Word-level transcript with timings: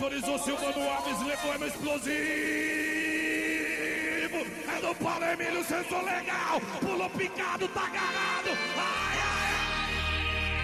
Autorizou 0.00 0.38
Silvano 0.38 0.88
Alves, 0.88 1.20
levou 1.26 1.58
no 1.58 1.66
explosivo. 1.66 2.10
É 4.66 4.80
do 4.80 4.94
Paulo 4.94 5.24
Emílio, 5.26 5.62
sensor 5.62 6.02
legal. 6.02 6.58
Pulou 6.80 7.10
picado, 7.10 7.68
tá 7.68 7.82
agarrado. 7.82 8.48
Ai, 8.78 9.18
ai, 9.20 9.52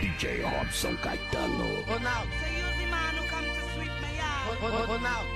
ai. 0.01 0.09
DJ 0.09 0.41
Robson 0.43 0.97
Caetano. 0.97 1.85
Ronaldo. 1.85 2.31
So 2.33 2.47
you 2.49 2.65
the 2.81 2.87
man 2.87 3.15
who 3.15 3.29
come 3.29 3.45
to 3.45 3.61
sweep 3.75 3.93
my 4.01 4.09
yard. 4.17 4.57
Ron- 4.63 4.73
Ron- 4.73 4.89
Ronaldo. 4.89 5.29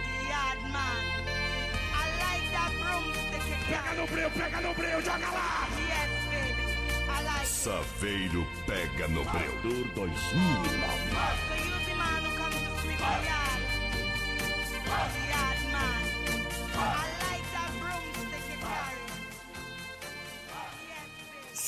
The 0.00 0.24
yard 0.26 0.62
man. 0.72 1.04
I 1.92 2.04
like 2.24 2.48
that 2.50 2.72
broomstick 2.80 3.44
you 3.46 3.56
Pega 3.68 3.92
no 3.94 4.06
breu, 4.06 4.30
pega 4.30 4.60
no 4.62 4.72
breu, 4.72 5.02
joga 5.02 5.30
lá. 5.30 5.68
Yes, 5.86 6.10
baby. 6.30 6.64
I 7.10 7.22
like 7.24 7.42
it. 7.42 7.48
Saveiro 7.48 8.46
pega 8.66 9.06
no 9.08 9.22
breu. 9.24 9.52
Dor 9.62 9.84
2009. 10.08 11.73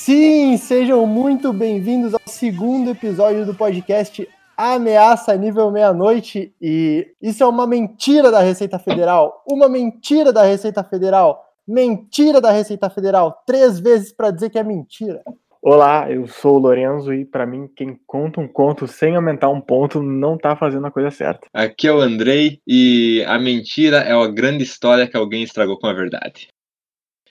Sim, 0.07 0.55
sejam 0.55 1.05
muito 1.05 1.51
bem-vindos 1.51 2.13
ao 2.13 2.21
segundo 2.25 2.91
episódio 2.91 3.45
do 3.45 3.53
podcast 3.53 4.25
Ameaça 4.55 5.35
Nível 5.35 5.69
Meia-Noite. 5.69 6.55
E 6.61 7.13
isso 7.21 7.43
é 7.43 7.45
uma 7.45 7.67
mentira 7.67 8.31
da 8.31 8.39
Receita 8.39 8.79
Federal. 8.79 9.43
Uma 9.45 9.67
mentira 9.67 10.31
da 10.31 10.43
Receita 10.43 10.81
Federal. 10.81 11.45
Mentira 11.67 12.39
da 12.39 12.51
Receita 12.51 12.89
Federal. 12.89 13.43
Três 13.45 13.79
vezes 13.79 14.13
para 14.13 14.31
dizer 14.31 14.49
que 14.49 14.57
é 14.57 14.63
mentira. 14.63 15.21
Olá, 15.61 16.09
eu 16.11 16.27
sou 16.27 16.55
o 16.55 16.59
Lorenzo 16.59 17.11
e 17.13 17.25
pra 17.25 17.45
mim 17.45 17.67
quem 17.75 17.99
conta 18.05 18.39
um 18.39 18.47
conto 18.47 18.87
sem 18.87 19.15
aumentar 19.15 19.49
um 19.49 19.59
ponto 19.59 20.01
não 20.03 20.37
tá 20.37 20.55
fazendo 20.55 20.85
a 20.85 20.91
coisa 20.91 21.09
certa. 21.09 21.47
Aqui 21.51 21.87
é 21.87 21.91
o 21.91 21.99
Andrei 21.99 22.59
e 22.65 23.23
a 23.27 23.39
mentira 23.39 23.97
é 23.97 24.15
uma 24.15 24.31
grande 24.31 24.63
história 24.63 25.07
que 25.07 25.17
alguém 25.17 25.41
estragou 25.41 25.79
com 25.79 25.87
a 25.87 25.93
verdade. 25.93 26.47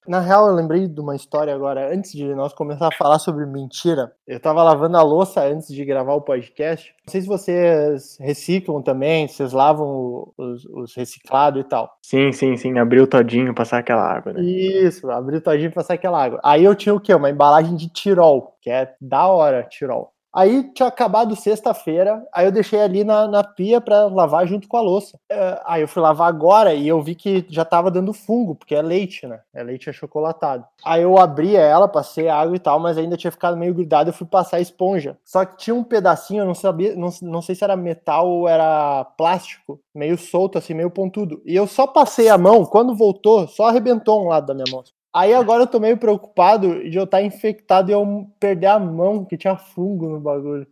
Na 0.06 0.20
real, 0.20 0.46
eu 0.46 0.54
lembrei 0.54 0.86
de 0.86 1.00
uma 1.00 1.16
história 1.16 1.54
agora, 1.54 1.92
antes 1.92 2.12
de 2.12 2.32
nós 2.34 2.52
começar 2.52 2.88
a 2.88 2.96
falar 2.96 3.18
sobre 3.18 3.44
mentira. 3.44 4.12
Eu 4.26 4.38
tava 4.38 4.62
lavando 4.62 4.96
a 4.96 5.02
louça 5.02 5.42
antes 5.44 5.68
de 5.68 5.84
gravar 5.84 6.14
o 6.14 6.20
podcast. 6.20 6.94
Não 7.06 7.10
sei 7.10 7.20
se 7.22 7.26
vocês 7.26 8.16
reciclam 8.20 8.80
também, 8.82 9.26
se 9.26 9.34
vocês 9.34 9.52
lavam 9.52 9.86
o- 9.88 10.34
os, 10.38 10.64
os 10.66 10.94
reciclados 10.94 11.60
e 11.60 11.64
tal. 11.64 11.90
Sim, 12.02 12.30
sim, 12.32 12.56
sim, 12.56 12.78
abriu 12.78 13.06
todinho, 13.06 13.54
passar 13.54 13.78
aquela 13.78 14.02
água, 14.02 14.32
né? 14.32 14.42
Isso, 14.42 15.10
abrir 15.10 15.36
o 15.38 15.40
todinho 15.40 15.68
e 15.70 15.74
passar 15.74 15.94
aquela 15.94 16.22
água. 16.22 16.40
Aí 16.44 16.62
eu 16.64 16.74
tinha 16.74 16.94
o 16.94 17.00
quê? 17.00 17.12
Uma 17.14 17.30
embalagem 17.30 17.74
de 17.74 17.88
Tirol, 17.88 18.56
que 18.62 18.70
é 18.70 18.94
da 19.00 19.26
hora, 19.26 19.64
Tirol. 19.64 20.12
Aí 20.36 20.64
tinha 20.74 20.86
acabado 20.86 21.34
sexta-feira, 21.34 22.22
aí 22.30 22.44
eu 22.44 22.52
deixei 22.52 22.78
ali 22.82 23.02
na, 23.02 23.26
na 23.26 23.42
pia 23.42 23.80
pra 23.80 24.04
lavar 24.04 24.46
junto 24.46 24.68
com 24.68 24.76
a 24.76 24.82
louça. 24.82 25.18
É, 25.30 25.62
aí 25.64 25.80
eu 25.80 25.88
fui 25.88 26.02
lavar 26.02 26.28
agora 26.28 26.74
e 26.74 26.86
eu 26.86 27.00
vi 27.00 27.14
que 27.14 27.46
já 27.48 27.64
tava 27.64 27.90
dando 27.90 28.12
fungo, 28.12 28.54
porque 28.54 28.74
é 28.74 28.82
leite, 28.82 29.26
né? 29.26 29.40
É 29.54 29.62
leite 29.62 29.88
achocolatado. 29.88 30.66
Aí 30.84 31.00
eu 31.00 31.16
abri 31.16 31.56
ela, 31.56 31.88
passei 31.88 32.28
água 32.28 32.54
e 32.54 32.58
tal, 32.58 32.78
mas 32.78 32.98
ainda 32.98 33.16
tinha 33.16 33.30
ficado 33.30 33.56
meio 33.56 33.72
grudado, 33.72 34.10
eu 34.10 34.14
fui 34.14 34.26
passar 34.26 34.58
a 34.58 34.60
esponja. 34.60 35.16
Só 35.24 35.42
que 35.42 35.56
tinha 35.56 35.74
um 35.74 35.82
pedacinho, 35.82 36.42
eu 36.42 36.46
não 36.46 36.54
sabia, 36.54 36.94
não, 36.94 37.08
não 37.22 37.40
sei 37.40 37.54
se 37.54 37.64
era 37.64 37.74
metal 37.74 38.28
ou 38.28 38.46
era 38.46 39.06
plástico, 39.16 39.80
meio 39.94 40.18
solto, 40.18 40.58
assim, 40.58 40.74
meio 40.74 40.90
pontudo. 40.90 41.40
E 41.46 41.56
eu 41.56 41.66
só 41.66 41.86
passei 41.86 42.28
a 42.28 42.36
mão, 42.36 42.66
quando 42.66 42.94
voltou, 42.94 43.48
só 43.48 43.68
arrebentou 43.68 44.22
um 44.22 44.28
lado 44.28 44.48
da 44.48 44.54
minha 44.54 44.70
mão. 44.70 44.84
Aí 45.16 45.32
agora 45.32 45.62
eu 45.62 45.66
tô 45.66 45.80
meio 45.80 45.96
preocupado 45.96 46.86
de 46.90 46.98
eu 46.98 47.04
estar 47.04 47.22
infectado 47.22 47.90
e 47.90 47.94
eu 47.94 48.26
perder 48.38 48.66
a 48.66 48.78
mão, 48.78 49.24
que 49.24 49.38
tinha 49.38 49.56
fungo 49.56 50.10
no 50.10 50.20
bagulho. 50.20 50.66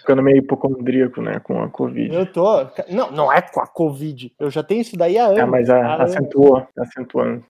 Ficando 0.00 0.24
meio 0.24 0.38
hipocondríaco, 0.38 1.22
né, 1.22 1.38
com 1.38 1.62
a 1.62 1.68
Covid. 1.68 2.12
Eu 2.12 2.26
tô. 2.26 2.66
Não, 2.90 3.12
não 3.12 3.32
é 3.32 3.40
com 3.40 3.60
a 3.60 3.66
Covid. 3.66 4.34
Eu 4.40 4.50
já 4.50 4.64
tenho 4.64 4.80
isso 4.80 4.96
daí 4.96 5.16
há 5.16 5.26
anos. 5.26 5.38
É, 5.38 5.44
mas 5.44 5.70
a, 5.70 6.02
acentuou, 6.02 6.66
acentuando. 6.76 7.44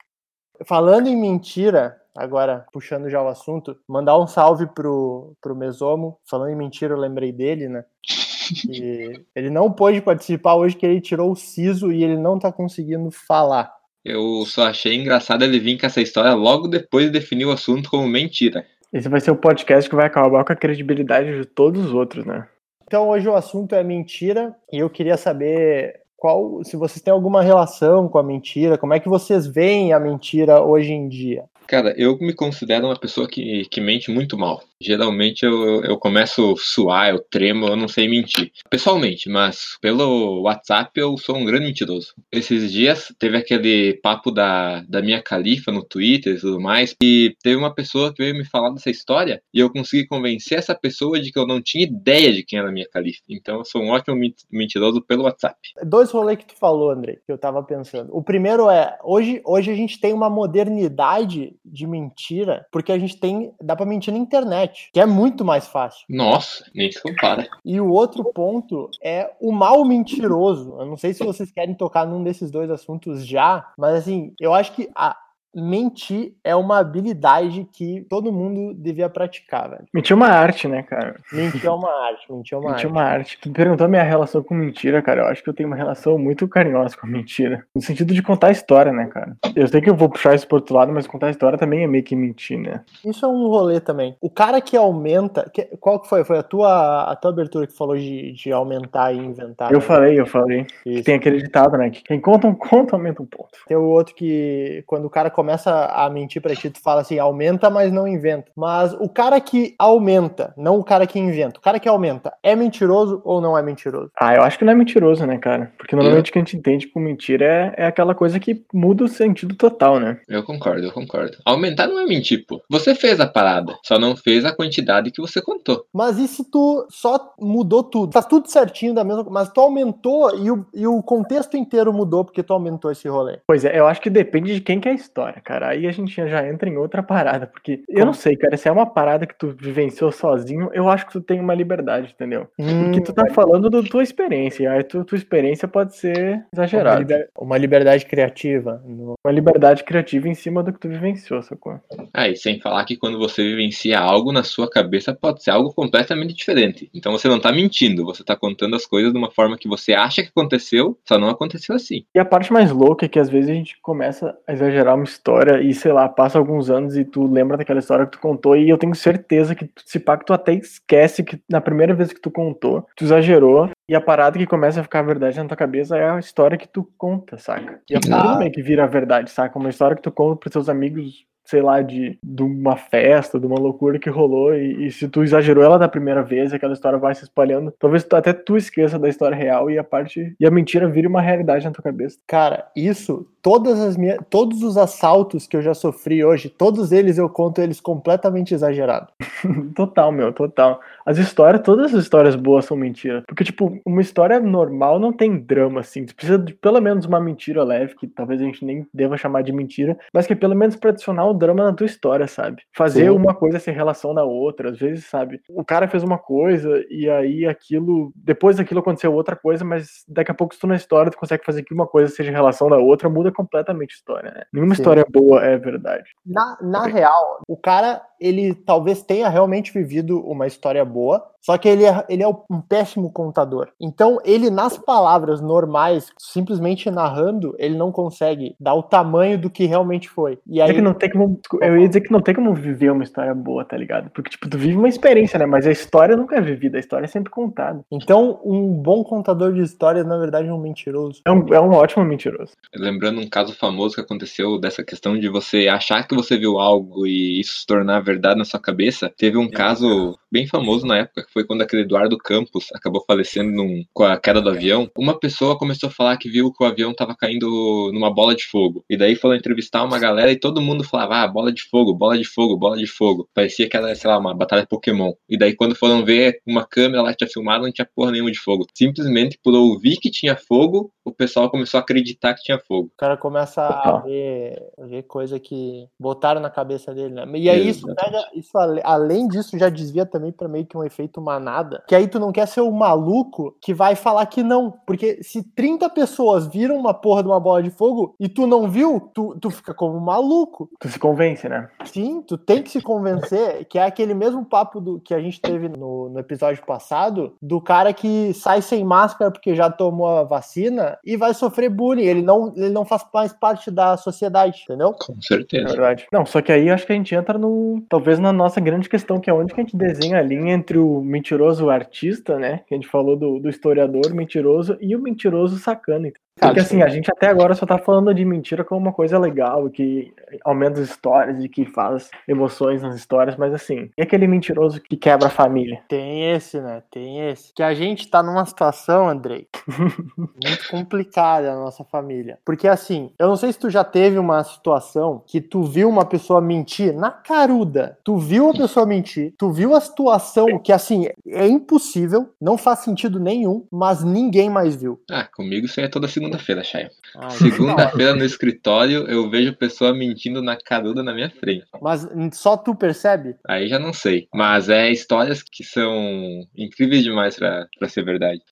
Falando 0.67 1.07
em 1.07 1.17
mentira, 1.17 1.97
agora 2.14 2.67
puxando 2.70 3.09
já 3.09 3.23
o 3.23 3.29
assunto, 3.29 3.75
mandar 3.89 4.19
um 4.19 4.27
salve 4.27 4.67
pro, 4.67 5.33
pro 5.41 5.57
Mesomo. 5.57 6.19
Falando 6.29 6.51
em 6.51 6.57
mentira, 6.57 6.92
eu 6.92 6.98
lembrei 6.98 7.33
dele, 7.33 7.67
né? 7.67 7.83
E 8.69 9.25
ele 9.35 9.51
não 9.51 9.73
pôde 9.73 10.01
participar 10.01 10.55
hoje 10.55 10.77
porque 10.77 10.86
ele 10.86 11.01
tirou 11.01 11.33
o 11.33 11.35
siso 11.35 11.91
e 11.91 12.05
ele 12.05 12.17
não 12.17 12.39
tá 12.39 12.52
conseguindo 12.52 13.11
falar. 13.11 13.75
Eu 14.06 14.46
só 14.46 14.68
achei 14.68 14.94
engraçado 14.94 15.42
ele 15.42 15.58
vir 15.58 15.80
com 15.80 15.84
essa 15.84 16.00
história 16.00 16.33
logo 16.33 16.68
depois 16.68 17.06
de 17.06 17.11
definir 17.11 17.44
o 17.44 17.50
assunto 17.50 17.90
como 17.90 18.06
mentira. 18.06 18.64
Esse 18.92 19.08
vai 19.08 19.20
ser 19.20 19.33
o 19.33 19.36
podcast 19.36 19.90
que 19.90 19.96
vai 19.96 20.06
acabar 20.06 20.44
com 20.44 20.52
a 20.52 20.56
credibilidade 20.56 21.36
de 21.36 21.44
todos 21.44 21.86
os 21.86 21.92
outros, 21.92 22.24
né? 22.24 22.46
Então 22.84 23.08
hoje 23.08 23.28
o 23.28 23.34
assunto 23.34 23.74
é 23.74 23.83
mentira 23.83 24.55
e 24.72 24.78
eu 24.78 24.89
queria 24.89 25.16
saber 25.16 26.02
qual, 26.16 26.62
se 26.62 26.77
vocês 26.77 27.02
têm 27.02 27.12
alguma 27.12 27.42
relação 27.42 28.08
com 28.08 28.16
a 28.16 28.22
mentira, 28.22 28.78
como 28.78 28.95
é 28.95 29.00
que 29.00 29.08
vocês 29.08 29.45
veem 29.45 29.92
a 29.92 29.98
mentira 29.98 30.62
hoje 30.62 30.92
em 30.92 31.08
dia? 31.08 31.45
Cara, 31.66 31.92
eu 31.98 32.16
me 32.18 32.33
considero 32.33 32.86
uma 32.86 32.98
pessoa 32.98 33.27
que, 33.27 33.66
que 33.68 33.80
mente 33.80 34.08
muito 34.08 34.39
mal. 34.39 34.62
Geralmente 34.81 35.45
eu, 35.45 35.83
eu, 35.83 35.98
começo 35.98 36.53
a 36.53 36.55
suar, 36.59 37.11
eu 37.11 37.19
tremo, 37.19 37.67
eu 37.67 37.77
não 37.77 37.89
sei 37.89 38.09
mentir. 38.09 38.53
Pessoalmente, 38.69 39.29
mas 39.29 39.77
pelo 39.81 40.42
WhatsApp 40.42 40.91
eu 41.01 41.17
sou 41.17 41.37
um 41.37 41.45
grande 41.45 41.67
mentiroso. 41.67 42.14
Esses 42.31 42.70
dias 42.70 43.13
teve 43.19 43.37
aquele 43.37 43.95
papo 44.03 44.31
da, 44.31 44.83
da 44.83 45.01
minha 45.01 45.23
califa 45.23 45.73
no 45.73 45.83
Twitter 45.83 46.35
e 46.37 46.41
tudo 46.41 46.61
mais, 46.61 46.95
e 47.03 47.35
teve 47.42 47.57
uma 47.57 47.75
pessoa 47.75 48.13
que 48.13 48.23
veio 48.23 48.35
me 48.35 48.45
falar 48.45 48.70
dessa 48.70 48.91
história 48.91 49.42
e 49.53 49.61
eu 49.61 49.70
consegui 49.70 50.07
convencer 50.07 50.59
essa 50.59 50.75
pessoa 50.75 51.20
de 51.20 51.33
que 51.33 51.39
eu 51.39 51.47
não 51.47 51.61
tinha 51.61 51.85
ideia 51.85 52.33
de 52.33 52.43
quem 52.43 52.58
era 52.58 52.69
a 52.69 52.73
minha 52.73 52.89
califa. 52.89 53.23
Então 53.29 53.58
eu 53.58 53.64
sou 53.64 53.83
um 53.83 53.91
ótimo 53.91 54.17
men- 54.17 54.35
mentiroso 54.51 55.01
pelo 55.01 55.25
WhatsApp. 55.25 55.57
Dois 55.85 56.11
rolês 56.11 56.39
que 56.39 56.47
tu 56.47 56.57
falou, 56.57 56.91
Andrei, 56.91 57.17
que 57.25 57.33
eu 57.33 57.39
tava 57.39 57.63
pensando. 57.63 58.14
O 58.14 58.23
primeiro 58.23 58.69
é, 58.69 58.98
hoje, 59.03 59.41
hoje 59.45 59.70
a 59.70 59.75
gente 59.75 59.98
tem 60.01 60.13
uma 60.13 60.29
modernidade 60.29 61.55
de 61.64 61.87
mentira, 61.87 62.67
porque 62.70 62.93
a 62.93 62.98
gente 62.98 63.19
tem, 63.19 63.53
dá 63.61 63.75
pra 63.75 63.87
mentir 63.87 64.13
na 64.13 64.19
internet, 64.19 64.65
que 64.92 65.00
é 65.00 65.06
muito 65.06 65.44
mais 65.44 65.66
fácil. 65.66 66.04
Nossa, 66.08 66.64
nem 66.74 66.90
se 66.90 67.00
compara. 67.02 67.48
E 67.64 67.80
o 67.80 67.90
outro 67.90 68.24
ponto 68.32 68.90
é 69.02 69.30
o 69.40 69.52
mal 69.52 69.84
mentiroso. 69.84 70.77
Eu 70.78 70.86
não 70.86 70.96
sei 70.96 71.12
se 71.12 71.24
vocês 71.24 71.50
querem 71.50 71.74
tocar 71.74 72.06
num 72.06 72.22
desses 72.22 72.50
dois 72.50 72.70
assuntos 72.70 73.27
já, 73.27 73.72
mas 73.77 73.94
assim, 73.94 74.34
eu 74.40 74.54
acho 74.54 74.72
que 74.72 74.88
a 74.94 75.16
mentir 75.61 76.34
é 76.44 76.55
uma 76.55 76.78
habilidade 76.78 77.67
que 77.72 78.06
todo 78.08 78.33
mundo 78.33 78.74
devia 78.74 79.08
praticar, 79.08 79.70
velho. 79.70 79.84
Mentir 79.92 80.12
é 80.12 80.17
uma 80.17 80.28
arte, 80.28 80.68
né, 80.68 80.83
cara? 80.83 81.17
Mentir 81.33 81.64
é 81.67 81.70
uma 81.70 81.90
arte, 82.06 82.30
mentir 82.30 82.55
é 82.55 82.58
uma 82.61 82.70
Mentir 82.70 82.84
é 82.84 82.86
arte. 82.89 82.92
uma 82.92 83.02
arte. 83.02 83.39
Tu 83.40 83.50
perguntou 83.50 83.84
a 83.86 83.89
minha 83.89 84.02
relação 84.02 84.42
com 84.42 84.55
mentira, 84.55 85.00
cara. 85.02 85.22
Eu 85.22 85.27
acho 85.28 85.42
que 85.42 85.48
eu 85.48 85.55
tenho 85.55 85.68
uma 85.68 85.77
relação 85.77 86.18
muito 86.18 86.46
carinhosa 86.46 86.96
com 86.96 87.06
a 87.06 87.11
mentira. 87.11 87.64
No 87.74 87.80
sentido 87.80 88.12
de 88.12 88.22
contar 88.22 88.48
a 88.48 88.52
história, 88.52 88.92
né, 88.92 89.06
cara? 89.06 89.36
Eu 89.55 89.66
sei 89.66 89.80
que 89.80 89.89
eu 89.89 89.96
vou 89.96 90.08
puxar 90.11 90.34
isso 90.34 90.46
pro 90.46 90.56
outro 90.58 90.74
lado, 90.74 90.92
mas 90.92 91.06
contar 91.06 91.28
a 91.28 91.30
história 91.30 91.58
também 91.58 91.83
é 91.83 91.86
meio 91.86 92.05
que 92.05 92.14
mentir, 92.14 92.58
né? 92.58 92.83
Isso 93.05 93.24
é 93.24 93.28
um 93.28 93.48
rolê 93.48 93.80
também. 93.80 94.14
O 94.20 94.28
cara 94.30 94.61
que 94.61 94.77
aumenta. 94.77 95.48
que- 95.52 95.64
qual 95.80 96.00
que 96.00 96.08
foi? 96.08 96.22
Foi 96.24 96.39
a 96.39 96.42
tua, 96.42 97.11
a 97.11 97.16
tua 97.16 97.30
abertura 97.30 97.66
que 97.66 97.72
falou 97.77 97.96
de, 97.96 98.33
de 98.33 98.52
aumentar 98.52 99.12
e 99.12 99.18
inventar. 99.18 99.70
Eu 99.72 99.78
né? 99.78 99.84
falei, 99.84 100.20
eu 100.20 100.27
falei. 100.27 100.66
Isso. 100.84 101.05
Tem 101.05 101.14
aquele 101.14 101.39
ditado, 101.39 101.77
né? 101.78 101.89
Que 101.90 102.02
quem 102.02 102.20
conta 102.20 102.46
um 102.46 102.55
conto 102.55 102.95
aumenta 102.95 103.22
um 103.22 103.27
ponto. 103.27 103.50
Tem 103.66 103.77
o 103.77 103.84
outro 103.84 104.14
que, 104.14 104.83
quando 104.86 105.06
o 105.06 105.11
cara 105.11 105.30
começa 105.30 105.45
a 105.55 106.08
mentir 106.11 106.40
pra 106.40 106.55
ti, 106.55 106.70
tu 106.70 106.80
fala 106.80 107.01
assim, 107.01 107.18
aumenta, 107.18 107.70
mas 107.70 107.92
não 107.92 108.07
inventa. 108.07 108.51
Mas 108.57 108.92
o 108.95 109.08
cara 109.08 109.40
que 109.40 109.74
aumenta, 109.79 110.55
não 110.57 110.79
o 110.79 110.84
cara 110.84 111.07
que 111.07 111.18
inventa, 111.18 111.58
o 111.58 111.62
cara 111.62 111.79
que 111.79 111.89
aumenta, 111.89 112.33
é 112.42 112.57
mentiroso 112.57 113.20
ou 113.24 113.40
não 113.40 113.57
é 113.57 113.62
mentiroso? 113.62 114.11
Ah, 114.18 114.34
eu 114.34 114.42
acho 114.42 114.58
que 114.58 114.64
não 114.64 114.73
é 114.73 114.77
mentiroso, 114.77 115.27
né, 115.27 115.39
cara? 115.39 115.73
Porque 115.79 115.95
normalmente 115.95 116.30
o 116.30 116.33
que 116.33 116.39
a 116.39 116.42
gente 116.42 116.57
entende 116.57 116.86
por 116.86 117.01
mentira 117.01 117.45
é, 117.45 117.84
é 117.84 117.86
aquela 117.86 118.14
coisa 118.14 118.40
que 118.40 118.64
muda 118.73 119.05
o 119.05 119.08
sentido 119.08 119.55
total, 119.55 120.01
né? 120.01 120.18
Eu 120.29 120.42
concordo, 120.42 120.84
eu 120.84 120.92
concordo. 120.92 121.36
Aumentar 121.45 121.86
não 121.86 122.01
é 122.01 122.07
mentir, 122.07 122.45
pô. 122.46 122.61
Você 122.70 122.95
fez 122.95 123.20
a 123.20 123.27
parada, 123.27 123.74
só 123.84 123.98
não 123.98 124.17
fez 124.17 124.45
a 124.45 124.55
quantidade 124.55 125.11
que 125.11 125.20
você 125.20 125.40
contou. 125.40 125.84
Mas 125.92 126.18
e 126.18 126.27
se 126.27 126.45
tu 126.51 126.86
só 126.90 127.34
mudou 127.39 127.83
tudo? 127.83 128.12
Tá 128.12 128.23
tudo 128.23 128.50
certinho 128.50 128.94
da 128.94 129.05
mesma 129.05 129.26
mas 129.31 129.50
tu 129.50 129.61
aumentou 129.61 130.37
e 130.38 130.50
o, 130.50 130.67
e 130.75 130.87
o 130.87 131.02
contexto 131.02 131.56
inteiro 131.56 131.93
mudou 131.93 132.25
porque 132.25 132.43
tu 132.43 132.52
aumentou 132.52 132.90
esse 132.90 133.08
rolê. 133.08 133.38
Pois 133.46 133.64
é, 133.64 133.78
eu 133.78 133.87
acho 133.87 134.00
que 134.00 134.10
depende 134.10 134.54
de 134.54 134.60
quem 134.60 134.81
que 134.81 134.88
é 134.88 134.93
a 134.93 134.94
história, 134.94 135.35
cara. 135.40 135.68
Aí 135.68 135.86
a 135.86 135.92
gente 135.92 136.14
já 136.14 136.46
entra 136.48 136.68
em 136.68 136.76
outra 136.76 137.02
parada, 137.02 137.46
porque 137.46 137.82
eu 137.88 137.94
Como? 137.94 138.06
não 138.06 138.12
sei, 138.12 138.36
cara, 138.36 138.56
se 138.56 138.68
é 138.68 138.72
uma 138.72 138.86
parada 138.86 139.26
que 139.26 139.34
tu 139.38 139.54
vivenciou 139.58 140.10
sozinho, 140.12 140.70
eu 140.72 140.88
acho 140.88 141.06
que 141.06 141.12
tu 141.12 141.20
tem 141.20 141.40
uma 141.40 141.54
liberdade, 141.54 142.12
entendeu? 142.14 142.48
Porque 142.56 143.00
tu 143.00 143.12
tá 143.12 143.24
falando 143.30 143.68
da 143.70 143.82
tua 143.82 144.02
experiência, 144.02 144.64
e 144.64 144.66
aí 144.66 144.82
tu, 144.84 145.04
tua 145.04 145.16
experiência 145.18 145.66
pode 145.68 145.96
ser 145.96 146.34
uma, 146.34 146.46
exagerada. 146.52 146.98
liber- 146.98 147.28
uma 147.38 147.58
liberdade 147.58 148.06
criativa. 148.06 148.82
no- 148.86 149.14
Uma 149.24 149.32
liberdade 149.32 149.84
criativa 149.84 150.28
em 150.28 150.34
cima 150.34 150.62
do 150.62 150.72
que 150.72 150.80
tu 150.80 150.88
vivenciou, 150.88 151.42
sacou? 151.42 151.80
Ah, 152.12 152.28
e 152.28 152.36
sem 152.36 152.60
falar 152.60 152.84
que 152.84 152.96
quando 152.96 153.18
você 153.18 153.42
vivencia 153.42 153.98
algo 153.98 154.32
na 154.32 154.42
sua 154.42 154.68
cabeça 154.70 155.14
pode 155.14 155.42
ser 155.42 155.50
algo 155.50 155.72
completamente 155.72 156.34
diferente. 156.34 156.88
Então 156.94 157.12
você 157.12 157.28
não 157.28 157.40
tá 157.40 157.52
mentindo, 157.52 158.04
você 158.04 158.22
tá 158.24 158.36
contando 158.36 158.76
as 158.76 158.86
coisas 158.86 159.12
de 159.12 159.18
uma 159.18 159.30
forma 159.30 159.56
que 159.58 159.68
você 159.68 159.92
acha 159.92 160.22
que 160.22 160.28
aconteceu, 160.28 160.98
só 161.06 161.18
não 161.18 161.28
aconteceu 161.28 161.74
assim. 161.74 162.04
E 162.14 162.18
a 162.18 162.24
parte 162.24 162.52
mais 162.52 162.70
louca 162.70 163.06
é 163.06 163.08
que 163.08 163.18
às 163.18 163.28
vezes 163.28 163.50
a 163.50 163.54
gente 163.54 163.78
começa 163.80 164.36
a 164.46 164.52
exagerar 164.52 164.94
uma, 164.94 165.04
história 165.16 165.60
e, 165.60 165.74
sei 165.74 165.92
lá, 165.92 166.08
passa 166.08 166.38
alguns 166.38 166.70
anos 166.70 166.96
e 166.96 167.04
tu 167.04 167.26
lembra 167.26 167.56
daquela 167.56 167.78
história 167.80 168.04
que 168.06 168.12
tu 168.12 168.20
contou 168.20 168.56
e 168.56 168.68
eu 168.68 168.78
tenho 168.78 168.94
certeza 168.94 169.54
que 169.54 169.68
se 169.84 169.98
pá 169.98 170.16
que 170.16 170.24
tu 170.26 170.32
até 170.32 170.52
esquece 170.52 171.24
que 171.24 171.40
na 171.48 171.60
primeira 171.60 171.94
vez 171.94 172.12
que 172.12 172.20
tu 172.20 172.30
contou, 172.30 172.86
tu 172.96 173.04
exagerou 173.04 173.70
e 173.88 173.94
a 173.94 174.00
parada 174.00 174.38
que 174.38 174.46
começa 174.46 174.80
a 174.80 174.82
ficar 174.82 175.02
verdade 175.02 175.38
na 175.38 175.46
tua 175.46 175.56
cabeça 175.56 175.96
é 175.96 176.08
a 176.10 176.18
história 176.18 176.56
que 176.58 176.68
tu 176.68 176.88
conta, 176.98 177.38
saca? 177.38 177.80
E 177.90 177.94
é 177.94 177.98
Ah. 178.12 178.50
que 178.50 178.62
vira 178.62 178.86
verdade, 178.86 179.30
saca? 179.30 179.58
Uma 179.58 179.70
história 179.70 179.96
que 179.96 180.02
tu 180.02 180.10
conta 180.10 180.36
pros 180.36 180.52
teus 180.52 180.68
amigos 180.68 181.24
sei 181.46 181.62
lá, 181.62 181.81
de, 181.81 182.19
de 182.22 182.43
uma 182.43 182.76
festa, 182.76 183.38
de 183.38 183.46
uma 183.46 183.58
loucura 183.58 183.98
que 183.98 184.10
rolou, 184.10 184.54
e, 184.54 184.87
e 184.87 184.93
se 184.93 185.08
tu 185.08 185.22
exagerou 185.22 185.64
ela 185.64 185.78
da 185.78 185.88
primeira 185.88 186.22
vez, 186.22 186.52
aquela 186.52 186.72
história 186.72 186.98
vai 186.98 187.14
se 187.14 187.25
espalhando, 187.25 187.72
talvez 187.78 188.04
tu, 188.04 188.16
até 188.16 188.32
tu 188.32 188.56
esqueça 188.56 188.98
da 188.98 189.08
história 189.08 189.37
real 189.37 189.70
e 189.70 189.78
a 189.78 189.84
parte 189.84 190.34
e 190.38 190.46
a 190.46 190.50
mentira 190.50 190.88
vire 190.88 191.06
uma 191.06 191.20
realidade 191.20 191.64
na 191.64 191.70
tua 191.70 191.84
cabeça. 191.84 192.19
Cara, 192.26 192.66
isso, 192.75 193.26
todas 193.40 193.78
as 193.78 193.96
minhas, 193.96 194.19
todos 194.28 194.62
os 194.62 194.76
assaltos 194.76 195.46
que 195.46 195.56
eu 195.56 195.62
já 195.62 195.72
sofri 195.72 196.25
hoje, 196.25 196.48
todos 196.48 196.93
eles 196.93 197.19
eu 197.19 197.28
conto 197.28 197.60
eles 197.60 197.81
completamente 197.81 198.52
exagerados. 198.52 199.12
total, 199.75 200.10
meu, 200.12 200.32
total. 200.32 200.81
As 201.06 201.19
histórias, 201.19 201.62
todas 201.62 201.94
as 201.94 202.03
histórias 202.03 202.35
boas 202.35 202.64
são 202.64 202.76
mentira. 202.76 203.23
Porque, 203.29 203.44
tipo, 203.44 203.81
uma 203.87 204.00
história 204.00 204.41
normal 204.41 204.99
não 204.99 205.12
tem 205.12 205.38
drama, 205.38 205.81
assim. 205.81 206.05
Tu 206.05 206.14
precisa 206.17 206.38
de 206.38 206.53
pelo 206.53 206.81
menos 206.81 207.06
uma 207.06 207.20
mentira 207.20 207.62
leve, 207.62 207.94
que 207.94 208.08
talvez 208.08 208.41
a 208.41 208.44
gente 208.44 208.64
nem 208.64 208.85
deva 208.93 209.17
chamar 209.17 209.43
de 209.43 209.53
mentira, 209.53 209.97
mas 210.12 210.26
que 210.26 210.35
pelo 210.35 210.56
menos 210.56 210.75
pra 210.75 210.91
adicionar 210.91 211.26
o 211.26 211.35
drama 211.35 211.64
na 211.64 211.73
tua 211.73 211.87
história, 211.87 212.26
sabe? 212.26 212.62
Fazer 212.75 213.05
Sim. 213.05 213.11
uma 213.11 213.35
coisa 213.35 213.61
sem 213.61 213.73
relação 213.73 214.12
na 214.12 214.25
outra. 214.25 214.70
Às 214.70 214.79
vezes, 214.79 215.06
sabe? 215.06 215.41
O 215.49 215.64
cara 215.64 215.87
fez 215.87 216.03
uma 216.03 216.19
coisa 216.19 216.85
e 216.91 217.08
aí 217.08 217.47
aquilo. 217.47 218.12
Depois 218.17 218.56
daquilo 218.56 218.81
aconteceu 218.81 219.14
outra 219.14 219.37
coisa, 219.37 219.64
mas 219.64 220.05
daqui 220.08 220.32
a 220.32 220.35
pouco, 220.35 220.55
se 220.55 220.61
tu 220.61 220.67
na 220.67 220.75
história, 220.75 221.12
tu 221.12 221.19
consegue 221.19 221.44
fazer 221.44 221.62
que 221.62 221.73
uma 221.73 221.87
coisa 221.87 222.12
seja 222.12 222.31
em 222.31 222.35
relação 222.35 222.69
da 222.69 222.79
outra, 222.79 223.08
muda 223.08 223.31
completamente 223.31 223.93
a 223.93 223.94
história, 223.94 224.31
né? 224.32 224.43
Nenhuma 224.53 224.75
Sim. 224.75 224.82
história 224.82 225.06
boa 225.08 225.44
é 225.44 225.56
verdade. 225.56 226.11
Na, 226.25 226.58
na 226.61 226.87
real, 226.87 227.41
o 227.47 227.56
cara, 227.56 228.03
ele 228.20 228.54
talvez 228.54 229.02
tenha 229.02 229.28
realmente 229.28 229.72
vivido 229.72 230.20
uma 230.20 230.46
história 230.46 230.84
boa, 230.84 231.24
só 231.46 231.56
que 231.56 231.69
ele 231.69 231.84
é, 231.84 232.04
ele 232.08 232.25
é 232.25 232.28
um 232.28 232.60
péssimo 232.60 233.08
contador. 233.12 233.69
Então, 233.81 234.19
ele, 234.25 234.50
nas 234.50 234.76
palavras 234.76 235.40
normais, 235.40 236.10
simplesmente 236.19 236.90
narrando, 236.90 237.54
ele 237.56 237.76
não 237.76 237.93
consegue 237.93 238.56
dar 238.58 238.75
o 238.75 238.82
tamanho 238.82 239.38
do 239.38 239.48
que 239.48 239.64
realmente 239.64 240.08
foi. 240.08 240.40
E 240.44 240.60
É 240.60 240.64
aí, 240.64 240.75
que 240.75 240.82
não 240.82 240.93
tem 240.93 241.08
como. 241.08 241.40
Eu 241.62 241.78
ia 241.78 241.87
dizer 241.87 242.00
que 242.00 242.10
não 242.10 242.20
tem 242.20 242.34
como 242.34 242.52
viver 242.52 242.90
uma 242.90 243.04
história 243.04 243.32
boa, 243.32 243.64
tá 243.64 243.76
ligado? 243.76 244.10
Porque, 244.10 244.31
tipo, 244.31 244.48
tu 244.48 244.58
vive 244.58 244.76
uma 244.76 244.88
experiência, 244.88 245.38
né? 245.38 245.46
Mas 245.46 245.69
a 245.69 245.70
história 245.70 246.16
nunca 246.16 246.34
é 246.34 246.40
vivida, 246.40 246.78
a 246.78 246.81
história 246.81 247.04
é 247.04 247.08
sempre 247.08 247.31
contada. 247.31 247.81
então, 247.93 248.40
um 248.44 248.72
bom 248.72 249.04
contador 249.04 249.52
de 249.52 249.60
histórias, 249.60 250.04
na 250.04 250.19
verdade, 250.19 250.48
é 250.48 250.52
um 250.52 250.60
mentiroso. 250.60 251.22
É 251.25 251.31
um, 251.31 251.54
é 251.54 251.60
um 251.60 251.70
ótimo 251.75 252.04
mentiroso. 252.04 252.54
Lembrando 252.75 253.20
um 253.20 253.28
caso 253.28 253.54
famoso 253.54 253.94
que 253.94 254.00
aconteceu 254.00 254.58
dessa 254.58 254.82
questão 254.82 255.16
de 255.16 255.28
você 255.28 255.69
achar 255.69 256.08
que 256.08 256.14
você 256.16 256.37
viu 256.37 256.58
algo 256.58 257.06
e 257.06 257.38
isso 257.38 257.60
se 257.60 257.66
tornar 257.66 258.00
verdade 258.00 258.37
na 258.37 258.44
sua 258.44 258.58
cabeça. 258.58 259.12
Teve 259.16 259.38
um 259.38 259.48
caso 259.48 260.19
bem 260.28 260.48
famoso 260.48 260.84
na 260.84 260.98
época, 260.98 261.25
foi 261.36 261.44
quando 261.44 261.60
aquele 261.60 261.82
Eduardo 261.82 262.16
Campos 262.16 262.68
acabou 262.74 263.04
falecendo 263.06 263.50
num- 263.52 263.84
com 263.92 264.04
a 264.04 264.18
queda 264.18 264.40
do 264.40 264.48
avião. 264.48 264.90
Uma 264.96 265.18
pessoa 265.20 265.58
começou 265.58 265.90
a 265.90 265.92
falar 265.92 266.16
que 266.16 266.30
viu 266.30 266.50
que 266.50 266.64
o 266.64 266.66
avião 266.66 266.94
tava 266.94 267.14
caindo 267.14 267.90
numa 267.92 268.10
bola 268.10 268.34
de 268.34 268.44
fogo. 268.44 268.82
E 268.88 268.96
daí 268.96 269.14
foram 269.14 269.36
entrevistar 269.36 269.84
uma 269.84 269.98
galera 269.98 270.32
e 270.32 270.40
todo 270.40 270.62
mundo 270.62 270.82
falava, 270.82 271.16
ah, 271.16 271.28
bola 271.28 271.52
de 271.52 271.60
fogo, 271.68 271.92
bola 271.92 272.16
de 272.16 272.24
fogo, 272.24 272.56
bola 272.56 272.78
de 272.78 272.86
fogo. 272.86 273.28
Parecia 273.34 273.68
que 273.68 273.76
era, 273.76 273.94
sei 273.94 274.08
lá, 274.08 274.16
uma 274.18 274.32
batalha 274.34 274.66
Pokémon. 274.66 275.12
E 275.28 275.36
daí 275.36 275.54
quando 275.54 275.74
foram 275.76 276.02
ver 276.06 276.40
uma 276.46 276.66
câmera 276.66 277.02
lá 277.02 277.10
que 277.10 277.18
tinha 277.18 277.28
filmado, 277.28 277.64
não 277.64 277.72
tinha 277.72 277.86
porra 277.94 278.12
nenhuma 278.12 278.32
de 278.32 278.38
fogo. 278.38 278.66
Simplesmente 278.74 279.38
por 279.44 279.52
ouvir 279.52 279.98
que 279.98 280.10
tinha 280.10 280.36
fogo, 280.36 280.90
o 281.06 281.12
pessoal 281.12 281.49
começou 281.49 281.79
a 281.79 281.82
acreditar 281.82 282.35
que 282.35 282.43
tinha 282.43 282.58
fogo. 282.58 282.91
O 282.93 282.99
cara 282.99 283.17
começa 283.17 283.62
a 283.62 283.99
ver, 283.99 284.61
a 284.76 284.87
ver 284.87 285.05
coisa 285.05 285.38
que 285.38 285.88
botaram 285.99 286.41
na 286.41 286.50
cabeça 286.50 286.93
dele, 286.93 287.14
né? 287.14 287.25
E 287.37 287.49
aí 287.49 287.69
isso 287.69 287.87
pega, 287.94 288.29
isso 288.35 288.50
além 288.82 289.29
disso 289.29 289.56
já 289.56 289.69
desvia 289.69 290.05
também 290.05 290.32
pra 290.32 290.49
meio 290.49 290.67
que 290.67 290.76
um 290.76 290.82
efeito 290.82 291.20
manada, 291.20 291.85
que 291.87 291.94
aí 291.94 292.08
tu 292.08 292.19
não 292.19 292.32
quer 292.32 292.47
ser 292.49 292.61
o 292.61 292.73
maluco 292.73 293.56
que 293.61 293.73
vai 293.73 293.94
falar 293.94 294.26
que 294.26 294.43
não, 294.43 294.73
porque 294.85 295.23
se 295.23 295.44
30 295.55 295.88
pessoas 295.91 296.49
viram 296.49 296.76
uma 296.76 296.93
porra 296.93 297.23
de 297.23 297.29
uma 297.29 297.38
bola 297.38 297.62
de 297.62 297.70
fogo 297.70 298.17
e 298.19 298.29
tu 298.29 298.47
não 298.47 298.69
viu, 298.69 299.08
tu, 299.14 299.38
tu 299.41 299.49
fica 299.50 299.73
como 299.73 299.97
um 299.97 300.00
maluco. 300.00 300.69
Tu 300.81 300.88
se 300.88 300.99
convence, 300.99 301.49
né? 301.49 301.69
Sim, 301.85 302.20
tu 302.20 302.37
tem 302.37 302.64
que 302.64 302.70
se 302.70 302.82
convencer 302.82 303.64
que 303.67 303.79
é 303.79 303.85
aquele 303.85 304.14
mesmo 304.14 304.44
papo 304.44 304.81
do 304.81 304.99
que 304.99 305.14
a 305.14 305.20
gente 305.20 305.41
teve 305.41 305.69
no, 305.69 306.08
no 306.08 306.19
episódio 306.19 306.64
passado, 306.67 307.35
do 307.41 307.61
cara 307.61 307.93
que 307.93 308.35
sai 308.35 308.61
sem 308.61 308.85
máscara 308.85 309.31
porque 309.31 309.55
já 309.55 309.70
tomou 309.70 310.08
a 310.08 310.25
vacina 310.25 310.95
e 311.04 311.16
vai 311.16 311.34
sofrer 311.34 311.69
bullying. 311.70 312.04
Ele 312.04 312.22
não, 312.22 312.52
ele 312.56 312.70
não 312.70 312.84
faz 312.84 313.04
mais 313.12 313.32
parte 313.32 313.70
da 313.70 313.96
sociedade, 313.96 314.62
entendeu? 314.64 314.93
Com 314.93 315.12
É 315.12 315.16
certeza. 315.20 315.69
verdade. 315.69 316.06
Não, 316.12 316.25
só 316.26 316.40
que 316.40 316.52
aí 316.52 316.70
acho 316.70 316.87
que 316.87 316.93
a 316.93 316.96
gente 316.96 317.14
entra 317.14 317.38
no. 317.38 317.82
Talvez 317.88 318.19
na 318.19 318.32
nossa 318.32 318.60
grande 318.60 318.88
questão, 318.88 319.20
que 319.20 319.31
é 319.31 319.32
onde 319.34 319.54
que 319.54 319.60
a 319.60 319.64
gente 319.64 319.76
desenha 319.76 320.19
a 320.19 320.22
linha 320.22 320.54
entre 320.54 320.78
o 320.78 321.00
mentiroso 321.00 321.69
artista, 321.70 322.38
né? 322.38 322.60
Que 322.66 322.75
a 322.75 322.76
gente 322.76 322.88
falou 322.88 323.16
do, 323.16 323.38
do 323.38 323.48
historiador 323.48 324.12
mentiroso 324.12 324.76
e 324.81 324.94
o 324.94 325.00
mentiroso 325.00 325.58
sacana. 325.58 326.10
Porque 326.38 326.60
assim, 326.60 326.82
a 326.82 326.88
gente 326.88 327.10
até 327.10 327.28
agora 327.28 327.54
só 327.54 327.64
tá 327.64 327.78
falando 327.78 328.12
de 328.12 328.24
mentira 328.24 328.62
como 328.62 328.80
uma 328.80 328.92
coisa 328.92 329.18
legal, 329.18 329.70
que 329.70 330.12
aumenta 330.44 330.80
as 330.80 330.90
histórias 330.90 331.42
e 331.42 331.48
que 331.48 331.64
faz 331.64 332.10
emoções 332.28 332.82
nas 332.82 332.94
histórias, 332.94 333.36
mas 333.36 333.54
assim, 333.54 333.90
e 333.96 334.02
aquele 334.02 334.26
mentiroso 334.26 334.80
que 334.80 334.96
quebra 334.96 335.28
a 335.28 335.30
família? 335.30 335.80
Tem 335.88 336.30
esse, 336.32 336.60
né? 336.60 336.82
Tem 336.90 337.28
esse. 337.28 337.52
Que 337.54 337.62
a 337.62 337.72
gente 337.72 338.08
tá 338.08 338.22
numa 338.22 338.44
situação, 338.44 339.08
Andrei, 339.08 339.48
muito 340.18 340.68
complicada 340.70 341.54
na 341.54 341.60
nossa 341.60 341.84
família. 341.84 342.38
Porque 342.44 342.68
assim, 342.68 343.10
eu 343.18 343.28
não 343.28 343.36
sei 343.36 343.52
se 343.52 343.58
tu 343.58 343.70
já 343.70 343.82
teve 343.82 344.18
uma 344.18 344.44
situação 344.44 345.22
que 345.26 345.40
tu 345.40 345.62
viu 345.62 345.88
uma 345.88 346.04
pessoa 346.04 346.40
mentir 346.40 346.92
na 346.94 347.10
caruda. 347.10 347.98
Tu 348.04 348.16
viu 348.18 348.50
a 348.50 348.52
pessoa 348.52 348.84
mentir, 348.84 349.34
tu 349.38 349.50
viu 349.50 349.74
a 349.74 349.80
situação 349.80 350.58
que 350.58 350.72
assim, 350.72 351.08
é 351.26 351.46
impossível, 351.46 352.30
não 352.40 352.58
faz 352.58 352.80
sentido 352.80 353.18
nenhum, 353.18 353.66
mas 353.70 354.04
ninguém 354.04 354.50
mais 354.50 354.76
viu. 354.76 355.00
Ah, 355.10 355.24
comigo 355.24 355.64
isso 355.66 355.80
aí 355.80 355.86
é 355.86 355.88
toda 355.88 356.06
segunda-feira, 356.26 356.64
Chay. 356.64 356.90
Ai, 357.17 357.31
Segunda-feira 357.31 358.14
no 358.14 358.25
escritório 358.25 359.08
eu 359.08 359.31
vejo 359.31 359.56
pessoa 359.56 359.94
mentindo 359.94 360.43
na 360.43 360.56
caruda 360.56 361.02
na 361.02 361.14
minha 361.14 361.31
frente. 361.31 361.67
Mas 361.81 362.06
só 362.32 362.56
tu 362.56 362.75
percebe? 362.75 363.37
Aí 363.46 363.69
já 363.69 363.78
não 363.78 363.93
sei. 363.93 364.28
Mas 364.34 364.69
é 364.69 364.90
histórias 364.90 365.43
que 365.43 365.64
são 365.64 366.46
incríveis 366.56 367.02
demais 367.02 367.37
pra, 367.37 367.67
pra 367.78 367.88
ser 367.88 368.05
verdade. 368.05 368.43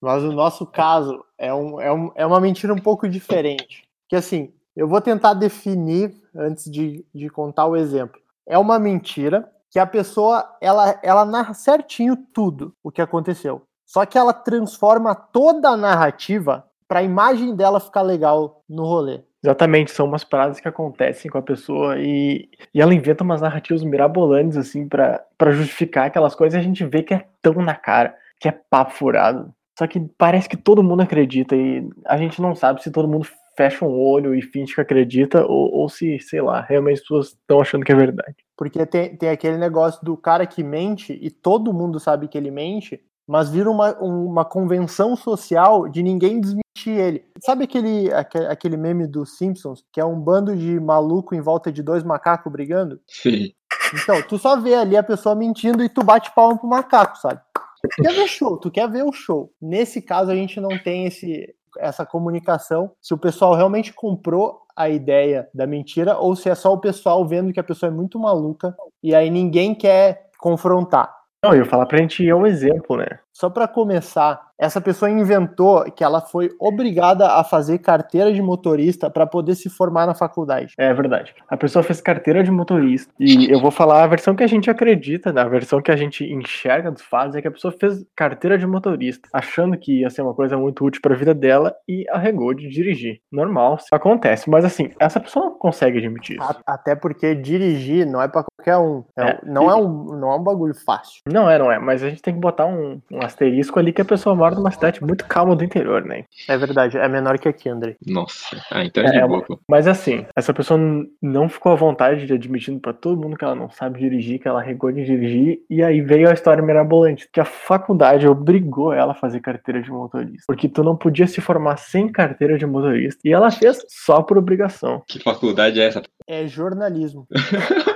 Mas 0.00 0.22
o 0.24 0.32
nosso 0.32 0.66
caso 0.66 1.24
é, 1.38 1.54
um, 1.54 1.80
é, 1.80 1.92
um, 1.92 2.10
é 2.16 2.26
uma 2.26 2.40
mentira 2.40 2.74
um 2.74 2.78
pouco 2.78 3.08
diferente. 3.08 3.84
Que 4.08 4.16
assim, 4.16 4.52
eu 4.74 4.88
vou 4.88 5.00
tentar 5.00 5.34
definir 5.34 6.12
antes 6.34 6.70
de, 6.70 7.04
de 7.14 7.28
contar 7.28 7.66
o 7.66 7.76
exemplo. 7.76 8.20
É 8.46 8.58
uma 8.58 8.78
mentira 8.78 9.48
que 9.70 9.78
a 9.78 9.86
pessoa 9.86 10.56
ela, 10.60 10.98
ela 11.02 11.24
narra 11.24 11.54
certinho 11.54 12.16
tudo 12.16 12.74
o 12.82 12.90
que 12.90 13.00
aconteceu. 13.00 13.62
Só 13.86 14.06
que 14.06 14.18
ela 14.18 14.32
transforma 14.32 15.14
toda 15.14 15.68
a 15.68 15.76
narrativa 15.76 16.66
para 16.92 17.00
a 17.00 17.02
imagem 17.02 17.56
dela 17.56 17.80
ficar 17.80 18.02
legal 18.02 18.62
no 18.68 18.84
rolê. 18.84 19.22
Exatamente, 19.42 19.90
são 19.90 20.04
umas 20.04 20.24
paradas 20.24 20.60
que 20.60 20.68
acontecem 20.68 21.30
com 21.30 21.38
a 21.38 21.42
pessoa 21.42 21.96
e, 21.98 22.50
e 22.74 22.82
ela 22.82 22.92
inventa 22.92 23.24
umas 23.24 23.40
narrativas 23.40 23.82
mirabolantes, 23.82 24.58
assim, 24.58 24.86
pra 24.86 25.24
pra 25.38 25.52
justificar 25.52 26.08
aquelas 26.08 26.34
coisas 26.34 26.54
e 26.54 26.60
a 26.60 26.62
gente 26.62 26.84
vê 26.84 27.02
que 27.02 27.14
é 27.14 27.24
tão 27.40 27.54
na 27.54 27.74
cara, 27.74 28.14
que 28.38 28.46
é 28.46 28.52
papo 28.52 28.92
furado. 28.92 29.54
Só 29.78 29.86
que 29.86 30.00
parece 30.18 30.46
que 30.46 30.56
todo 30.56 30.82
mundo 30.82 31.00
acredita 31.00 31.56
e 31.56 31.88
a 32.04 32.18
gente 32.18 32.42
não 32.42 32.54
sabe 32.54 32.82
se 32.82 32.90
todo 32.90 33.08
mundo 33.08 33.26
fecha 33.56 33.86
um 33.86 33.98
olho 33.98 34.34
e 34.34 34.42
finge 34.42 34.74
que 34.74 34.80
acredita 34.82 35.46
ou, 35.46 35.72
ou 35.72 35.88
se, 35.88 36.18
sei 36.18 36.42
lá, 36.42 36.60
realmente 36.60 36.96
as 36.96 37.00
pessoas 37.00 37.26
estão 37.28 37.62
achando 37.62 37.86
que 37.86 37.92
é 37.92 37.96
verdade. 37.96 38.36
Porque 38.54 38.84
tem, 38.84 39.16
tem 39.16 39.30
aquele 39.30 39.56
negócio 39.56 40.04
do 40.04 40.14
cara 40.14 40.46
que 40.46 40.62
mente 40.62 41.18
e 41.22 41.30
todo 41.30 41.72
mundo 41.72 41.98
sabe 41.98 42.28
que 42.28 42.36
ele 42.36 42.50
mente, 42.50 43.00
mas 43.26 43.48
vira 43.50 43.70
uma, 43.70 43.94
uma 43.98 44.44
convenção 44.44 45.16
social 45.16 45.88
de 45.88 46.02
ninguém 46.02 46.40
desmentir 46.40 46.62
ele. 46.88 47.24
Sabe 47.44 47.64
aquele, 47.64 48.12
aque- 48.12 48.38
aquele 48.46 48.76
meme 48.76 49.06
dos 49.06 49.36
Simpsons, 49.36 49.84
que 49.92 50.00
é 50.00 50.04
um 50.04 50.18
bando 50.18 50.56
de 50.56 50.78
maluco 50.80 51.34
em 51.34 51.40
volta 51.40 51.70
de 51.70 51.82
dois 51.82 52.02
macacos 52.02 52.50
brigando? 52.52 53.00
Sim. 53.08 53.52
Então, 53.94 54.22
tu 54.22 54.38
só 54.38 54.58
vê 54.58 54.74
ali 54.74 54.96
a 54.96 55.02
pessoa 55.02 55.34
mentindo 55.34 55.82
e 55.84 55.88
tu 55.88 56.02
bate 56.02 56.34
palma 56.34 56.56
pro 56.58 56.68
macaco, 56.68 57.18
sabe? 57.18 57.40
Tu 57.82 58.02
quer 58.02 58.14
ver 58.14 58.26
show, 58.28 58.56
tu 58.58 58.70
quer 58.70 58.88
ver 58.88 59.04
o 59.04 59.12
show. 59.12 59.52
Nesse 59.60 60.00
caso, 60.00 60.30
a 60.30 60.34
gente 60.34 60.60
não 60.60 60.78
tem 60.82 61.06
esse, 61.06 61.54
essa 61.78 62.06
comunicação. 62.06 62.92
Se 63.00 63.12
o 63.12 63.18
pessoal 63.18 63.54
realmente 63.54 63.92
comprou 63.92 64.60
a 64.74 64.88
ideia 64.88 65.48
da 65.52 65.66
mentira 65.66 66.16
ou 66.16 66.34
se 66.34 66.48
é 66.48 66.54
só 66.54 66.72
o 66.72 66.80
pessoal 66.80 67.26
vendo 67.26 67.52
que 67.52 67.60
a 67.60 67.64
pessoa 67.64 67.90
é 67.90 67.94
muito 67.94 68.18
maluca 68.18 68.74
e 69.02 69.14
aí 69.14 69.28
ninguém 69.30 69.74
quer 69.74 70.30
confrontar. 70.38 71.14
Não, 71.44 71.52
eu 71.54 71.58
ia 71.58 71.64
falar 71.64 71.86
pra 71.86 71.98
gente 71.98 72.22
ir 72.22 72.30
ao 72.30 72.46
exemplo, 72.46 72.96
né? 72.96 73.18
Só 73.32 73.48
para 73.48 73.66
começar, 73.66 74.40
essa 74.58 74.80
pessoa 74.80 75.10
inventou 75.10 75.84
que 75.90 76.04
ela 76.04 76.20
foi 76.20 76.50
obrigada 76.60 77.32
a 77.32 77.42
fazer 77.42 77.78
carteira 77.78 78.32
de 78.32 78.40
motorista 78.40 79.10
para 79.10 79.26
poder 79.26 79.54
se 79.54 79.68
formar 79.68 80.06
na 80.06 80.14
faculdade. 80.14 80.74
É 80.78 80.92
verdade. 80.94 81.34
A 81.48 81.56
pessoa 81.56 81.82
fez 81.82 82.00
carteira 82.00 82.44
de 82.44 82.50
motorista. 82.50 83.12
E 83.18 83.50
eu 83.50 83.60
vou 83.60 83.70
falar 83.70 84.04
a 84.04 84.06
versão 84.06 84.36
que 84.36 84.44
a 84.44 84.46
gente 84.46 84.70
acredita, 84.70 85.32
né? 85.32 85.40
a 85.40 85.48
versão 85.48 85.82
que 85.82 85.90
a 85.90 85.96
gente 85.96 86.24
enxerga 86.24 86.90
dos 86.90 87.02
fatos 87.02 87.34
é 87.34 87.42
que 87.42 87.48
a 87.48 87.50
pessoa 87.50 87.72
fez 87.72 88.04
carteira 88.14 88.56
de 88.56 88.66
motorista, 88.66 89.28
achando 89.32 89.76
que 89.76 90.00
ia 90.00 90.10
ser 90.10 90.22
uma 90.22 90.34
coisa 90.34 90.56
muito 90.56 90.84
útil 90.84 91.02
para 91.02 91.14
a 91.14 91.18
vida 91.18 91.34
dela 91.34 91.74
e 91.88 92.06
arregou 92.10 92.54
de 92.54 92.68
dirigir. 92.68 93.20
Normal, 93.32 93.78
acontece. 93.90 94.48
Mas 94.48 94.64
assim, 94.64 94.90
essa 95.00 95.18
pessoa 95.18 95.46
não 95.46 95.58
consegue 95.58 95.98
admitir 95.98 96.38
isso. 96.38 96.60
Até 96.66 96.94
porque 96.94 97.34
dirigir 97.34 98.06
não 98.06 98.22
é 98.22 98.28
para 98.28 98.44
qualquer 98.44 98.76
um. 98.76 99.02
É, 99.18 99.22
É, 99.32 99.40
não, 99.44 99.70
é 99.70 99.74
um 99.74 100.16
não 100.16 100.30
é 100.30 100.36
um 100.36 100.42
bagulho 100.42 100.74
fácil. 100.74 101.22
Não 101.26 101.48
é, 101.48 101.58
não 101.58 101.70
é. 101.70 101.78
Mas 101.78 102.02
a 102.02 102.08
gente 102.08 102.22
tem 102.22 102.34
que 102.34 102.40
botar 102.40 102.66
um, 102.66 103.00
um 103.10 103.21
asterisco 103.22 103.78
ali 103.78 103.92
que 103.92 104.02
a 104.02 104.04
pessoa 104.04 104.34
mora 104.34 104.54
numa 104.54 104.70
cidade 104.70 105.02
muito 105.02 105.26
calma 105.26 105.56
do 105.56 105.64
interior, 105.64 106.04
né? 106.04 106.24
É 106.48 106.56
verdade, 106.56 106.98
é 106.98 107.08
menor 107.08 107.38
que 107.38 107.48
aqui, 107.48 107.68
André. 107.68 107.96
Nossa. 108.06 108.62
Ah, 108.70 108.84
então 108.84 109.02
é, 109.02 109.06
É, 109.06 109.10
de 109.12 109.18
é 109.18 109.26
boa. 109.26 109.44
Mas 109.68 109.86
assim, 109.86 110.24
essa 110.36 110.52
pessoa 110.52 110.78
não 111.20 111.48
ficou 111.48 111.72
à 111.72 111.74
vontade 111.74 112.26
de 112.26 112.32
admitindo 112.32 112.80
pra 112.80 112.92
todo 112.92 113.20
mundo 113.20 113.36
que 113.36 113.44
ela 113.44 113.54
não 113.54 113.70
sabe 113.70 114.00
dirigir, 114.00 114.40
que 114.40 114.48
ela 114.48 114.60
regou 114.62 114.90
de 114.92 115.04
dirigir, 115.04 115.60
e 115.68 115.82
aí 115.82 116.00
veio 116.00 116.28
a 116.28 116.34
história 116.34 116.62
mirabolante, 116.62 117.28
que 117.32 117.40
a 117.40 117.44
faculdade 117.44 118.26
obrigou 118.26 118.92
ela 118.92 119.12
a 119.12 119.16
fazer 119.16 119.40
carteira 119.40 119.82
de 119.82 119.90
motorista, 119.90 120.44
porque 120.46 120.68
tu 120.68 120.82
não 120.82 120.96
podia 120.96 121.26
se 121.26 121.40
formar 121.40 121.76
sem 121.76 122.10
carteira 122.10 122.58
de 122.58 122.66
motorista, 122.66 123.20
e 123.24 123.32
ela 123.32 123.50
fez 123.50 123.84
só 123.88 124.22
por 124.22 124.38
obrigação. 124.38 125.02
Que 125.06 125.18
faculdade 125.20 125.80
é 125.80 125.86
essa? 125.86 126.02
É 126.26 126.46
jornalismo. 126.46 127.26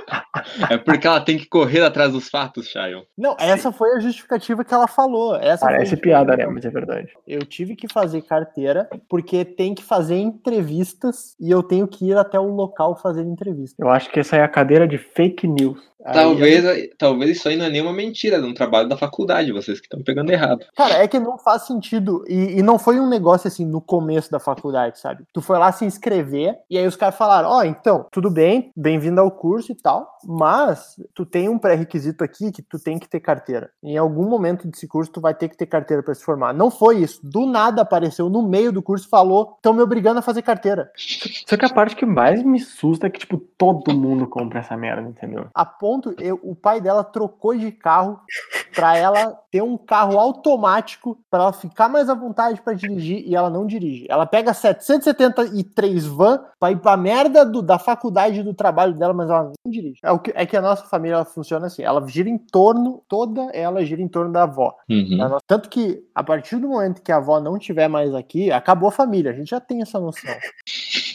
É 0.69 0.77
porque 0.77 1.07
ela 1.07 1.21
tem 1.21 1.37
que 1.37 1.45
correr 1.45 1.81
atrás 1.81 2.11
dos 2.11 2.29
fatos, 2.29 2.67
Shayon. 2.67 3.03
Não, 3.17 3.35
essa 3.39 3.71
foi 3.71 3.95
a 3.95 3.99
justificativa 3.99 4.63
que 4.63 4.73
ela 4.73 4.87
falou. 4.87 5.35
Essa 5.35 5.65
Parece 5.65 5.97
piada, 5.97 6.35
né? 6.35 6.45
Mas 6.45 6.65
é 6.65 6.69
verdade. 6.69 7.09
Eu 7.27 7.39
tive 7.39 7.75
que 7.75 7.91
fazer 7.91 8.21
carteira 8.21 8.89
porque 9.09 9.45
tem 9.45 9.73
que 9.73 9.83
fazer 9.83 10.17
entrevistas 10.17 11.35
e 11.39 11.51
eu 11.51 11.61
tenho 11.63 11.87
que 11.87 12.05
ir 12.09 12.17
até 12.17 12.39
o 12.39 12.49
local 12.49 12.95
fazer 12.95 13.23
entrevista. 13.23 13.81
Eu 13.81 13.89
acho 13.89 14.09
que 14.09 14.19
essa 14.19 14.35
é 14.37 14.43
a 14.43 14.47
cadeira 14.47 14.87
de 14.87 14.97
fake 14.97 15.47
news. 15.47 15.79
Aí 16.05 16.13
Talvez, 16.13 16.89
talvez 16.97 17.37
isso 17.37 17.49
aí 17.49 17.55
não 17.55 17.65
é 17.65 17.69
nenhuma 17.69 17.93
mentira, 17.93 18.37
é 18.37 18.39
um 18.39 18.53
trabalho 18.53 18.87
da 18.87 18.95
faculdade, 18.95 19.51
vocês 19.51 19.79
que 19.79 19.87
estão 19.87 20.03
pegando 20.03 20.31
errado. 20.31 20.63
Cara, 20.75 20.95
é 20.95 21.07
que 21.07 21.19
não 21.19 21.37
faz 21.37 21.63
sentido. 21.63 22.23
E, 22.27 22.59
e 22.59 22.61
não 22.61 22.77
foi 22.77 22.99
um 22.99 23.09
negócio 23.09 23.47
assim 23.47 23.65
no 23.65 23.81
começo 23.81 24.29
da 24.29 24.39
faculdade, 24.39 24.99
sabe? 24.99 25.23
Tu 25.33 25.41
foi 25.41 25.57
lá 25.57 25.71
se 25.71 25.85
inscrever 25.85 26.55
e 26.69 26.77
aí 26.77 26.85
os 26.85 26.95
caras 26.95 27.15
falaram: 27.15 27.49
Ó, 27.49 27.63
então, 27.63 28.05
tudo 28.11 28.29
bem, 28.29 28.71
bem-vindo 28.75 29.19
ao 29.19 29.31
curso 29.31 29.71
e 29.71 29.75
tal, 29.75 30.07
mas 30.23 30.95
tu 31.15 31.25
tem 31.25 31.49
um 31.49 31.57
pré-requisito 31.57 32.23
aqui 32.23 32.51
que 32.51 32.61
tu 32.61 32.77
tem 32.77 32.99
que 32.99 33.09
ter 33.09 33.19
carteira. 33.19 33.71
Em 33.81 33.97
algum 33.97 34.29
momento 34.29 34.67
desse 34.67 34.87
curso 34.87 35.11
tu 35.11 35.21
vai 35.21 35.33
ter 35.33 35.49
que 35.49 35.57
ter 35.57 35.65
carteira 35.65 36.03
pra 36.03 36.13
se 36.13 36.23
formar. 36.23 36.53
Não 36.53 36.69
foi 36.69 36.97
isso. 36.99 37.19
Do 37.23 37.45
nada 37.47 37.81
apareceu 37.81 38.29
no 38.29 38.47
meio 38.47 38.71
do 38.71 38.83
curso 38.83 39.07
e 39.07 39.09
falou: 39.09 39.55
estão 39.55 39.73
me 39.73 39.81
obrigando 39.81 40.19
a 40.19 40.23
fazer 40.23 40.43
carteira. 40.43 40.91
Só 41.47 41.57
que 41.57 41.65
a 41.65 41.73
parte 41.73 41.95
que 41.95 42.05
mais 42.05 42.43
me 42.43 42.59
assusta 42.59 43.07
é 43.07 43.09
que, 43.09 43.19
tipo, 43.19 43.37
todo 43.57 43.95
mundo 43.95 44.27
compra 44.27 44.59
essa 44.59 44.77
merda, 44.77 45.09
entendeu? 45.09 45.47
A 45.53 45.65
ponto, 45.87 46.13
eu- 46.19 46.37
o 46.43 46.53
pai 46.53 46.81
dela 46.81 47.01
trocou 47.01 47.55
de 47.55 47.71
carro 47.71 48.19
pra 48.75 48.97
ela 48.97 49.39
ter 49.49 49.61
um 49.63 49.77
carro 49.77 50.19
automático 50.19 51.17
pra 51.31 51.43
ela 51.43 51.53
ficar 51.53 51.87
mais 51.87 52.09
à 52.09 52.13
vontade 52.13 52.61
pra 52.61 52.73
dirigir 52.73 53.23
e 53.25 53.33
ela 53.33 53.49
não 53.49 53.65
dirige. 53.65 54.05
Ela 54.09 54.25
pega 54.25 54.53
773 54.53 56.05
van 56.05 56.43
pra 56.59 56.71
ir 56.71 56.77
pra 56.79 56.97
merda 56.97 57.45
do- 57.45 57.61
da 57.61 57.79
faculdade 57.79 58.43
do 58.43 58.53
trabalho 58.53 58.93
dela, 58.95 59.13
mas 59.13 59.29
ela 59.29 59.43
não 59.43 59.71
dirige. 59.71 59.99
É, 60.03 60.11
o 60.11 60.19
que, 60.19 60.33
é 60.35 60.45
que 60.45 60.57
a 60.57 60.61
nossa 60.61 60.83
família 60.83 61.15
ela 61.15 61.25
funciona 61.25 61.67
assim, 61.67 61.83
ela 61.83 62.05
gira 62.07 62.27
em 62.29 62.37
torno, 62.37 63.01
toda 63.07 63.43
ela 63.53 63.83
gira 63.85 64.01
em 64.01 64.07
torno 64.09 64.31
da 64.33 64.43
avó. 64.43 64.75
Uhum. 64.89 65.15
Nossa- 65.17 65.37
Tanto 65.47 65.69
que 65.69 66.03
a 66.13 66.21
partir 66.23 66.57
do 66.57 66.67
momento 66.67 67.01
que 67.01 67.11
a 67.13 67.17
avó 67.17 67.39
não 67.39 67.57
tiver 67.57 67.87
mais 67.87 68.13
aqui, 68.13 68.51
acabou 68.51 68.89
a 68.89 68.91
família, 68.91 69.31
a 69.31 69.33
gente 69.33 69.49
já 69.51 69.59
tem 69.61 69.81
essa 69.81 69.99
noção. 69.99 70.33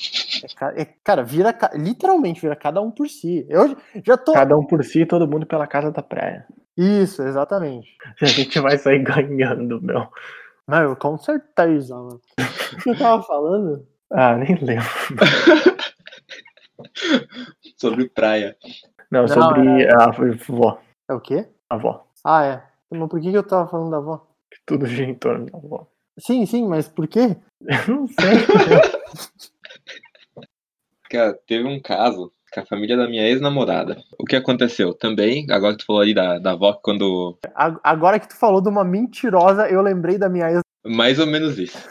É 0.47 0.83
é- 0.83 0.95
cara, 1.05 1.23
vira, 1.23 1.57
literalmente, 1.75 2.41
vira 2.41 2.57
cada 2.57 2.81
um 2.81 2.91
por 2.91 3.09
si. 3.09 3.47
Eu 3.49 3.77
já 4.05 4.17
tô. 4.17 4.33
Cada 4.33 4.57
um 4.57 4.67
por 4.67 4.85
si, 4.85 5.07
todo 5.07 5.29
mundo 5.29 5.47
pela 5.47 5.67
casa 5.67 5.91
da 5.91 6.03
praia. 6.03 6.47
Isso, 6.77 7.23
exatamente. 7.23 7.89
A 8.21 8.27
gente 8.27 8.59
vai 8.61 8.79
sair 8.79 9.03
ganhando, 9.03 9.81
meu. 9.83 10.09
Não, 10.67 10.83
eu 10.83 10.97
com 10.97 11.19
certeza, 11.19 11.95
mano. 11.97 12.21
O 12.73 12.77
que 12.83 12.91
eu 12.91 12.99
tava 12.99 13.23
falando? 13.23 13.87
Ah, 14.11 14.37
nem 14.37 14.55
lembro. 14.57 14.87
Sobre 17.77 18.09
praia. 18.09 18.57
Não, 19.11 19.23
Não, 19.23 19.29
sobre 19.29 19.87
a 19.89 20.05
avó. 20.05 20.79
É 21.09 21.15
o 21.15 21.21
quê? 21.21 21.47
A 21.69 21.75
avó. 21.75 22.07
Ah, 22.25 22.45
é. 22.45 22.63
Mas 22.91 23.09
por 23.09 23.21
que 23.21 23.31
que 23.31 23.37
eu 23.37 23.43
tava 23.43 23.69
falando 23.69 23.91
da 23.91 23.97
avó? 23.99 24.27
Que 24.51 24.59
tudo 24.65 24.87
gira 24.87 25.11
em 25.11 25.15
torno 25.15 25.47
da 25.47 25.59
avó. 25.59 25.87
Sim, 26.19 26.47
sim, 26.47 26.67
mas 26.69 26.89
por 26.89 27.09
quê? 27.09 27.37
Eu 27.89 27.97
não 27.97 28.07
sei. 28.07 29.01
Cara, 31.12 31.38
teve 31.47 31.69
um 31.69 31.78
caso 31.78 32.33
com 32.54 32.61
a 32.61 32.64
família 32.64 32.97
da 32.97 33.07
minha 33.07 33.28
ex-namorada. 33.28 34.02
O 34.19 34.25
que 34.25 34.35
aconteceu? 34.35 34.95
Também, 34.95 35.47
agora 35.50 35.75
que 35.75 35.81
tu 35.81 35.87
falou 35.87 36.00
ali 36.00 36.14
da, 36.14 36.38
da 36.38 36.52
avó, 36.52 36.73
quando. 36.73 37.38
Agora 37.85 38.19
que 38.19 38.28
tu 38.28 38.35
falou 38.35 38.62
de 38.62 38.71
uma 38.71 38.83
mentirosa, 38.83 39.69
eu 39.69 39.83
lembrei 39.83 40.16
da 40.16 40.31
minha 40.31 40.50
ex. 40.50 40.61
Mais 40.87 41.19
ou 41.19 41.26
menos 41.26 41.59
isso. 41.59 41.87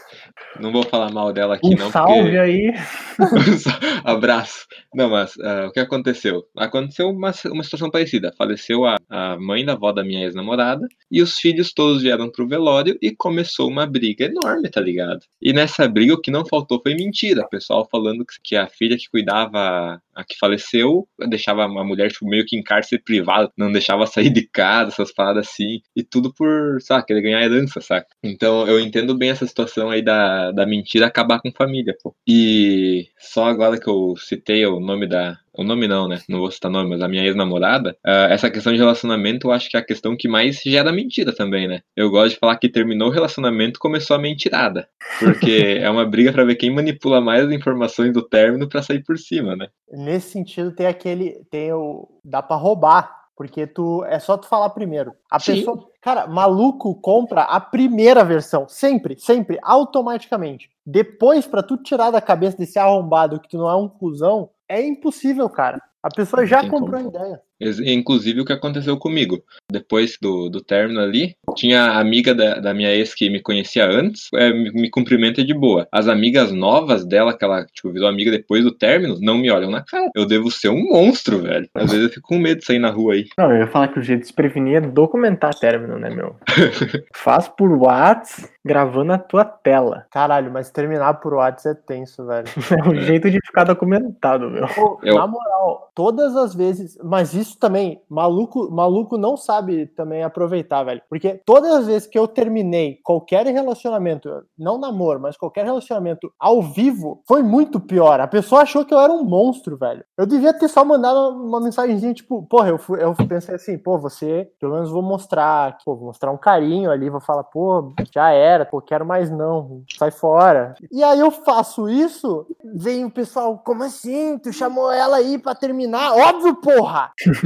Não 0.60 0.72
vou 0.72 0.84
falar 0.84 1.12
mal 1.12 1.32
dela 1.32 1.56
aqui, 1.56 1.68
Um 1.68 1.78
não, 1.78 1.92
salve 1.92 2.38
aí. 2.38 2.74
Abraço. 4.04 4.66
Não, 4.94 5.10
mas 5.10 5.34
ah, 5.40 5.68
o 5.68 5.72
que 5.72 5.80
aconteceu? 5.80 6.44
Aconteceu 6.58 7.10
uma, 7.10 7.32
uma 7.46 7.64
situação 7.64 7.90
parecida. 7.90 8.34
Faleceu 8.38 8.86
a, 8.86 8.98
a 9.10 9.38
mãe 9.38 9.64
da 9.64 9.74
avó 9.74 9.92
da 9.92 10.04
minha 10.04 10.24
ex-namorada 10.24 10.88
e 11.10 11.22
os 11.22 11.38
filhos 11.38 11.74
todos 11.74 12.02
vieram 12.02 12.30
pro 12.30 12.48
velório 12.48 12.98
e 13.02 13.12
começou 13.16 13.70
uma 13.70 13.86
briga 13.86 14.26
enorme, 14.26 14.70
tá 14.70 14.82
ligado? 14.82 15.22
E 15.42 15.54
nessa 15.54 15.88
briga 15.88 16.14
o 16.14 16.22
que 16.22 16.32
não 16.32 16.46
faltou 16.46 16.82
foi 16.82 16.96
mentira. 16.96 17.44
O 17.44 17.50
pessoal 17.50 17.88
falando 17.90 18.26
que, 18.26 18.36
que 18.44 18.56
a 18.56 18.68
filha 18.68 18.98
que 18.98 19.10
cuidava, 19.10 20.02
a 20.22 20.26
que 20.26 20.38
faleceu, 20.40 21.08
deixava 21.30 21.64
a 21.64 21.84
mulher 21.84 22.12
tipo, 22.12 22.26
meio 22.26 22.46
que 22.46 22.58
em 22.58 22.64
cárcere 22.64 23.02
privado, 23.02 23.52
não 23.58 23.72
deixava 23.72 24.06
sair 24.06 24.30
de 24.30 24.48
casa, 24.48 24.92
essas 24.92 25.14
paradas 25.14 25.48
assim. 25.48 25.82
E 25.96 26.04
tudo 26.04 26.34
por, 26.34 26.82
sabe, 26.82 27.06
querer 27.06 27.22
ganhar 27.22 27.44
herança, 27.44 27.82
saca? 27.82 28.08
Então 28.24 28.68
eu 28.68 28.80
entendo 28.80 29.18
bem 29.18 29.30
essa 29.30 29.46
situação 29.46 29.90
aí 29.90 30.02
da, 30.02 30.52
da 30.52 30.66
mentira 30.66 31.08
acabar 31.08 31.40
com 31.40 31.52
família, 31.52 31.96
pô. 32.02 32.16
E 32.28 33.08
só 33.20 33.46
agora 33.46 33.80
que 33.80 33.90
eu 33.90 34.16
citei 34.18 34.66
o 34.66 34.80
nome 34.80 35.08
da. 35.08 35.38
O 35.54 35.64
nome 35.64 35.88
não, 35.88 36.08
né? 36.08 36.20
Não 36.30 36.40
vou 36.40 36.52
citar 36.52 36.72
nome, 36.72 36.90
mas 36.90 37.02
a 37.02 37.08
minha 37.08 37.24
ex-namorada. 37.24 37.98
ah, 38.06 38.28
essa 38.30 38.50
questão 38.50 38.72
de 38.72 38.80
relacionamento 38.80 39.48
eu 39.48 39.52
acho 39.52 39.70
que 39.70 39.76
é 39.76 39.80
a 39.80 39.86
questão 39.86 40.16
que 40.16 40.28
mais 40.28 40.62
gera 40.62 40.92
mentira 40.92 41.34
também, 41.34 41.68
né? 41.68 41.82
Eu 41.96 42.10
gosto 42.10 42.34
de 42.34 42.40
falar 42.40 42.56
que 42.58 42.70
terminou 42.70 43.10
o 43.10 43.12
relacionamento 43.12 43.80
começou 43.80 44.16
a 44.16 44.20
mentirada. 44.20 44.88
Porque 45.20 45.78
é 45.82 45.90
uma 45.90 46.06
briga 46.06 46.32
pra 46.32 46.46
ver 46.46 46.56
quem 46.56 46.74
manipula 46.74 47.20
mais 47.20 47.46
as 47.46 47.52
informações 47.52 48.14
do 48.14 48.22
término 48.22 48.68
pra 48.70 48.82
sair 48.82 49.04
por 49.04 49.18
cima, 49.18 49.56
né? 49.56 49.68
Nesse 49.92 50.32
sentido, 50.32 50.72
tem 50.72 50.88
aquele. 50.88 51.44
Tem 51.50 51.74
o. 51.74 52.08
Dá 52.24 52.42
pra 52.42 52.56
roubar. 52.56 53.20
Porque 53.36 53.66
tu 53.66 54.04
é 54.06 54.20
só 54.20 54.38
tu 54.38 54.48
falar 54.48 54.70
primeiro. 54.70 55.14
A 55.30 55.40
Sim. 55.40 55.56
pessoa. 55.56 55.88
Cara, 56.00 56.28
maluco 56.28 56.94
compra 56.96 57.42
a 57.42 57.60
primeira 57.60 58.24
versão. 58.24 58.68
Sempre, 58.68 59.16
sempre, 59.18 59.58
automaticamente. 59.64 60.70
Depois, 60.86 61.48
pra 61.48 61.64
tu 61.64 61.78
tirar 61.78 62.12
da 62.12 62.22
cabeça 62.22 62.58
desse 62.58 62.78
arrombado 62.78 63.40
que 63.40 63.50
tu 63.50 63.58
não 63.58 63.70
é 63.70 63.76
um 63.76 63.88
cuzão, 63.88 64.50
é 64.72 64.86
impossível, 64.86 65.50
cara. 65.50 65.82
A 66.02 66.10
pessoa 66.10 66.46
já 66.46 66.62
comprou 66.70 67.04
como. 67.04 67.18
a 67.18 67.22
ideia. 67.22 67.42
Inclusive 67.86 68.42
o 68.42 68.46
que 68.46 68.54
aconteceu 68.54 68.98
comigo. 68.98 69.44
Depois 69.72 70.18
do, 70.22 70.50
do 70.50 70.62
término 70.62 71.00
ali, 71.00 71.36
tinha 71.56 71.84
a 71.84 72.00
amiga 72.00 72.34
da, 72.34 72.56
da 72.60 72.74
minha 72.74 72.94
ex 72.94 73.14
que 73.14 73.30
me 73.30 73.40
conhecia 73.40 73.86
antes, 73.88 74.28
é, 74.34 74.52
me, 74.52 74.72
me 74.72 74.90
cumprimenta 74.90 75.44
de 75.44 75.54
boa. 75.54 75.88
As 75.92 76.08
amigas 76.08 76.52
novas 76.52 77.06
dela, 77.06 77.38
que 77.38 77.44
ela 77.46 77.66
tipo, 77.74 77.92
virou 77.92 78.08
amiga 78.08 78.32
depois 78.32 78.64
do 78.64 78.72
término, 78.72 79.18
não 79.22 79.38
me 79.38 79.50
olham 79.52 79.70
na 79.70 79.84
cara. 79.84 80.10
Eu 80.16 80.26
devo 80.26 80.50
ser 80.52 80.70
um 80.70 80.84
monstro, 80.90 81.40
velho. 81.40 81.68
Às 81.76 81.92
vezes 81.92 82.08
eu 82.08 82.14
fico 82.14 82.28
com 82.28 82.38
medo 82.40 82.60
de 82.60 82.66
sair 82.66 82.80
na 82.80 82.90
rua 82.90 83.14
aí. 83.14 83.28
Não, 83.38 83.52
eu 83.52 83.60
ia 83.60 83.68
falar 83.68 83.88
que 83.90 84.00
o 84.00 84.04
jeito 84.04 84.22
de 84.22 84.28
se 84.28 84.34
prevenir 84.34 84.78
é 84.78 84.82
documentar 84.82 85.54
término, 85.56 85.98
né, 85.98 86.10
meu? 86.10 86.36
Faz 87.16 87.48
por 87.48 87.72
Whats 87.72 88.50
gravando 88.64 89.14
a 89.14 89.18
tua 89.18 89.44
tela. 89.44 90.06
Caralho, 90.12 90.52
mas 90.52 90.70
terminar 90.70 91.16
por 91.16 91.34
WhatsApp 91.34 91.80
é 91.82 91.86
tenso, 91.94 92.26
velho. 92.26 92.46
É 92.82 92.88
um 92.88 92.96
jeito 93.02 93.30
de 93.30 93.38
ficar 93.46 93.64
documentado, 93.66 94.50
meu. 94.50 94.66
Eu- 95.04 95.16
Na 95.16 95.28
moral, 95.28 95.92
todas 95.94 96.36
as 96.36 96.56
vezes, 96.56 96.98
mas 97.04 97.34
isso 97.34 97.51
também, 97.58 98.02
maluco, 98.10 98.70
maluco 98.72 99.18
não 99.18 99.36
sabe 99.38 99.88
também 99.88 100.24
aproveitar, 100.24 100.84
velho. 100.84 101.02
Porque 101.10 101.42
todas 101.46 101.72
as 101.72 101.88
vezes 101.88 102.08
que 102.08 102.18
eu 102.18 102.28
terminei 102.28 103.00
qualquer 103.04 103.46
relacionamento, 103.48 104.30
não 104.58 104.78
namoro, 104.78 105.20
mas 105.20 105.38
qualquer 105.38 105.66
relacionamento 105.66 106.32
ao 106.40 106.62
vivo, 106.62 107.22
foi 107.28 107.44
muito 107.44 107.80
pior. 107.80 108.20
A 108.20 108.28
pessoa 108.28 108.62
achou 108.62 108.86
que 108.86 108.94
eu 108.94 109.00
era 109.00 109.12
um 109.12 109.24
monstro, 109.24 109.78
velho. 109.78 110.04
Eu 110.18 110.26
devia 110.26 110.54
ter 110.54 110.68
só 110.68 110.84
mandado 110.86 111.36
uma 111.36 111.60
mensagenzinha, 111.60 112.14
tipo, 112.14 112.46
porra, 112.48 112.70
eu, 112.70 112.78
fui, 112.78 113.04
eu 113.04 113.14
pensei 113.28 113.56
assim, 113.56 113.78
pô, 113.78 113.98
você, 113.98 114.50
pelo 114.60 114.74
menos 114.74 114.90
vou 114.90 115.02
mostrar, 115.02 115.78
pô, 115.84 115.96
vou 115.96 116.08
mostrar 116.08 116.32
um 116.32 116.38
carinho 116.38 116.92
ali, 116.92 117.10
vou 117.10 117.22
falar, 117.22 117.44
pô, 117.44 117.94
já 118.14 118.32
era, 118.32 118.66
pô, 118.66 118.82
quero 118.82 119.06
mais 119.06 119.30
não, 119.30 119.84
sai 119.98 120.12
fora. 120.12 120.76
E 120.92 121.04
aí 121.04 121.20
eu 121.20 121.32
faço 121.32 121.90
isso, 121.90 122.46
vem 122.76 123.06
o 123.06 123.12
pessoal, 123.12 123.58
como 123.58 123.84
assim? 123.84 124.38
Tu 124.38 124.52
chamou 124.54 124.92
ela 124.92 125.18
aí 125.18 125.38
pra 125.38 125.56
terminar? 125.56 126.14
Óbvio, 126.14 126.56
porra! 126.56 127.12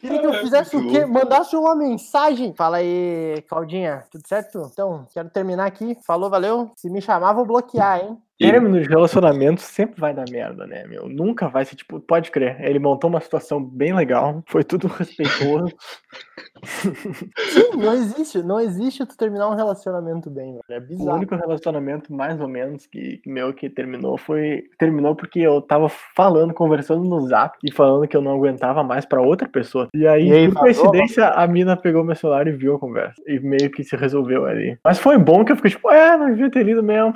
Queria 0.00 0.20
que 0.20 0.26
eu 0.26 0.34
fizesse 0.34 0.76
o 0.76 0.88
quê? 0.88 1.06
Mandasse 1.06 1.54
uma 1.56 1.76
mensagem. 1.76 2.52
Fala 2.54 2.78
aí, 2.78 3.42
Claudinha, 3.48 4.04
tudo 4.10 4.26
certo? 4.26 4.68
Então, 4.72 5.06
quero 5.12 5.30
terminar 5.30 5.66
aqui. 5.66 5.96
Falou, 6.04 6.28
valeu. 6.28 6.72
Se 6.76 6.90
me 6.90 7.00
chamar, 7.00 7.32
vou 7.32 7.46
bloquear, 7.46 8.00
hein? 8.00 8.18
Término 8.50 8.80
de 8.80 8.88
relacionamento 8.88 9.60
sempre 9.60 10.00
vai 10.00 10.12
dar 10.14 10.24
merda, 10.30 10.66
né, 10.66 10.84
meu? 10.86 11.08
Nunca 11.08 11.48
vai 11.48 11.64
ser, 11.64 11.76
tipo, 11.76 12.00
pode 12.00 12.30
crer. 12.30 12.56
Ele 12.60 12.78
montou 12.78 13.08
uma 13.08 13.20
situação 13.20 13.62
bem 13.62 13.94
legal, 13.94 14.42
foi 14.46 14.64
tudo 14.64 14.86
respeitoso. 14.98 15.72
Sim, 16.64 17.76
não 17.76 17.92
existe. 17.94 18.42
Não 18.42 18.60
existe 18.60 19.04
tu 19.06 19.16
terminar 19.16 19.48
um 19.48 19.54
relacionamento 19.54 20.30
bem, 20.30 20.52
velho. 20.52 20.62
É 20.70 20.78
O 20.78 20.80
bizarro. 20.80 21.16
único 21.16 21.34
relacionamento, 21.34 22.12
mais 22.12 22.40
ou 22.40 22.48
menos, 22.48 22.86
que 22.86 23.20
meu 23.26 23.52
que 23.52 23.68
terminou 23.68 24.16
foi. 24.16 24.64
Terminou 24.78 25.14
porque 25.16 25.40
eu 25.40 25.60
tava 25.60 25.88
falando, 25.88 26.54
conversando 26.54 27.04
no 27.04 27.20
zap 27.26 27.56
e 27.64 27.72
falando 27.72 28.06
que 28.06 28.16
eu 28.16 28.20
não 28.22 28.32
aguentava 28.34 28.82
mais 28.82 29.04
pra 29.04 29.20
outra 29.20 29.48
pessoa. 29.48 29.88
E 29.94 30.06
aí, 30.06 30.28
E 30.28 30.32
aí, 30.32 30.48
por 30.52 30.60
coincidência, 30.60 31.28
a 31.28 31.46
mina 31.46 31.76
pegou 31.76 32.04
meu 32.04 32.14
celular 32.14 32.46
e 32.46 32.52
viu 32.52 32.74
a 32.76 32.78
conversa. 32.78 33.20
E 33.26 33.38
meio 33.40 33.70
que 33.70 33.82
se 33.84 33.96
resolveu 33.96 34.44
ali. 34.46 34.78
Mas 34.84 34.98
foi 34.98 35.18
bom 35.18 35.44
que 35.44 35.52
eu 35.52 35.56
fiquei 35.56 35.70
tipo, 35.72 35.90
é, 35.90 36.16
não 36.16 36.30
devia 36.30 36.50
ter 36.50 36.62
lido 36.62 36.82
mesmo. 36.82 37.12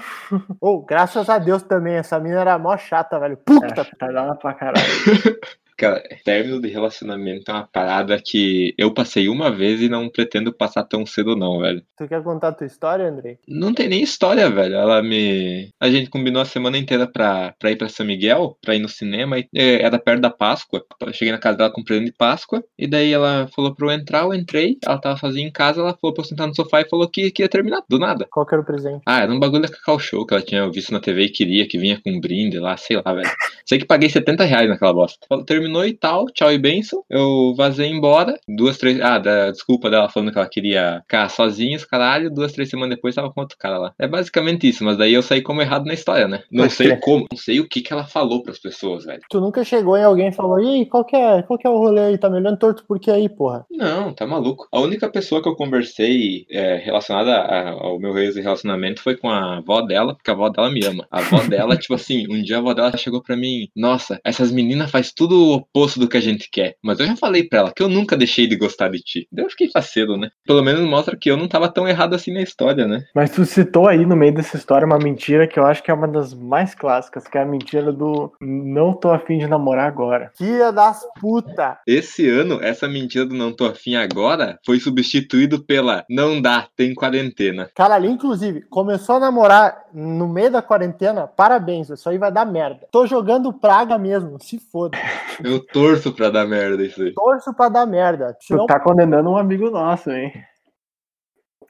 Ô, 0.61 0.81
graças 0.83 1.16
a 1.19 1.39
Deus 1.39 1.63
também. 1.63 1.95
Essa 1.95 2.19
mina 2.19 2.41
era 2.41 2.59
mó 2.59 2.77
chata, 2.77 3.19
velho. 3.19 3.37
Puta. 3.37 3.83
É, 3.83 3.85
tá 3.97 4.07
dando 4.09 4.37
pra 4.37 4.55
caralho. 4.55 4.85
Cara, 5.77 6.03
término 6.25 6.61
de 6.61 6.69
relacionamento 6.69 7.51
é 7.51 7.55
uma 7.55 7.67
parada 7.67 8.19
que 8.25 8.75
eu 8.79 8.95
passei 8.95 9.29
uma 9.29 9.51
vez 9.51 9.83
e 9.83 9.89
não 9.91 10.09
pretendo 10.09 10.51
passar 10.51 10.85
tão 10.85 11.05
cedo, 11.05 11.37
não, 11.37 11.61
velho. 11.61 11.83
Tu 11.99 12.09
quer 12.09 12.23
contar 12.23 12.49
a 12.49 12.53
tua 12.53 12.67
história, 12.67 13.09
Andrei? 13.09 13.39
Não 13.47 13.75
tem 13.75 13.87
nem 13.87 14.03
história, 14.03 14.49
velho. 14.51 14.75
Ela 14.75 15.03
me. 15.03 15.71
A 15.79 15.91
gente 15.91 16.09
combinou 16.09 16.41
a 16.41 16.47
semana 16.47 16.79
inteira 16.79 17.07
pra, 17.07 17.55
pra 17.59 17.71
ir 17.71 17.77
pra 17.77 17.91
São 17.91 18.07
Miguel, 18.07 18.57
pra 18.63 18.75
ir 18.75 18.79
no 18.79 18.89
cinema, 18.89 19.39
e 19.39 19.47
eh, 19.55 19.83
era 19.83 19.99
perto 19.99 20.23
da 20.23 20.31
Páscoa. 20.31 20.83
Eu 21.01 21.13
cheguei 21.13 21.33
na 21.33 21.39
casa 21.39 21.59
dela 21.59 21.71
com 21.71 21.85
presente 21.85 22.07
de 22.07 22.17
Páscoa, 22.17 22.65
e 22.79 22.87
daí 22.87 23.13
ela 23.13 23.47
falou 23.55 23.75
pra 23.75 23.87
eu 23.87 23.91
entrar, 23.93 24.25
eu 24.25 24.33
entrei, 24.33 24.79
ela 24.85 24.99
tava 24.99 25.19
sozinha 25.19 25.47
em 25.47 25.53
casa, 25.53 25.81
ela 25.81 25.97
falou 26.01 26.15
pra 26.15 26.23
eu 26.23 26.29
sentar 26.29 26.47
no 26.47 26.55
sofá 26.55 26.81
e 26.81 26.89
falou 26.89 27.09
que, 27.09 27.31
que 27.31 27.43
ia 27.43 27.49
terminar, 27.49 27.83
do 27.89 27.99
nada. 27.99 28.27
Qual 28.31 28.47
que 28.47 28.55
era 28.55 28.63
o 28.63 28.67
presente? 28.67 29.03
Ah, 29.05 29.21
era 29.21 29.33
um 29.33 29.39
bagulho 29.39 29.63
da 29.63 29.69
Cacau 29.69 29.99
Show 29.99 30.25
que 30.27 30.33
ela 30.33 30.43
tinha 30.43 30.71
visto 30.71 30.91
na 30.93 31.01
TV 31.01 31.25
e 31.25 31.29
queria, 31.29 31.69
que 31.69 31.77
vinha 31.77 32.01
com 32.03 32.11
um 32.11 32.21
brinde 32.21 32.59
lá, 32.59 32.77
sei 32.79 32.97
lá, 32.97 33.13
velho. 33.13 33.31
Sei 33.67 33.79
que 33.79 33.85
paguei 33.85 34.09
70 34.09 34.45
reais 34.45 34.69
naquela 34.69 34.95
bosta. 34.95 35.27
Falou, 35.29 35.45
Terminou 35.67 35.85
e 35.85 35.93
tal, 35.93 36.27
tchau 36.27 36.53
e 36.53 36.59
benção. 36.59 37.03
Eu 37.11 37.53
vazei 37.57 37.89
embora. 37.91 38.39
Duas, 38.49 38.79
três. 38.79 39.01
Ah, 39.01 39.19
da 39.19 39.51
desculpa 39.51 39.91
dela 39.91 40.09
falando 40.09 40.31
que 40.33 40.39
ela 40.39 40.49
queria 40.49 41.01
ficar 41.03 41.29
sozinha, 41.29 41.77
os 41.77 41.85
caralho. 41.85 42.31
Duas, 42.31 42.53
três 42.53 42.71
semanas 42.71 42.95
depois 42.95 43.15
tava 43.15 43.33
com 43.33 43.41
outro 43.41 43.57
cara 43.59 43.79
lá. 43.79 43.93
É 43.99 44.07
basicamente 44.07 44.69
isso, 44.69 44.85
mas 44.85 44.97
daí 44.97 45.13
eu 45.13 45.23
saí 45.23 45.43
como 45.43 45.61
errado 45.61 45.85
na 45.87 45.95
história, 45.95 46.29
né? 46.29 46.43
Não 46.53 46.71
sei 46.71 46.97
como, 46.97 47.27
não 47.31 47.37
sei 47.39 47.59
o 47.61 47.69
que 47.69 47.81
que 47.81 47.93
ela 47.93 48.05
falou 48.05 48.43
pras 48.43 48.59
pessoas, 48.61 49.05
velho. 49.05 49.21
Tu 49.29 49.41
nunca 49.41 49.65
chegou 49.65 49.97
em 49.97 50.05
alguém 50.05 50.29
e 50.29 50.33
falou, 50.33 50.61
e 50.61 50.69
aí, 50.69 50.87
qual 50.87 51.05
que 51.05 51.17
é, 51.17 51.43
qual 51.43 51.59
que 51.59 51.67
é 51.67 51.71
o 51.71 51.79
rolê 51.79 52.01
aí? 52.01 52.19
Tá 52.19 52.31
me 52.31 52.37
olhando 52.37 52.59
torto 52.59 52.85
por 52.87 53.01
que 53.01 53.11
aí, 53.11 53.29
porra? 53.29 53.67
Não, 53.71 54.13
tá 54.13 54.27
maluco. 54.27 54.69
A 54.73 54.81
única 54.81 55.11
pessoa 55.11 55.43
que 55.43 55.49
eu 55.49 55.57
conversei 55.57 56.47
é, 56.51 56.77
relacionada 56.77 57.33
a- 57.35 57.71
ao 57.71 57.99
meu 57.99 58.13
relacionamento 58.13 59.03
foi 59.03 59.17
com 59.17 59.29
a 59.29 59.59
avó 59.59 59.81
dela, 59.83 60.15
porque 60.15 60.31
a 60.31 60.35
avó 60.35 60.49
dela 60.49 60.71
me 60.71 60.85
ama. 60.85 61.07
A 61.11 61.19
avó 61.19 61.41
dela, 61.43 61.77
tipo 61.77 61.95
assim, 61.95 62.27
um 62.31 62.41
dia 62.43 62.57
a 62.57 62.59
avó 62.61 62.73
dela 62.75 62.97
chegou 62.97 63.23
pra 63.23 63.37
mim, 63.37 63.69
nossa, 63.75 64.21
essas 64.25 64.51
meninas 64.53 64.91
faz 64.91 65.13
tudo 65.13 65.56
oposto 65.57 65.99
do 65.99 66.09
que 66.09 66.17
a 66.17 66.21
gente 66.21 66.49
quer. 66.51 66.77
Mas 66.83 67.01
eu 67.01 67.07
já 67.07 67.17
falei 67.17 67.45
pra 67.45 67.61
ela 67.61 67.73
que 67.75 67.83
eu 67.83 67.89
nunca 67.89 68.17
deixei 68.17 68.47
de 68.47 68.57
gostar 68.57 68.89
de 68.89 68.99
ti. 68.99 69.29
Daí 69.31 69.45
eu 69.45 69.51
fiquei 69.51 69.69
faceiro, 69.71 70.17
né? 70.17 70.31
Pelo 70.47 70.63
menos 70.63 70.89
mostra 70.89 71.17
que 71.17 71.31
eu 71.31 71.37
não 71.37 71.49
tava 71.49 71.69
tão 71.69 71.89
errado 71.89 72.15
assim 72.15 72.33
na 72.33 72.43
história, 72.43 72.87
né? 72.87 73.05
Mas 73.15 73.31
tu 73.31 73.45
citou 73.45 73.89
aí 73.89 74.05
no 74.07 74.17
meio 74.17 74.35
dessa 74.35 74.57
história 74.57 74.87
uma 74.87 74.99
mentira 74.99 75.47
que 75.47 75.59
eu 75.59 75.67
acho 75.67 75.83
que 75.83 75.91
é 75.91 75.95
uma 75.95 76.09
das 76.09 76.35
mais 76.35 76.75
clássicas, 76.75 77.27
que 77.27 77.39
é 77.39 77.43
a 77.43 77.47
mentira 77.47 77.93
do 77.93 78.33
não 78.41 78.93
tô 78.93 79.11
afim 79.11 79.39
de 79.39 79.47
namorar 79.47 79.87
agora. 79.87 80.31
Filha 80.37 80.73
das 80.73 81.07
puta! 81.21 81.79
Esse 81.87 82.29
ano, 82.29 82.59
essa 82.63 82.89
mentira 82.89 83.25
do 83.25 83.35
não 83.35 83.53
tô 83.53 83.65
afim 83.65 83.97
agora 83.97 84.59
foi 84.65 84.79
substituído 84.79 85.65
pela 85.65 86.05
não 86.09 86.41
dá, 86.41 86.69
tem 86.77 86.95
quarentena. 86.95 87.71
Cara, 87.75 87.95
ali, 87.95 88.09
inclusive, 88.09 88.63
começou 88.63 89.17
a 89.17 89.21
namorar 89.21 89.87
no 89.93 90.29
meio 90.29 90.51
da 90.51 90.63
quarentena, 90.63 91.27
parabéns, 91.27 91.91
isso 91.91 92.09
aí 92.09 92.19
vai 92.19 92.31
dar 92.31 92.45
merda. 92.45 92.87
Tô 92.91 93.07
jogando 93.07 93.53
praga 93.53 93.99
mesmo, 93.99 94.39
se 94.41 94.59
foda. 94.59 94.99
Eu 95.47 95.65
torço 95.65 96.13
pra 96.13 96.29
dar 96.31 96.47
merda 96.47 96.83
isso 96.85 97.03
aí. 97.03 97.13
Torço 97.15 97.55
pra 97.55 97.69
dar 97.69 97.87
merda. 97.87 98.37
Tu 98.47 98.67
tá 98.67 98.81
condenando 98.81 99.31
um 99.31 99.37
amigo 99.37 99.71
nosso, 99.71 100.11
hein? 100.11 100.33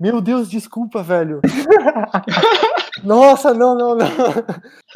Meu 0.00 0.20
Deus, 0.20 0.50
desculpa, 0.50 1.02
velho. 1.02 1.40
Nossa, 3.04 3.52
não, 3.52 3.76
não, 3.76 3.94
não. 3.94 4.06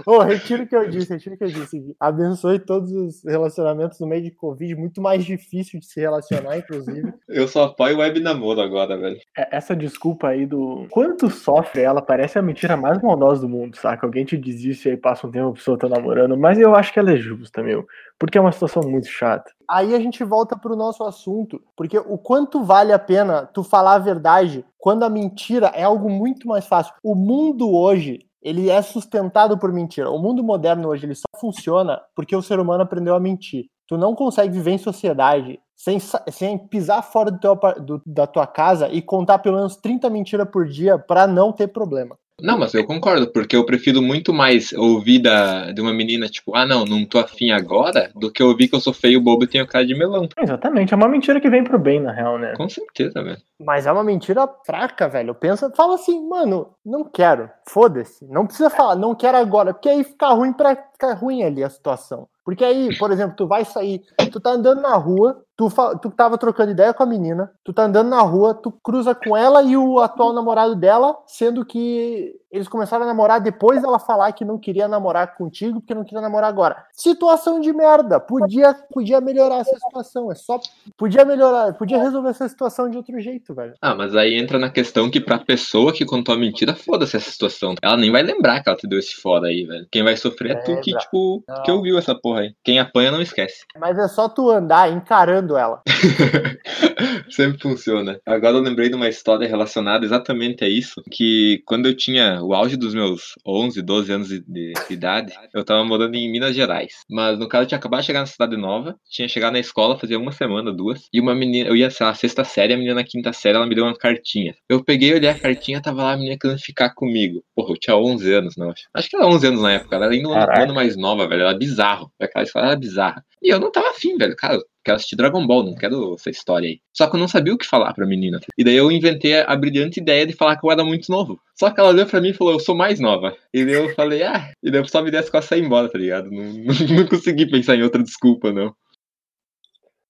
Ô, 0.06 0.18
retiro 0.20 0.62
o 0.64 0.66
que 0.66 0.74
eu 0.74 0.88
disse, 0.88 1.12
retiro 1.12 1.34
o 1.34 1.38
que 1.38 1.44
eu 1.44 1.48
disse. 1.50 1.94
Abençoe 2.00 2.58
todos 2.58 2.90
os 2.92 3.22
relacionamentos 3.24 4.00
no 4.00 4.06
meio 4.06 4.22
de 4.22 4.30
Covid, 4.30 4.74
muito 4.74 5.00
mais 5.02 5.24
difícil 5.24 5.78
de 5.78 5.86
se 5.86 6.00
relacionar, 6.00 6.56
inclusive. 6.58 7.12
Eu 7.28 7.46
só 7.46 7.64
apoio 7.64 7.98
web 7.98 8.18
namoro 8.20 8.60
agora, 8.60 8.96
velho. 8.98 9.18
É- 9.36 9.56
Essa 9.56 9.76
desculpa 9.76 10.28
aí 10.28 10.46
do 10.46 10.86
quanto 10.90 11.28
sofre 11.30 11.82
ela 11.82 12.00
parece 12.02 12.38
a 12.38 12.42
mentira 12.42 12.76
mais 12.76 13.00
maldosa 13.02 13.42
do 13.42 13.48
mundo, 13.48 13.76
saca? 13.76 14.06
Alguém 14.06 14.24
te 14.24 14.36
diz 14.36 14.64
isso 14.64 14.88
e 14.88 14.92
aí 14.92 14.96
passa 14.96 15.26
um 15.26 15.30
tempo 15.30 15.50
a 15.50 15.52
pessoa 15.52 15.78
tá 15.78 15.88
namorando, 15.88 16.36
mas 16.36 16.58
eu 16.58 16.74
acho 16.74 16.92
que 16.92 16.98
ela 16.98 17.12
é 17.12 17.16
justa, 17.16 17.62
meu. 17.62 17.86
Porque 18.18 18.38
é 18.38 18.40
uma 18.40 18.52
situação 18.52 18.82
muito 18.82 19.08
chata. 19.08 19.50
Aí 19.70 19.94
a 19.94 20.00
gente 20.00 20.24
volta 20.24 20.56
pro 20.56 20.74
nosso 20.74 21.04
assunto, 21.04 21.60
porque 21.76 21.96
o 21.98 22.18
quanto 22.18 22.64
vale 22.64 22.92
a 22.92 22.98
pena 22.98 23.46
tu 23.46 23.62
falar 23.62 23.94
a 23.94 23.98
verdade 23.98 24.64
quando 24.76 25.04
a 25.04 25.08
mentira 25.10 25.68
é 25.68 25.84
algo 25.84 26.10
muito 26.10 26.48
mais 26.48 26.66
fácil. 26.66 26.92
O 27.04 27.14
mundo 27.14 27.70
hoje, 27.72 28.26
ele 28.42 28.68
é 28.68 28.82
sustentado 28.82 29.56
por 29.58 29.72
mentira. 29.72 30.10
O 30.10 30.18
mundo 30.18 30.42
moderno 30.42 30.88
hoje, 30.88 31.06
ele 31.06 31.14
só 31.14 31.22
funciona 31.40 32.00
porque 32.16 32.34
o 32.34 32.42
ser 32.42 32.58
humano 32.58 32.82
aprendeu 32.82 33.14
a 33.14 33.20
mentir. 33.20 33.66
Tu 33.86 33.96
não 33.96 34.14
consegue 34.14 34.52
viver 34.52 34.72
em 34.72 34.78
sociedade 34.78 35.60
sem, 35.76 35.98
sem 36.30 36.58
pisar 36.58 37.02
fora 37.02 37.30
do 37.30 37.38
teu, 37.38 37.54
do- 37.80 38.02
da 38.06 38.26
tua 38.26 38.46
casa 38.46 38.88
e 38.88 39.00
contar 39.02 39.38
pelo 39.38 39.56
menos 39.56 39.76
30 39.76 40.08
mentiras 40.10 40.48
por 40.50 40.66
dia 40.66 40.98
pra 40.98 41.26
não 41.26 41.52
ter 41.52 41.68
problema. 41.68 42.16
Não, 42.42 42.58
mas 42.58 42.74
eu 42.74 42.84
concordo, 42.84 43.26
porque 43.28 43.56
eu 43.56 43.64
prefiro 43.64 44.02
muito 44.02 44.32
mais 44.32 44.72
ouvir 44.72 45.20
da, 45.20 45.72
de 45.72 45.80
uma 45.80 45.92
menina, 45.92 46.28
tipo, 46.28 46.54
ah, 46.54 46.66
não, 46.66 46.84
não 46.84 47.04
tô 47.04 47.18
afim 47.18 47.50
agora, 47.50 48.10
do 48.14 48.30
que 48.30 48.42
ouvir 48.42 48.68
que 48.68 48.74
eu 48.74 48.80
sou 48.80 48.92
feio, 48.92 49.20
bobo 49.20 49.44
e 49.44 49.48
tenho 49.48 49.66
cara 49.66 49.86
de 49.86 49.94
melão. 49.94 50.28
Exatamente, 50.40 50.92
é 50.92 50.96
uma 50.96 51.08
mentira 51.08 51.40
que 51.40 51.50
vem 51.50 51.64
pro 51.64 51.78
bem, 51.78 52.00
na 52.00 52.12
real, 52.12 52.38
né? 52.38 52.54
Com 52.56 52.68
certeza, 52.68 53.22
velho. 53.22 53.38
Mas 53.58 53.86
é 53.86 53.92
uma 53.92 54.04
mentira 54.04 54.48
fraca, 54.64 55.08
velho. 55.08 55.34
Pensa, 55.34 55.70
fala 55.76 55.94
assim, 55.94 56.26
mano, 56.28 56.68
não 56.84 57.04
quero. 57.04 57.50
Foda-se. 57.68 58.24
Não 58.26 58.46
precisa 58.46 58.70
falar, 58.70 58.96
não 58.96 59.14
quero 59.14 59.36
agora, 59.36 59.74
porque 59.74 59.88
aí 59.88 60.02
fica 60.02 60.28
ruim 60.28 60.52
pra 60.52 60.74
ficar 60.74 61.12
ruim 61.14 61.42
ali 61.42 61.62
a 61.62 61.70
situação. 61.70 62.28
Porque 62.44 62.64
aí, 62.64 62.96
por 62.98 63.12
exemplo, 63.12 63.36
tu 63.36 63.46
vai 63.46 63.64
sair, 63.64 64.02
tu 64.32 64.40
tá 64.40 64.50
andando 64.50 64.80
na 64.80 64.96
rua, 64.96 65.42
tu, 65.60 65.98
tu 66.00 66.10
tava 66.10 66.38
trocando 66.38 66.70
ideia 66.70 66.94
com 66.94 67.02
a 67.02 67.06
menina, 67.06 67.52
tu 67.62 67.70
tá 67.70 67.82
andando 67.82 68.08
na 68.08 68.22
rua, 68.22 68.54
tu 68.54 68.72
cruza 68.82 69.14
com 69.14 69.36
ela 69.36 69.62
e 69.62 69.76
o 69.76 70.00
atual 70.00 70.32
namorado 70.32 70.74
dela, 70.74 71.18
sendo 71.26 71.66
que 71.66 72.40
eles 72.50 72.66
começaram 72.66 73.04
a 73.04 73.06
namorar 73.06 73.40
depois 73.40 73.80
dela 73.80 73.98
falar 73.98 74.32
que 74.32 74.44
não 74.44 74.58
queria 74.58 74.88
namorar 74.88 75.36
contigo, 75.36 75.80
porque 75.80 75.94
não 75.94 76.02
queria 76.02 76.20
namorar 76.20 76.48
agora. 76.48 76.84
Situação 76.92 77.60
de 77.60 77.72
merda. 77.72 78.18
Podia, 78.18 78.74
podia 78.92 79.20
melhorar 79.20 79.58
essa 79.58 79.78
situação. 79.78 80.32
É 80.32 80.34
só. 80.34 80.58
Podia 80.96 81.24
melhorar, 81.24 81.74
podia 81.74 82.02
resolver 82.02 82.30
essa 82.30 82.48
situação 82.48 82.90
de 82.90 82.96
outro 82.96 83.20
jeito, 83.20 83.54
velho. 83.54 83.74
Ah, 83.80 83.94
mas 83.94 84.16
aí 84.16 84.34
entra 84.34 84.58
na 84.58 84.68
questão 84.68 85.08
que 85.08 85.20
pra 85.20 85.38
pessoa 85.38 85.92
que 85.92 86.04
contou 86.04 86.34
a 86.34 86.38
mentira, 86.38 86.74
foda-se 86.74 87.16
essa 87.16 87.30
situação. 87.30 87.76
Ela 87.80 87.96
nem 87.96 88.10
vai 88.10 88.22
lembrar 88.22 88.62
que 88.62 88.68
ela 88.68 88.76
te 88.76 88.88
deu 88.88 88.98
esse 88.98 89.14
foda 89.14 89.46
aí, 89.46 89.64
velho. 89.64 89.86
Quem 89.90 90.02
vai 90.02 90.16
sofrer 90.16 90.56
é 90.56 90.60
tu 90.62 90.80
que, 90.80 90.92
tipo, 90.96 91.44
Não. 91.46 91.62
que 91.62 91.70
ouviu 91.70 91.98
essa 91.98 92.16
porra 92.16 92.40
aí. 92.40 92.54
Quem 92.64 92.80
apanha 92.80 93.12
não 93.12 93.22
esquece. 93.22 93.64
Mas 93.78 93.96
é 93.96 94.08
só 94.08 94.28
tu 94.28 94.50
andar 94.50 94.90
encarando 94.90 95.49
ela. 95.56 95.82
Sempre 97.30 97.60
funciona. 97.60 98.20
Agora 98.26 98.56
eu 98.56 98.62
lembrei 98.62 98.88
de 98.88 98.96
uma 98.96 99.08
história 99.08 99.46
relacionada 99.46 100.04
exatamente 100.04 100.64
a 100.64 100.68
isso, 100.68 101.02
que 101.10 101.62
quando 101.64 101.86
eu 101.86 101.96
tinha 101.96 102.42
o 102.42 102.54
auge 102.54 102.76
dos 102.76 102.94
meus 102.94 103.34
11, 103.46 103.82
12 103.82 104.12
anos 104.12 104.28
de, 104.28 104.40
de 104.40 104.72
idade, 104.90 105.32
eu 105.54 105.64
tava 105.64 105.84
morando 105.84 106.14
em 106.16 106.30
Minas 106.30 106.54
Gerais. 106.54 107.04
Mas 107.08 107.38
no 107.38 107.48
caso 107.48 107.64
eu 107.64 107.68
tinha 107.68 107.78
acabado 107.78 108.00
de 108.00 108.06
chegar 108.06 108.20
na 108.20 108.26
cidade 108.26 108.56
nova, 108.56 108.96
tinha 109.08 109.28
chegado 109.28 109.52
na 109.52 109.60
escola 109.60 109.98
fazia 109.98 110.18
uma 110.18 110.32
semana, 110.32 110.72
duas, 110.72 111.08
e 111.12 111.20
uma 111.20 111.34
menina, 111.34 111.68
eu 111.68 111.76
ia, 111.76 111.90
sei 111.90 112.06
lá, 112.06 112.14
sexta 112.14 112.44
série, 112.44 112.72
a 112.72 112.76
menina 112.76 112.94
na 112.94 113.04
quinta 113.04 113.32
série, 113.32 113.56
ela 113.56 113.66
me 113.66 113.74
deu 113.74 113.84
uma 113.84 113.96
cartinha. 113.96 114.54
Eu 114.68 114.82
peguei, 114.84 115.14
olhei 115.14 115.28
a 115.28 115.38
cartinha, 115.38 115.80
tava 115.80 116.02
lá 116.02 116.12
a 116.12 116.16
menina 116.16 116.36
querendo 116.40 116.58
ficar 116.58 116.90
comigo. 116.90 117.42
Porra, 117.54 117.72
eu 117.72 117.78
tinha 117.78 117.96
11 117.96 118.32
anos, 118.32 118.56
não, 118.56 118.70
acho. 118.70 118.84
Acho 118.94 119.08
que 119.08 119.16
era 119.16 119.26
11 119.26 119.46
anos 119.46 119.62
na 119.62 119.72
época, 119.72 119.96
ela 119.96 120.06
era 120.06 120.14
ainda 120.14 120.28
um 120.28 120.32
ano, 120.34 120.74
mais 120.74 120.96
nova, 120.96 121.28
velho, 121.28 121.42
era 121.42 121.54
bizarro. 121.56 122.10
Aquela 122.20 122.44
história 122.44 122.66
era 122.68 122.76
bizarra. 122.76 123.24
E 123.42 123.48
eu 123.48 123.58
não 123.58 123.70
tava 123.70 123.90
afim, 123.90 124.16
velho, 124.16 124.36
cara, 124.36 124.58
quero 124.84 124.96
assistir 124.96 125.16
Dragon 125.16 125.46
Ball, 125.46 125.64
não 125.64 125.74
quero 125.74 126.14
essa 126.14 126.30
história 126.30 126.68
aí. 126.68 126.80
Só 126.92 127.08
que 127.08 127.16
eu 127.16 127.20
não 127.20 127.28
sabia 127.28 127.54
o 127.54 127.58
que 127.58 127.66
falar 127.66 127.92
pra 127.94 128.06
menina. 128.06 128.40
E 128.56 128.64
daí 128.64 128.76
eu 128.76 128.90
inventei 128.90 129.40
a 129.40 129.56
brilhante 129.56 130.00
ideia 130.00 130.26
de 130.26 130.32
falar 130.32 130.56
que 130.56 130.66
eu 130.66 130.70
era 130.70 130.84
muito 130.84 131.10
novo. 131.10 131.40
Só 131.54 131.70
que 131.70 131.80
ela 131.80 131.90
olhou 131.90 132.06
pra 132.06 132.20
mim 132.20 132.30
e 132.30 132.34
falou, 132.34 132.54
eu 132.54 132.60
sou 132.60 132.74
mais 132.74 132.98
nova. 132.98 133.36
E 133.52 133.64
daí 133.64 133.74
eu 133.74 133.94
falei, 133.94 134.22
ah, 134.22 134.50
e 134.62 134.70
daí 134.70 134.80
eu 134.80 134.88
só 134.88 135.02
me 135.02 135.10
dei 135.10 135.20
as 135.20 135.30
costas 135.30 135.46
e 135.46 135.48
saí 135.48 135.60
embora, 135.60 135.88
tá 135.88 135.98
ligado? 135.98 136.30
Não, 136.30 136.42
não, 136.44 136.96
não 136.96 137.06
consegui 137.06 137.46
pensar 137.50 137.76
em 137.76 137.82
outra 137.82 138.02
desculpa, 138.02 138.52
não. 138.52 138.74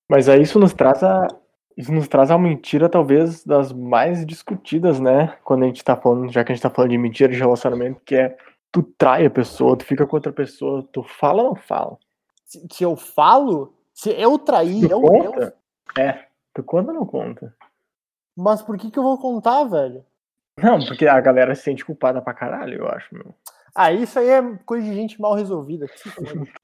Mas 0.08 0.28
aí 0.28 0.42
isso 0.42 0.58
nos 0.58 0.72
traz 0.72 1.02
a. 1.04 1.28
Isso 1.76 1.92
nos 1.92 2.08
traz 2.08 2.30
a 2.30 2.36
mentira, 2.36 2.88
talvez, 2.88 3.44
das 3.44 3.72
mais 3.72 4.26
discutidas, 4.26 4.98
né? 5.00 5.36
Quando 5.44 5.62
a 5.62 5.66
gente 5.66 5.82
tá 5.82 5.96
falando, 5.96 6.30
já 6.30 6.44
que 6.44 6.52
a 6.52 6.54
gente 6.54 6.62
tá 6.62 6.68
falando 6.68 6.90
de 6.90 6.98
mentira 6.98 7.32
de 7.32 7.38
relacionamento, 7.38 8.00
que 8.04 8.16
é 8.16 8.36
tu 8.72 8.82
trai 8.98 9.24
a 9.24 9.30
pessoa, 9.30 9.76
tu 9.76 9.84
fica 9.84 10.06
com 10.06 10.16
outra 10.16 10.32
pessoa, 10.32 10.86
tu 10.92 11.02
fala 11.02 11.42
ou 11.42 11.48
não 11.50 11.56
fala? 11.56 11.96
Se, 12.44 12.66
se 12.70 12.82
eu 12.82 12.96
falo, 12.96 13.72
se 14.00 14.10
eu 14.18 14.38
trair, 14.38 14.80
Tu 14.80 14.92
eu, 14.92 14.98
eu, 14.98 15.02
conta? 15.02 15.54
É. 15.98 16.24
Tu 16.54 16.62
conta 16.62 16.90
ou 16.90 16.98
não 16.98 17.04
conta? 17.06 17.54
Mas 18.34 18.62
por 18.62 18.78
que 18.78 18.90
que 18.90 18.98
eu 18.98 19.02
vou 19.02 19.18
contar, 19.18 19.64
velho? 19.64 20.02
Não, 20.56 20.78
porque 20.84 21.06
a 21.06 21.20
galera 21.20 21.54
se 21.54 21.62
sente 21.62 21.84
culpada 21.84 22.22
pra 22.22 22.32
caralho, 22.32 22.78
eu 22.78 22.88
acho, 22.88 23.14
meu. 23.14 23.34
Ah, 23.74 23.92
isso 23.92 24.18
aí 24.18 24.28
é 24.28 24.42
coisa 24.64 24.86
de 24.88 24.94
gente 24.94 25.20
mal 25.20 25.34
resolvida. 25.34 25.86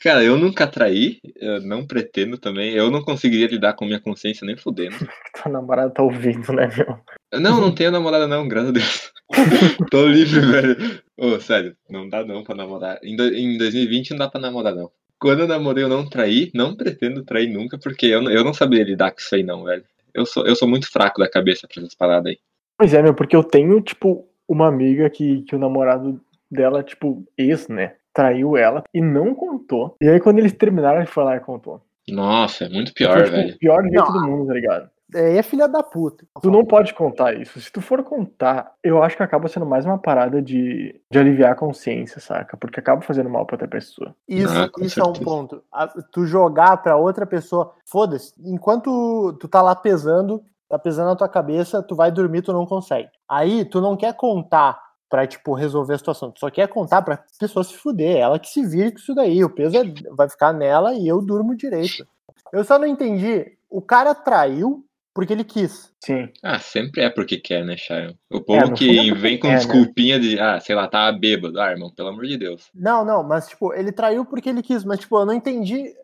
Cara, 0.00 0.22
eu 0.22 0.36
nunca 0.36 0.66
traí, 0.66 1.18
eu 1.36 1.60
não 1.62 1.86
pretendo 1.86 2.36
também. 2.38 2.72
Eu 2.72 2.90
não 2.90 3.02
conseguiria 3.02 3.46
lidar 3.48 3.72
com 3.74 3.84
minha 3.84 4.00
consciência 4.00 4.46
nem 4.46 4.56
fudendo. 4.56 4.96
Tua 5.42 5.50
namorada 5.50 5.90
tá 5.90 6.02
ouvindo, 6.02 6.52
né, 6.52 6.68
meu? 6.76 7.40
Não, 7.40 7.60
não 7.60 7.74
tenho 7.74 7.90
namorada 7.90 8.26
não, 8.26 8.46
graças 8.46 8.68
a 8.70 8.72
Deus. 8.72 9.12
Tô 9.90 10.06
livre, 10.06 10.40
velho. 10.40 11.02
Ô, 11.18 11.40
sério, 11.40 11.74
não 11.88 12.08
dá 12.08 12.24
não 12.24 12.44
pra 12.44 12.54
namorar. 12.54 12.98
Em, 13.02 13.16
do- 13.16 13.34
em 13.34 13.56
2020 13.58 14.10
não 14.10 14.18
dá 14.18 14.28
pra 14.28 14.40
namorar 14.40 14.74
não. 14.74 14.90
Quando 15.20 15.40
eu 15.40 15.46
namorei 15.48 15.84
eu 15.84 15.88
não 15.88 16.08
traí, 16.08 16.50
não 16.54 16.74
pretendo 16.74 17.22
trair 17.24 17.48
nunca, 17.48 17.78
porque 17.78 18.06
eu, 18.06 18.22
não- 18.22 18.30
eu 18.30 18.42
não 18.42 18.54
saberia 18.54 18.84
lidar 18.86 19.10
com 19.12 19.18
isso 19.18 19.34
aí 19.34 19.42
não, 19.42 19.64
velho. 19.64 19.84
Eu 20.14 20.24
sou, 20.26 20.46
eu 20.46 20.56
sou 20.56 20.66
muito 20.66 20.90
fraco 20.90 21.20
da 21.20 21.28
cabeça 21.30 21.68
pra 21.68 21.82
essas 21.82 21.94
paradas 21.94 22.26
aí. 22.32 22.38
Pois 22.78 22.94
é, 22.94 23.02
meu, 23.02 23.14
porque 23.14 23.36
eu 23.36 23.44
tenho, 23.44 23.80
tipo, 23.80 24.26
uma 24.48 24.66
amiga 24.66 25.08
que, 25.10 25.42
que 25.42 25.54
o 25.54 25.58
namorado 25.58 26.20
dela, 26.50 26.82
tipo, 26.82 27.24
ex, 27.38 27.68
né? 27.68 27.94
Traiu 28.12 28.56
ela 28.56 28.82
e 28.92 29.00
não 29.00 29.34
contou. 29.34 29.96
E 30.00 30.08
aí, 30.08 30.18
quando 30.18 30.38
eles 30.40 30.52
terminaram, 30.52 30.98
ele 30.98 31.06
foi 31.06 31.22
lá 31.22 31.36
e 31.36 31.40
contou. 31.40 31.80
Nossa, 32.08 32.64
é 32.64 32.68
muito 32.68 32.92
pior, 32.92 33.12
Foi, 33.12 33.24
tipo, 33.24 33.36
velho. 33.36 33.54
o 33.54 33.58
pior 33.58 33.82
jeito 33.82 33.96
Não. 33.96 34.12
do 34.12 34.26
mundo, 34.26 34.46
tá 34.48 34.54
ligado? 34.54 34.90
É, 35.14 35.36
é 35.36 35.42
filha 35.42 35.66
da 35.68 35.82
puta. 35.82 36.24
Tu 36.40 36.50
não 36.50 36.64
pode 36.64 36.94
contar 36.94 37.34
isso. 37.34 37.60
Se 37.60 37.70
tu 37.70 37.80
for 37.80 38.02
contar, 38.02 38.72
eu 38.82 39.02
acho 39.02 39.16
que 39.16 39.22
acaba 39.22 39.48
sendo 39.48 39.66
mais 39.66 39.84
uma 39.84 39.98
parada 39.98 40.40
de, 40.42 41.00
de 41.10 41.18
aliviar 41.18 41.52
a 41.52 41.56
consciência, 41.56 42.20
saca? 42.20 42.56
Porque 42.56 42.80
acaba 42.80 43.00
fazendo 43.02 43.28
mal 43.30 43.44
pra 43.46 43.54
outra 43.54 43.68
pessoa. 43.68 44.14
Isso, 44.28 44.52
Ah, 44.56 44.70
isso 44.80 45.00
é 45.00 45.04
um 45.04 45.12
ponto. 45.12 45.62
A- 45.72 45.88
Tu 46.12 46.24
jogar 46.26 46.76
pra 46.78 46.96
outra 46.96 47.26
pessoa, 47.26 47.72
foda-se. 47.84 48.32
Enquanto 48.44 49.32
tu 49.40 49.48
tá 49.48 49.60
lá 49.62 49.74
pesando, 49.74 50.42
tá 50.68 50.78
pesando 50.78 51.08
na 51.08 51.16
tua 51.16 51.28
cabeça, 51.28 51.82
tu 51.82 51.94
vai 51.96 52.10
dormir, 52.12 52.42
tu 52.42 52.52
não 52.52 52.64
consegue. 52.66 53.08
Aí 53.28 53.64
tu 53.64 53.80
não 53.80 53.96
quer 53.96 54.14
contar 54.14 54.78
pra, 55.08 55.26
tipo, 55.26 55.52
resolver 55.54 55.94
a 55.94 55.98
situação. 55.98 56.30
Tu 56.30 56.38
só 56.38 56.48
quer 56.50 56.68
contar 56.68 57.02
pra 57.02 57.18
pessoa 57.38 57.64
se 57.64 57.74
fuder. 57.74 58.16
Ela 58.18 58.38
que 58.38 58.48
se 58.48 58.64
vire 58.64 58.92
com 58.92 58.98
isso 58.98 59.12
daí. 59.14 59.42
O 59.42 59.50
peso 59.50 59.76
é- 59.76 59.82
vai 60.14 60.28
ficar 60.28 60.52
nela 60.52 60.94
e 60.94 61.08
eu 61.08 61.20
durmo 61.20 61.56
direito. 61.56 62.06
Eu 62.52 62.62
só 62.62 62.78
não 62.78 62.86
entendi. 62.86 63.44
O 63.68 63.80
cara 63.82 64.14
traiu 64.14 64.84
porque 65.14 65.32
ele 65.32 65.44
quis. 65.44 65.92
Sim. 66.04 66.28
Ah, 66.42 66.58
sempre 66.58 67.02
é 67.02 67.10
porque 67.10 67.36
quer, 67.36 67.64
né, 67.64 67.76
Sharon? 67.76 68.14
O 68.30 68.40
povo 68.40 68.68
no 68.68 68.74
que 68.74 69.10
é 69.10 69.14
vem 69.14 69.38
com 69.38 69.48
quer, 69.48 69.54
né? 69.54 69.58
desculpinha 69.58 70.20
de, 70.20 70.38
ah, 70.38 70.60
sei 70.60 70.74
lá, 70.74 70.88
tava 70.88 71.16
bêbado. 71.16 71.60
Ah, 71.60 71.70
irmão, 71.70 71.90
pelo 71.90 72.08
amor 72.08 72.26
de 72.26 72.36
Deus. 72.36 72.70
Não, 72.74 73.04
não, 73.04 73.22
mas 73.22 73.48
tipo, 73.48 73.74
ele 73.74 73.92
traiu 73.92 74.24
porque 74.24 74.48
ele 74.48 74.62
quis, 74.62 74.84
mas 74.84 75.00
tipo, 75.00 75.18
eu 75.18 75.26
não 75.26 75.34
entendi. 75.34 75.94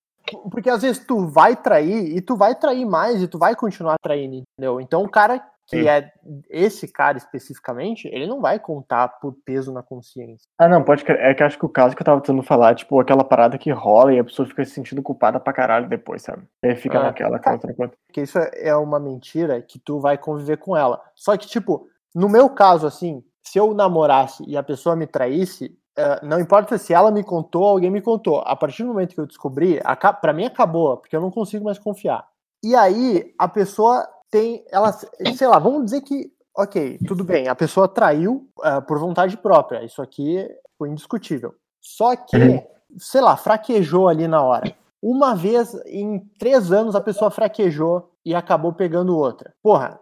Porque 0.50 0.68
às 0.68 0.82
vezes 0.82 1.04
tu 1.06 1.28
vai 1.28 1.54
trair 1.54 2.16
e 2.16 2.20
tu 2.20 2.36
vai 2.36 2.54
trair 2.54 2.84
mais 2.84 3.22
e 3.22 3.28
tu 3.28 3.38
vai 3.38 3.54
continuar 3.54 3.94
traindo, 4.02 4.42
entendeu? 4.58 4.80
Então 4.80 5.04
o 5.04 5.08
cara 5.08 5.40
que 5.66 5.82
Sim. 5.82 5.88
é 5.88 6.12
esse 6.48 6.86
cara 6.86 7.18
especificamente, 7.18 8.06
ele 8.08 8.26
não 8.26 8.40
vai 8.40 8.58
contar 8.58 9.08
por 9.20 9.34
peso 9.44 9.72
na 9.72 9.82
consciência. 9.82 10.46
Ah, 10.58 10.68
não, 10.68 10.82
pode 10.82 11.04
crer. 11.04 11.18
É 11.20 11.34
que 11.34 11.42
acho 11.42 11.58
que 11.58 11.66
o 11.66 11.68
caso 11.68 11.94
que 11.96 12.02
eu 12.02 12.06
tava 12.06 12.20
tentando 12.20 12.42
falar, 12.42 12.74
tipo, 12.74 13.00
aquela 13.00 13.24
parada 13.24 13.58
que 13.58 13.70
rola 13.72 14.14
e 14.14 14.18
a 14.18 14.24
pessoa 14.24 14.46
fica 14.46 14.64
se 14.64 14.70
sentindo 14.70 15.02
culpada 15.02 15.40
pra 15.40 15.52
caralho 15.52 15.88
depois, 15.88 16.22
sabe? 16.22 16.44
E 16.62 16.68
aí 16.68 16.76
fica 16.76 16.98
Ah, 17.00 17.04
naquela 17.04 17.38
tá. 17.38 17.52
contra 17.52 17.74
contra. 17.74 17.96
Porque 18.06 18.22
isso 18.22 18.38
é 18.38 18.74
uma 18.76 19.00
mentira 19.00 19.60
que 19.60 19.78
tu 19.78 19.98
vai 19.98 20.16
conviver 20.16 20.56
com 20.58 20.76
ela. 20.76 21.00
Só 21.14 21.36
que, 21.36 21.46
tipo, 21.46 21.88
no 22.14 22.28
meu 22.28 22.48
caso, 22.48 22.86
assim, 22.86 23.22
se 23.42 23.58
eu 23.58 23.74
namorasse 23.74 24.44
e 24.46 24.56
a 24.56 24.62
pessoa 24.62 24.94
me 24.94 25.06
traísse, 25.06 25.76
eh, 25.98 26.20
não 26.22 26.38
importa 26.38 26.78
se 26.78 26.94
ela 26.94 27.10
me 27.10 27.24
contou 27.24 27.62
ou 27.62 27.68
alguém 27.70 27.90
me 27.90 28.00
contou. 28.00 28.38
A 28.46 28.54
partir 28.54 28.82
do 28.84 28.88
momento 28.88 29.14
que 29.14 29.20
eu 29.20 29.26
descobri, 29.26 29.80
pra 30.20 30.32
mim 30.32 30.44
acabou, 30.44 30.96
porque 30.96 31.16
eu 31.16 31.20
não 31.20 31.30
consigo 31.30 31.64
mais 31.64 31.78
confiar. 31.78 32.24
E 32.64 32.74
aí, 32.74 33.34
a 33.38 33.46
pessoa 33.48 34.06
tem. 34.30 34.64
Ela, 34.70 34.92
sei 35.36 35.46
lá, 35.46 35.58
vamos 35.58 35.84
dizer 35.86 36.00
que. 36.02 36.32
Ok, 36.58 36.98
tudo 37.06 37.22
bem, 37.22 37.48
a 37.48 37.54
pessoa 37.54 37.86
traiu 37.86 38.48
eh, 38.64 38.80
por 38.80 38.98
vontade 38.98 39.36
própria. 39.36 39.84
Isso 39.84 40.00
aqui 40.00 40.48
foi 40.78 40.88
indiscutível. 40.88 41.54
Só 41.82 42.16
que, 42.16 42.64
sei 42.98 43.20
lá, 43.20 43.36
fraquejou 43.36 44.08
ali 44.08 44.26
na 44.26 44.42
hora. 44.42 44.74
Uma 45.02 45.34
vez 45.34 45.74
em 45.84 46.18
três 46.38 46.72
anos 46.72 46.96
a 46.96 47.00
pessoa 47.00 47.30
fraquejou 47.30 48.10
e 48.24 48.34
acabou 48.34 48.72
pegando 48.72 49.16
outra. 49.16 49.54
Porra, 49.62 50.00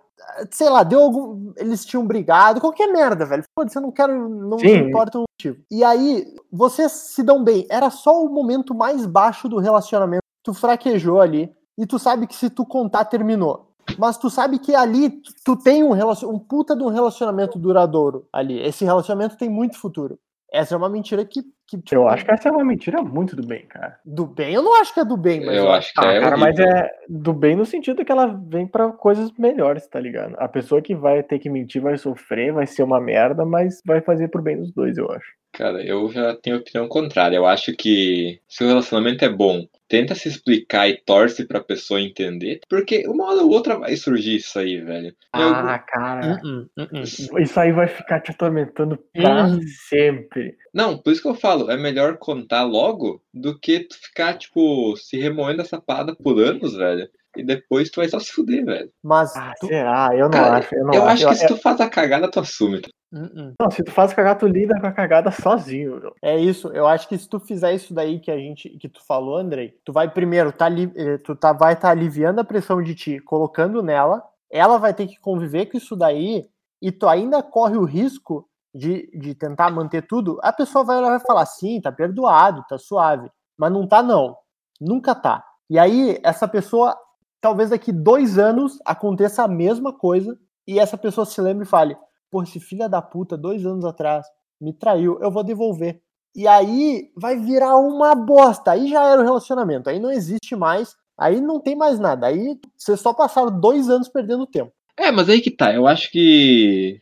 sei 0.51 0.69
lá, 0.69 0.83
deu 0.83 1.01
algum. 1.01 1.53
Eles 1.57 1.85
tinham 1.85 2.07
brigado, 2.07 2.61
qualquer 2.61 2.87
merda, 2.87 3.27
velho. 3.27 3.45
Foda-se, 3.55 3.77
eu 3.77 3.83
não 3.83 3.91
quero. 3.91 4.29
Não 4.29 4.59
Sim. 4.59 4.67
me 4.67 4.89
importa 4.89 5.19
o 5.19 5.25
motivo. 5.29 5.63
E 5.71 5.85
aí, 5.85 6.35
vocês 6.51 6.93
se 6.93 7.23
dão 7.23 7.43
bem. 7.43 7.67
Era 7.71 7.91
só 7.91 8.25
o 8.25 8.29
momento 8.29 8.75
mais 8.75 9.05
baixo 9.07 9.49
do 9.49 9.59
relacionamento. 9.59 10.23
Tu 10.43 10.55
fraquejou 10.55 11.21
ali. 11.21 11.55
E 11.77 11.87
tu 11.87 11.99
sabe 11.99 12.27
que 12.27 12.37
se 12.37 12.49
tu 12.49 12.65
contar, 12.65 13.05
terminou. 13.07 13.74
Mas 13.99 14.19
tu 14.19 14.29
sabe 14.31 14.59
que 14.59 14.75
ali 14.75 15.11
tu- 15.45 15.57
tem 15.57 15.83
um, 15.85 15.91
relacion... 15.93 16.31
um 16.31 16.39
puta 16.39 16.77
de 16.77 16.83
um 16.83 16.89
relacionamento 16.89 17.59
duradouro 17.59 18.27
ali. 18.33 18.59
Esse 18.61 18.85
relacionamento 18.85 19.37
tem 19.37 19.49
muito 19.49 19.79
futuro. 19.79 20.19
Essa 20.53 20.75
é 20.75 20.79
uma 20.79 20.89
mentira 20.89 21.25
que. 21.25 21.43
que 21.67 21.79
tipo, 21.79 21.95
Eu 21.97 22.07
acho 22.09 22.25
que 22.25 22.31
essa 22.31 22.49
é 22.49 22.53
uma 22.53 22.65
mentira 22.65 23.03
muito 23.03 23.35
do 23.35 23.45
bem, 23.45 23.67
cara. 23.67 23.99
Do 24.05 24.25
bem, 24.25 24.55
eu 24.55 24.63
não 24.63 24.81
acho 24.81 24.95
que 24.95 25.01
é 25.01 25.05
do 25.05 25.17
bem, 25.17 25.45
mas 25.45 25.57
Eu 25.57 25.71
acho 25.73 25.93
que 25.93 26.05
Ah, 26.05 26.13
é 26.13 26.21
cara, 26.21 26.37
mas 26.37 26.57
é 26.61 26.91
do 27.09 27.33
bem 27.33 27.57
no 27.57 27.67
sentido 27.67 28.05
que 28.05 28.13
ela 28.13 28.27
vem 28.27 28.65
pra 28.67 28.93
coisas 28.93 29.33
melhores, 29.37 29.85
tá 29.89 29.99
ligado? 29.99 30.37
A 30.39 30.47
pessoa 30.47 30.81
que 30.81 30.95
vai 30.95 31.25
ter 31.25 31.41
que 31.41 31.51
mentir 31.51 31.83
vai 31.83 31.99
sofrer, 31.99 32.53
vai 32.53 32.67
ser 32.69 32.85
uma 32.85 33.01
merda, 33.01 33.45
mas 33.45 33.81
vai 33.85 34.01
fazer 34.01 34.29
pro 34.29 34.43
bem 34.43 34.57
dos 34.57 34.73
dois, 34.73 34.97
eu 34.97 35.11
acho. 35.11 35.27
Cara, 35.55 35.85
eu 35.85 36.11
já 36.11 36.35
tenho 36.35 36.57
opinião 36.59 36.89
contrária. 36.89 37.37
Eu 37.37 37.47
acho 37.47 37.73
que 37.75 38.41
se 38.49 38.65
o 38.65 38.67
relacionamento 38.67 39.25
é 39.25 39.29
bom, 39.29 39.67
tenta 39.89 40.15
se 40.15 40.29
explicar 40.29 40.89
e 40.89 40.97
torce 40.97 41.47
pra 41.47 41.61
pessoa 41.63 42.01
entender, 42.01 42.59
porque 42.69 43.07
uma 43.07 43.31
hora 43.31 43.43
ou 43.43 43.51
outra 43.51 43.79
vai 43.79 43.95
surgir 43.97 44.37
isso 44.37 44.59
aí, 44.59 44.81
velho. 44.81 45.15
Ah, 45.33 45.79
cara. 45.79 46.41
Uh-uh, 46.43 46.67
uh-uh. 46.77 47.41
Isso 47.41 47.61
aí 47.61 47.71
vai 47.71 47.87
ficar 47.87 48.21
te 48.21 48.33
atormentando 48.33 48.99
pra 49.13 49.45
Hum. 49.47 49.61
sempre. 49.89 50.57
Não, 50.73 50.99
por 50.99 51.13
isso 51.13 51.23
que 51.23 51.29
eu 51.29 51.35
falo, 51.37 51.71
é 51.71 51.77
melhor 51.77 52.17
contar 52.19 52.65
logo 52.65 53.23
do 53.33 53.57
que 53.59 53.81
tu 53.81 53.95
ficar, 53.97 54.37
tipo, 54.37 54.97
se 54.97 55.17
remoendo 55.19 55.63
essa 55.63 55.81
parada 55.81 56.17
por 56.17 56.37
anos, 56.41 56.75
velho. 56.75 57.09
E 57.37 57.43
depois 57.45 57.91
tu 57.91 57.97
vai 58.01 58.09
só 58.09 58.19
se 58.21 58.31
fuder, 58.33 58.65
velho. 58.65 58.91
Mas. 59.03 59.35
Ah, 59.37 59.53
tu- 59.61 59.67
será? 59.67 60.11
Eu 60.15 60.25
não 60.27 60.31
Cara, 60.31 60.59
acho. 60.59 60.75
Eu 60.75 60.85
não 60.85 60.95
Eu 60.95 61.05
acho 61.05 61.29
que 61.29 61.35
se 61.35 61.45
Eu- 61.45 61.49
tu 61.49 61.57
faz 61.57 61.81
a 61.81 61.89
cagada, 61.91 62.31
tu 62.31 62.39
assume. 62.41 62.81
Tá? 63.15 63.21
Uh-uh. 63.21 63.53
Não, 63.61 63.71
se 63.71 63.83
tu 63.83 63.93
faz 63.93 64.13
cagar, 64.13 64.37
tu 64.39 64.47
lida 64.47 64.79
com 64.81 64.87
a 64.87 64.93
cagada 64.93 65.31
sozinho, 65.31 66.01
meu. 66.01 66.15
É 66.23 66.37
isso, 66.39 66.69
eu 66.69 66.87
acho 66.87 67.09
que 67.09 67.17
se 67.17 67.29
tu 67.29 67.39
fizer 67.39 67.73
isso 67.75 67.95
daí 67.95 68.21
que 68.21 68.31
a 68.31 68.37
gente 68.37 68.69
que 68.79 68.89
tu 68.89 69.05
falou, 69.07 69.37
Andrei, 69.37 69.79
tu 69.85 69.93
vai 69.93 70.11
primeiro 70.11 70.53
tá 70.53 70.69
eh, 70.71 71.19
tu 71.19 71.35
tá 71.37 71.53
vai 71.53 71.75
estar 71.75 71.91
aliviando 71.91 72.41
a 72.41 72.45
pressão 72.45 72.83
de 72.83 72.95
ti, 72.95 73.21
colocando 73.21 73.83
nela, 73.83 74.23
ela 74.51 74.79
vai 74.79 74.93
ter 74.95 75.07
que 75.07 75.19
conviver 75.21 75.67
com 75.67 75.77
isso 75.77 75.97
daí 75.97 76.45
e 76.83 76.93
tu 76.93 77.09
ainda 77.09 77.43
corre 77.43 77.77
o 77.77 77.85
risco 77.85 78.49
de, 78.75 79.09
de 79.19 79.35
tentar 79.35 79.71
manter 79.71 80.03
tudo. 80.03 80.39
A 80.43 80.53
pessoa 80.53 80.85
vai 80.85 80.97
olhar 80.97 81.09
e 81.09 81.11
vai 81.19 81.21
falar: 81.21 81.47
"Sim, 81.47 81.81
tá 81.81 81.93
perdoado, 81.93 82.65
tá 82.69 82.79
suave", 82.79 83.31
mas 83.57 83.73
não 83.73 83.87
tá 83.87 84.03
não. 84.03 84.37
Nunca 84.81 85.15
tá. 85.15 85.45
E 85.71 85.79
aí 85.79 86.19
essa 86.23 86.47
pessoa 86.49 86.97
talvez 87.41 87.71
daqui 87.71 87.93
dois 87.93 88.39
anos 88.39 88.79
aconteça 88.85 89.45
a 89.45 89.49
mesma 89.49 89.93
coisa 89.93 90.39
e 90.67 90.79
essa 90.79 90.97
pessoa 90.97 91.27
se 91.27 91.41
lembre 91.41 91.65
e 91.65 91.69
fale: 91.69 91.97
Pô, 92.35 92.43
esse 92.43 92.59
filho 92.59 92.89
da 92.89 93.01
puta, 93.01 93.39
dois 93.39 93.65
anos 93.65 93.85
atrás, 93.85 94.27
me 94.61 94.73
traiu, 94.73 95.21
eu 95.21 95.31
vou 95.31 95.45
devolver. 95.45 96.01
E 96.35 96.49
aí 96.49 97.13
vai 97.17 97.39
virar 97.39 97.77
uma 97.77 98.13
bosta. 98.13 98.73
Aí 98.73 98.89
já 98.89 99.07
era 99.07 99.21
o 99.21 99.25
relacionamento. 99.25 99.89
Aí 99.89 100.01
não 100.01 100.11
existe 100.11 100.57
mais. 100.57 100.97
Aí 101.17 101.41
não 101.41 101.61
tem 101.61 101.77
mais 101.77 102.01
nada. 102.01 102.27
Aí 102.27 102.59
vocês 102.77 102.99
só 103.01 103.15
passaram 103.15 103.61
dois 103.61 103.89
anos 103.89 104.09
perdendo 104.09 104.49
tempo. 104.49 104.73
É, 104.99 105.13
mas 105.13 105.29
aí 105.29 105.41
que 105.41 105.51
tá. 105.53 105.73
Eu 105.73 105.87
acho 105.87 106.11
que 106.11 106.99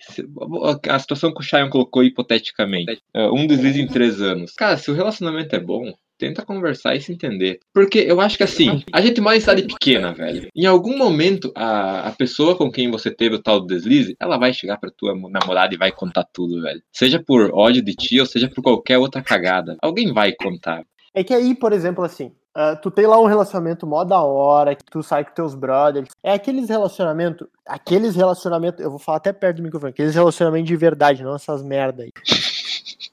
a 0.86 0.98
situação 0.98 1.32
que 1.32 1.40
o 1.40 1.42
Cheyenne 1.42 1.70
colocou 1.70 2.04
hipoteticamente, 2.04 3.00
é, 3.14 3.26
um 3.30 3.46
deslize 3.46 3.80
em 3.80 3.88
três 3.88 4.20
anos. 4.20 4.52
Cara, 4.52 4.76
se 4.76 4.90
o 4.90 4.94
relacionamento 4.94 5.56
é 5.56 5.60
bom, 5.60 5.94
tenta 6.22 6.46
conversar 6.46 6.94
e 6.94 7.00
se 7.00 7.12
entender. 7.12 7.58
Porque 7.74 7.98
eu 7.98 8.20
acho 8.20 8.36
que 8.36 8.44
assim, 8.44 8.84
a 8.92 9.00
gente 9.00 9.20
mora 9.20 9.36
em 9.36 9.40
cidade 9.40 9.62
pequena, 9.62 10.14
velho. 10.14 10.46
Em 10.54 10.66
algum 10.66 10.96
momento, 10.96 11.50
a, 11.52 12.06
a 12.06 12.12
pessoa 12.12 12.56
com 12.56 12.70
quem 12.70 12.88
você 12.88 13.10
teve 13.10 13.34
o 13.34 13.42
tal 13.42 13.58
do 13.58 13.66
deslize, 13.66 14.14
ela 14.20 14.38
vai 14.38 14.54
chegar 14.54 14.76
pra 14.78 14.92
tua 14.96 15.14
namorada 15.28 15.74
e 15.74 15.78
vai 15.78 15.90
contar 15.90 16.24
tudo, 16.32 16.62
velho. 16.62 16.80
Seja 16.92 17.20
por 17.20 17.50
ódio 17.52 17.82
de 17.82 17.92
ti 17.92 18.20
ou 18.20 18.26
seja 18.26 18.48
por 18.48 18.62
qualquer 18.62 18.98
outra 18.98 19.20
cagada. 19.20 19.76
Alguém 19.82 20.12
vai 20.12 20.32
contar. 20.32 20.84
É 21.12 21.24
que 21.24 21.34
aí, 21.34 21.56
por 21.56 21.72
exemplo, 21.72 22.04
assim, 22.04 22.30
ah, 22.54 22.76
tu 22.76 22.88
tem 22.88 23.04
lá 23.04 23.20
um 23.20 23.26
relacionamento 23.26 23.84
mó 23.84 24.04
da 24.04 24.22
hora, 24.22 24.76
que 24.76 24.84
tu 24.84 25.02
sai 25.02 25.24
com 25.24 25.34
teus 25.34 25.56
brothers. 25.56 26.08
É 26.22 26.34
aqueles 26.34 26.68
relacionamentos, 26.68 27.48
aqueles 27.66 28.14
relacionamentos, 28.14 28.80
eu 28.80 28.90
vou 28.90 28.98
falar 29.00 29.18
até 29.18 29.32
perto 29.32 29.56
do 29.56 29.64
microfone, 29.64 29.90
aqueles 29.90 30.14
relacionamentos 30.14 30.68
de 30.68 30.76
verdade, 30.76 31.24
não 31.24 31.34
essas 31.34 31.64
merda 31.64 32.04
aí. 32.04 32.10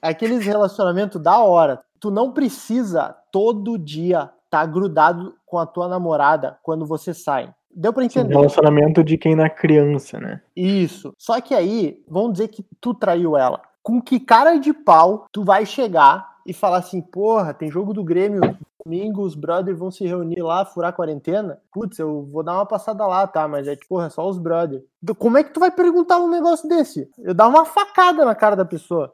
Aqueles 0.00 0.46
relacionamentos 0.46 1.20
da 1.20 1.40
hora. 1.40 1.82
Tu 2.00 2.10
não 2.10 2.32
precisa 2.32 3.14
todo 3.30 3.78
dia 3.78 4.30
tá 4.48 4.66
grudado 4.66 5.34
com 5.46 5.58
a 5.58 5.66
tua 5.66 5.86
namorada 5.86 6.58
quando 6.62 6.84
você 6.84 7.14
sai. 7.14 7.54
Deu 7.72 7.92
pra 7.92 8.02
Um 8.02 8.06
entender? 8.06 8.34
relacionamento 8.34 9.04
de 9.04 9.16
quem 9.16 9.36
não 9.36 9.44
é 9.44 9.48
criança, 9.48 10.18
né? 10.18 10.40
Isso. 10.56 11.14
Só 11.16 11.40
que 11.40 11.54
aí, 11.54 12.02
vamos 12.08 12.32
dizer 12.32 12.48
que 12.48 12.64
tu 12.80 12.92
traiu 12.92 13.36
ela. 13.36 13.60
Com 13.80 14.02
que 14.02 14.18
cara 14.18 14.56
de 14.56 14.72
pau 14.72 15.26
tu 15.30 15.44
vai 15.44 15.64
chegar 15.64 16.38
e 16.44 16.52
falar 16.52 16.78
assim, 16.78 17.00
porra, 17.00 17.54
tem 17.54 17.70
jogo 17.70 17.94
do 17.94 18.02
Grêmio 18.02 18.40
domingo 18.84 19.22
os 19.22 19.34
brothers 19.34 19.78
vão 19.78 19.90
se 19.90 20.06
reunir 20.06 20.42
lá, 20.42 20.64
furar 20.64 20.90
a 20.90 20.92
quarentena. 20.92 21.58
Putz, 21.72 21.98
eu 21.98 22.24
vou 22.26 22.42
dar 22.42 22.54
uma 22.54 22.66
passada 22.66 23.06
lá, 23.06 23.26
tá? 23.26 23.46
Mas 23.48 23.66
é 23.68 23.74
tipo, 23.76 23.88
porra, 23.88 24.06
é 24.06 24.10
só 24.10 24.28
os 24.28 24.38
brothers. 24.38 24.82
Como 25.18 25.38
é 25.38 25.44
que 25.44 25.52
tu 25.52 25.60
vai 25.60 25.70
perguntar 25.70 26.18
um 26.18 26.28
negócio 26.28 26.68
desse? 26.68 27.08
Eu 27.18 27.32
dar 27.34 27.48
uma 27.48 27.64
facada 27.64 28.24
na 28.24 28.34
cara 28.34 28.54
da 28.54 28.64
pessoa. 28.64 29.12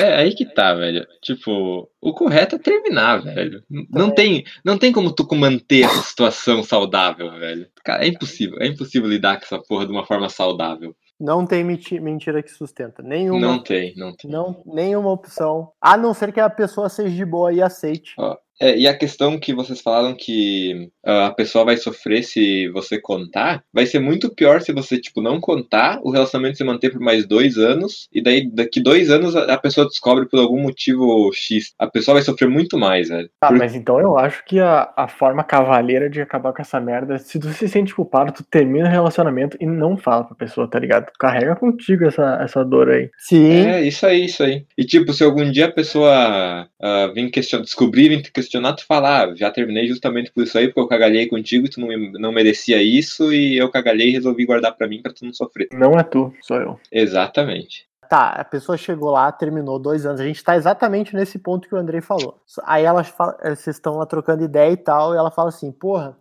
É 0.00 0.14
aí 0.16 0.34
que 0.34 0.44
tá, 0.44 0.74
velho. 0.74 1.06
Tipo, 1.22 1.88
o 2.00 2.12
correto 2.12 2.56
é 2.56 2.58
terminar, 2.58 3.22
velho. 3.22 3.62
Não 3.90 4.10
tem, 4.10 4.44
não 4.64 4.76
tem 4.78 4.92
como 4.92 5.12
tu 5.12 5.26
manter 5.36 5.84
essa 5.84 6.02
situação 6.02 6.62
saudável, 6.62 7.30
velho. 7.38 7.68
Cara, 7.84 8.04
é 8.04 8.08
impossível. 8.08 8.58
É 8.60 8.66
impossível 8.66 9.08
lidar 9.08 9.38
com 9.38 9.44
essa 9.44 9.58
porra 9.62 9.86
de 9.86 9.92
uma 9.92 10.04
forma 10.04 10.28
saudável. 10.28 10.94
Não 11.20 11.44
tem 11.44 11.64
menti- 11.64 11.98
mentira 11.98 12.42
que 12.42 12.50
sustenta. 12.50 13.02
Nenhuma. 13.02 13.40
Não 13.40 13.58
tem, 13.58 13.92
não 13.96 14.14
tem. 14.14 14.30
Não, 14.30 14.62
nenhuma 14.64 15.10
opção. 15.10 15.72
A 15.80 15.96
não 15.96 16.14
ser 16.14 16.32
que 16.32 16.38
a 16.38 16.48
pessoa 16.48 16.88
seja 16.88 17.14
de 17.14 17.24
boa 17.24 17.52
e 17.52 17.60
aceite. 17.60 18.14
É, 18.60 18.76
e 18.76 18.86
a 18.88 18.96
questão 18.96 19.38
que 19.38 19.54
vocês 19.54 19.80
falaram 19.80 20.14
que 20.14 20.90
ah, 21.04 21.26
a 21.26 21.30
pessoa 21.30 21.64
vai 21.64 21.76
sofrer 21.76 22.22
se 22.22 22.68
você 22.68 23.00
contar, 23.00 23.62
vai 23.72 23.86
ser 23.86 23.98
muito 23.98 24.34
pior 24.34 24.60
se 24.60 24.72
você, 24.72 24.98
tipo, 24.98 25.20
não 25.20 25.40
contar, 25.40 26.00
o 26.02 26.10
relacionamento 26.10 26.56
se 26.58 26.64
manter 26.64 26.90
por 26.90 27.00
mais 27.00 27.26
dois 27.26 27.56
anos, 27.58 28.08
e 28.12 28.22
daí 28.22 28.48
daqui 28.50 28.80
dois 28.80 29.10
anos 29.10 29.36
a 29.36 29.58
a 29.58 29.60
pessoa 29.60 29.86
descobre 29.86 30.26
por 30.26 30.38
algum 30.38 30.60
motivo 30.60 31.30
X. 31.32 31.72
A 31.78 31.86
pessoa 31.86 32.14
vai 32.14 32.22
sofrer 32.22 32.48
muito 32.48 32.78
mais, 32.78 33.08
velho. 33.08 33.28
Tá, 33.40 33.48
Por- 33.48 33.58
mas 33.58 33.74
então 33.74 33.98
eu 33.98 34.16
acho 34.18 34.44
que 34.44 34.60
a, 34.60 34.92
a 34.96 35.08
forma 35.08 35.42
cavaleira 35.42 36.08
de 36.08 36.20
acabar 36.20 36.52
com 36.52 36.62
essa 36.62 36.80
merda, 36.80 37.18
se 37.18 37.38
tu 37.40 37.48
se 37.48 37.68
sente 37.68 37.94
culpado, 37.94 38.32
tu 38.32 38.44
termina 38.44 38.88
o 38.88 38.90
relacionamento 38.90 39.56
e 39.60 39.66
não 39.66 39.96
fala 39.96 40.24
pra 40.24 40.36
pessoa, 40.36 40.68
tá 40.68 40.78
ligado? 40.78 41.06
Tu 41.06 41.18
carrega 41.18 41.56
contigo 41.56 42.04
essa, 42.04 42.38
essa 42.42 42.64
dor 42.64 42.90
aí. 42.90 43.10
Sim. 43.18 43.66
É, 43.66 43.82
isso 43.82 44.06
aí, 44.06 44.26
isso 44.26 44.42
aí. 44.42 44.64
E 44.76 44.84
tipo, 44.84 45.12
se 45.12 45.24
algum 45.24 45.50
dia 45.50 45.66
a 45.66 45.72
pessoa 45.72 46.68
ah, 46.80 47.10
vir 47.14 47.30
questionar, 47.30 47.64
descobrir, 47.64 48.08
vir 48.08 48.22
te 48.22 48.32
questionar, 48.48 48.72
tu 48.72 48.86
fala, 48.86 49.24
ah, 49.24 49.34
já 49.36 49.50
terminei 49.50 49.86
justamente 49.86 50.32
por 50.32 50.42
isso 50.42 50.56
aí, 50.56 50.68
porque 50.68 50.80
eu 50.80 50.88
cagalhei 50.88 51.28
contigo 51.28 51.66
e 51.66 51.70
tu 51.70 51.80
não, 51.80 51.88
não 52.18 52.32
merecia 52.32 52.82
isso, 52.82 53.32
e 53.32 53.56
eu 53.56 53.70
cagalhei 53.70 54.08
e 54.08 54.12
resolvi 54.12 54.46
guardar 54.46 54.74
pra 54.74 54.88
mim 54.88 55.02
pra 55.02 55.12
tu 55.12 55.24
não 55.24 55.32
sofrer. 55.32 55.68
Não 55.72 55.98
é 55.98 56.02
tu, 56.02 56.32
sou 56.40 56.56
eu. 56.56 56.80
Exatamente. 56.90 57.86
Tá, 58.08 58.30
a 58.30 58.44
pessoa 58.44 58.78
chegou 58.78 59.10
lá, 59.10 59.30
terminou 59.30 59.78
dois 59.78 60.06
anos. 60.06 60.18
A 60.18 60.24
gente 60.24 60.42
tá 60.42 60.56
exatamente 60.56 61.14
nesse 61.14 61.38
ponto 61.38 61.68
que 61.68 61.74
o 61.74 61.78
Andrei 61.78 62.00
falou. 62.00 62.40
Aí 62.64 62.82
ela 62.84 63.04
fala, 63.04 63.36
eh, 63.42 63.54
vocês 63.54 63.76
estão 63.76 63.98
lá 63.98 64.06
trocando 64.06 64.42
ideia 64.42 64.72
e 64.72 64.78
tal, 64.78 65.12
e 65.14 65.18
ela 65.18 65.30
fala 65.30 65.50
assim, 65.50 65.70
porra, 65.70 66.16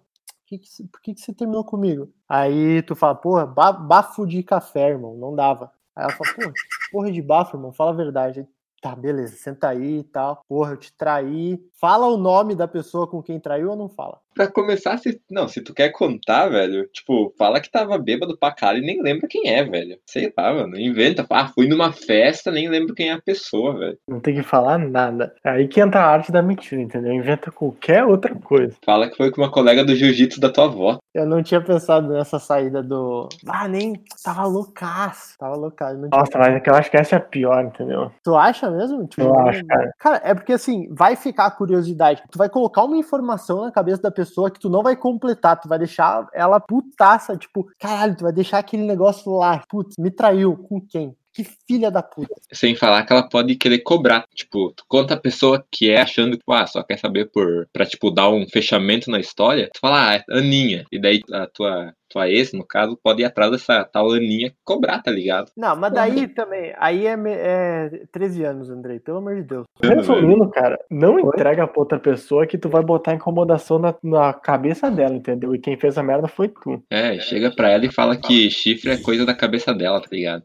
que 0.45 0.57
que, 0.57 0.67
por 0.91 1.01
que, 1.01 1.13
que 1.13 1.21
você 1.21 1.33
terminou 1.33 1.63
comigo? 1.63 2.11
Aí 2.27 2.81
tu 2.81 2.93
fala, 2.93 3.15
porra, 3.15 3.45
ba- 3.45 3.71
bafo 3.71 4.27
de 4.27 4.43
café, 4.43 4.89
irmão, 4.89 5.15
não 5.15 5.33
dava. 5.33 5.71
Aí 5.95 6.03
ela 6.03 6.11
fala, 6.11 6.33
porra, 6.35 6.53
porra 6.91 7.11
de 7.11 7.21
bafo, 7.21 7.55
irmão, 7.55 7.71
fala 7.71 7.91
a 7.91 7.95
verdade. 7.95 8.45
Tá, 8.81 8.95
beleza, 8.95 9.35
senta 9.35 9.69
aí 9.69 9.99
e 9.99 10.03
tal. 10.03 10.41
Porra, 10.47 10.71
eu 10.73 10.77
te 10.77 10.95
traí. 10.95 11.59
Fala 11.79 12.07
o 12.07 12.17
nome 12.17 12.55
da 12.55 12.67
pessoa 12.67 13.07
com 13.07 13.21
quem 13.21 13.39
traiu 13.39 13.71
ou 13.71 13.75
não 13.75 13.89
fala? 13.89 14.19
Pra 14.33 14.47
começar, 14.47 14.97
se, 14.97 15.19
não, 15.31 15.47
se 15.47 15.61
tu 15.61 15.73
quer 15.73 15.89
contar, 15.89 16.47
velho, 16.47 16.87
tipo, 16.93 17.33
fala 17.39 17.59
que 17.59 17.71
tava 17.71 17.97
bêbado 17.97 18.37
pra 18.37 18.51
caralho 18.51 18.83
e 18.83 18.85
nem 18.85 19.01
lembra 19.01 19.27
quem 19.27 19.49
é, 19.49 19.63
velho. 19.63 19.97
Sei 20.05 20.31
lá, 20.37 20.53
mano. 20.53 20.79
Inventa. 20.79 21.25
Ah, 21.27 21.47
fui 21.47 21.67
numa 21.67 21.91
festa, 21.91 22.51
nem 22.51 22.69
lembro 22.69 22.93
quem 22.93 23.09
é 23.09 23.13
a 23.13 23.21
pessoa, 23.21 23.77
velho. 23.77 23.97
Não 24.07 24.19
tem 24.19 24.35
que 24.35 24.43
falar 24.43 24.77
nada. 24.77 25.33
É 25.43 25.49
aí 25.49 25.67
que 25.67 25.81
entra 25.81 26.01
a 26.01 26.07
arte 26.07 26.31
da 26.31 26.43
mentira, 26.43 26.79
entendeu? 26.79 27.13
Inventa 27.13 27.51
qualquer 27.51 28.03
outra 28.05 28.35
coisa. 28.35 28.75
Fala 28.85 29.09
que 29.09 29.17
foi 29.17 29.31
com 29.31 29.41
uma 29.41 29.51
colega 29.51 29.83
do 29.83 29.95
jiu-jitsu 29.95 30.39
da 30.39 30.51
tua 30.51 30.65
avó. 30.65 30.99
Eu 31.15 31.25
não 31.25 31.41
tinha 31.41 31.59
pensado 31.59 32.09
nessa 32.09 32.37
saída 32.37 32.83
do. 32.83 33.27
Ah, 33.47 33.67
nem. 33.67 33.99
Tava 34.23 34.45
loucaço. 34.45 35.35
Tava 35.39 35.55
loucaço. 35.55 35.97
Nossa, 36.11 36.37
mas 36.37 36.55
é 36.55 36.59
que 36.59 36.69
eu 36.69 36.75
acho 36.75 36.91
que 36.91 36.97
essa 36.97 37.15
é 37.15 37.17
a 37.17 37.21
pior, 37.21 37.65
entendeu? 37.65 38.11
Tu 38.23 38.35
acha 38.35 38.66
mesmo? 38.71 39.05
Tipo, 39.07 39.23
Eu 39.23 39.39
acho, 39.39 39.65
cara. 39.65 39.93
Cara, 39.99 40.21
é 40.23 40.33
porque 40.33 40.53
assim, 40.53 40.87
vai 40.93 41.15
ficar 41.15 41.45
a 41.45 41.51
curiosidade. 41.51 42.23
Tu 42.31 42.37
vai 42.37 42.49
colocar 42.49 42.83
uma 42.83 42.97
informação 42.97 43.63
na 43.63 43.71
cabeça 43.71 44.01
da 44.01 44.11
pessoa 44.11 44.51
que 44.51 44.59
tu 44.59 44.69
não 44.69 44.83
vai 44.83 44.95
completar, 44.95 45.59
tu 45.59 45.67
vai 45.67 45.79
deixar 45.79 46.27
ela 46.33 46.59
putaça, 46.59 47.37
tipo, 47.37 47.67
caralho, 47.79 48.15
tu 48.15 48.23
vai 48.23 48.33
deixar 48.33 48.59
aquele 48.59 48.85
negócio 48.85 49.31
lá. 49.37 49.63
Putz, 49.69 49.95
me 49.97 50.11
traiu. 50.11 50.57
Com 50.57 50.81
quem? 50.81 51.15
Que 51.37 51.43
filha 51.67 51.91
da 51.91 52.01
puta. 52.01 52.33
Sem 52.51 52.73
falar 52.73 53.05
que 53.05 53.13
ela 53.13 53.29
pode 53.29 53.55
querer 53.55 53.77
cobrar. 53.79 54.25
Tipo, 54.33 54.73
tu 54.75 54.83
conta 54.87 55.13
a 55.13 55.19
pessoa 55.19 55.63
que 55.69 55.91
é 55.91 56.01
achando 56.01 56.35
que, 56.35 56.43
ah, 56.49 56.65
só 56.65 56.81
quer 56.81 56.97
saber 56.97 57.29
por. 57.31 57.67
pra, 57.71 57.85
tipo, 57.85 58.09
dar 58.09 58.31
um 58.31 58.47
fechamento 58.47 59.11
na 59.11 59.19
história. 59.19 59.69
Tu 59.71 59.79
fala, 59.79 60.09
ah, 60.09 60.15
é 60.15 60.23
Aninha. 60.31 60.85
E 60.91 60.99
daí 60.99 61.21
a 61.31 61.45
tua, 61.45 61.93
tua 62.09 62.27
ex, 62.27 62.53
no 62.53 62.65
caso, 62.65 62.97
pode 63.03 63.21
ir 63.21 63.25
atrás 63.25 63.51
dessa 63.51 63.83
tal 63.83 64.11
Aninha 64.11 64.51
cobrar, 64.63 64.99
tá 65.03 65.11
ligado? 65.11 65.51
Não, 65.55 65.75
mas 65.75 65.93
daí 65.93 66.27
também, 66.27 66.73
aí 66.79 67.05
é, 67.05 67.15
é 67.27 67.89
13 68.11 68.43
anos, 68.43 68.71
Andrei, 68.71 68.99
pelo 68.99 69.19
amor 69.19 69.35
de 69.35 69.43
Deus. 69.43 69.65
Resumindo, 69.79 70.49
cara, 70.49 70.79
não 70.89 71.19
entrega 71.19 71.67
pra 71.67 71.79
outra 71.79 71.99
pessoa 71.99 72.47
que 72.47 72.57
tu 72.57 72.67
vai 72.67 72.81
botar 72.81 73.13
incomodação 73.13 73.77
na, 73.77 73.93
na 74.01 74.33
cabeça 74.33 74.89
dela, 74.89 75.13
entendeu? 75.13 75.53
E 75.53 75.59
quem 75.59 75.77
fez 75.77 75.99
a 75.99 76.03
merda 76.03 76.27
foi 76.27 76.47
tu. 76.47 76.81
É, 76.89 77.19
chega 77.19 77.51
pra 77.51 77.69
ela 77.69 77.85
e 77.85 77.93
fala 77.93 78.17
que 78.17 78.49
chifre 78.49 78.89
é 78.89 78.97
coisa 78.97 79.23
da 79.23 79.35
cabeça 79.35 79.71
dela, 79.71 80.01
tá 80.01 80.07
ligado? 80.11 80.43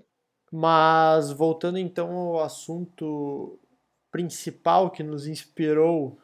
Mas 0.53 1.33
voltando 1.33 1.79
então 1.79 2.11
ao 2.15 2.41
assunto 2.41 3.59
principal 4.11 4.91
que 4.91 5.03
nos 5.03 5.27
inspirou 5.27 6.19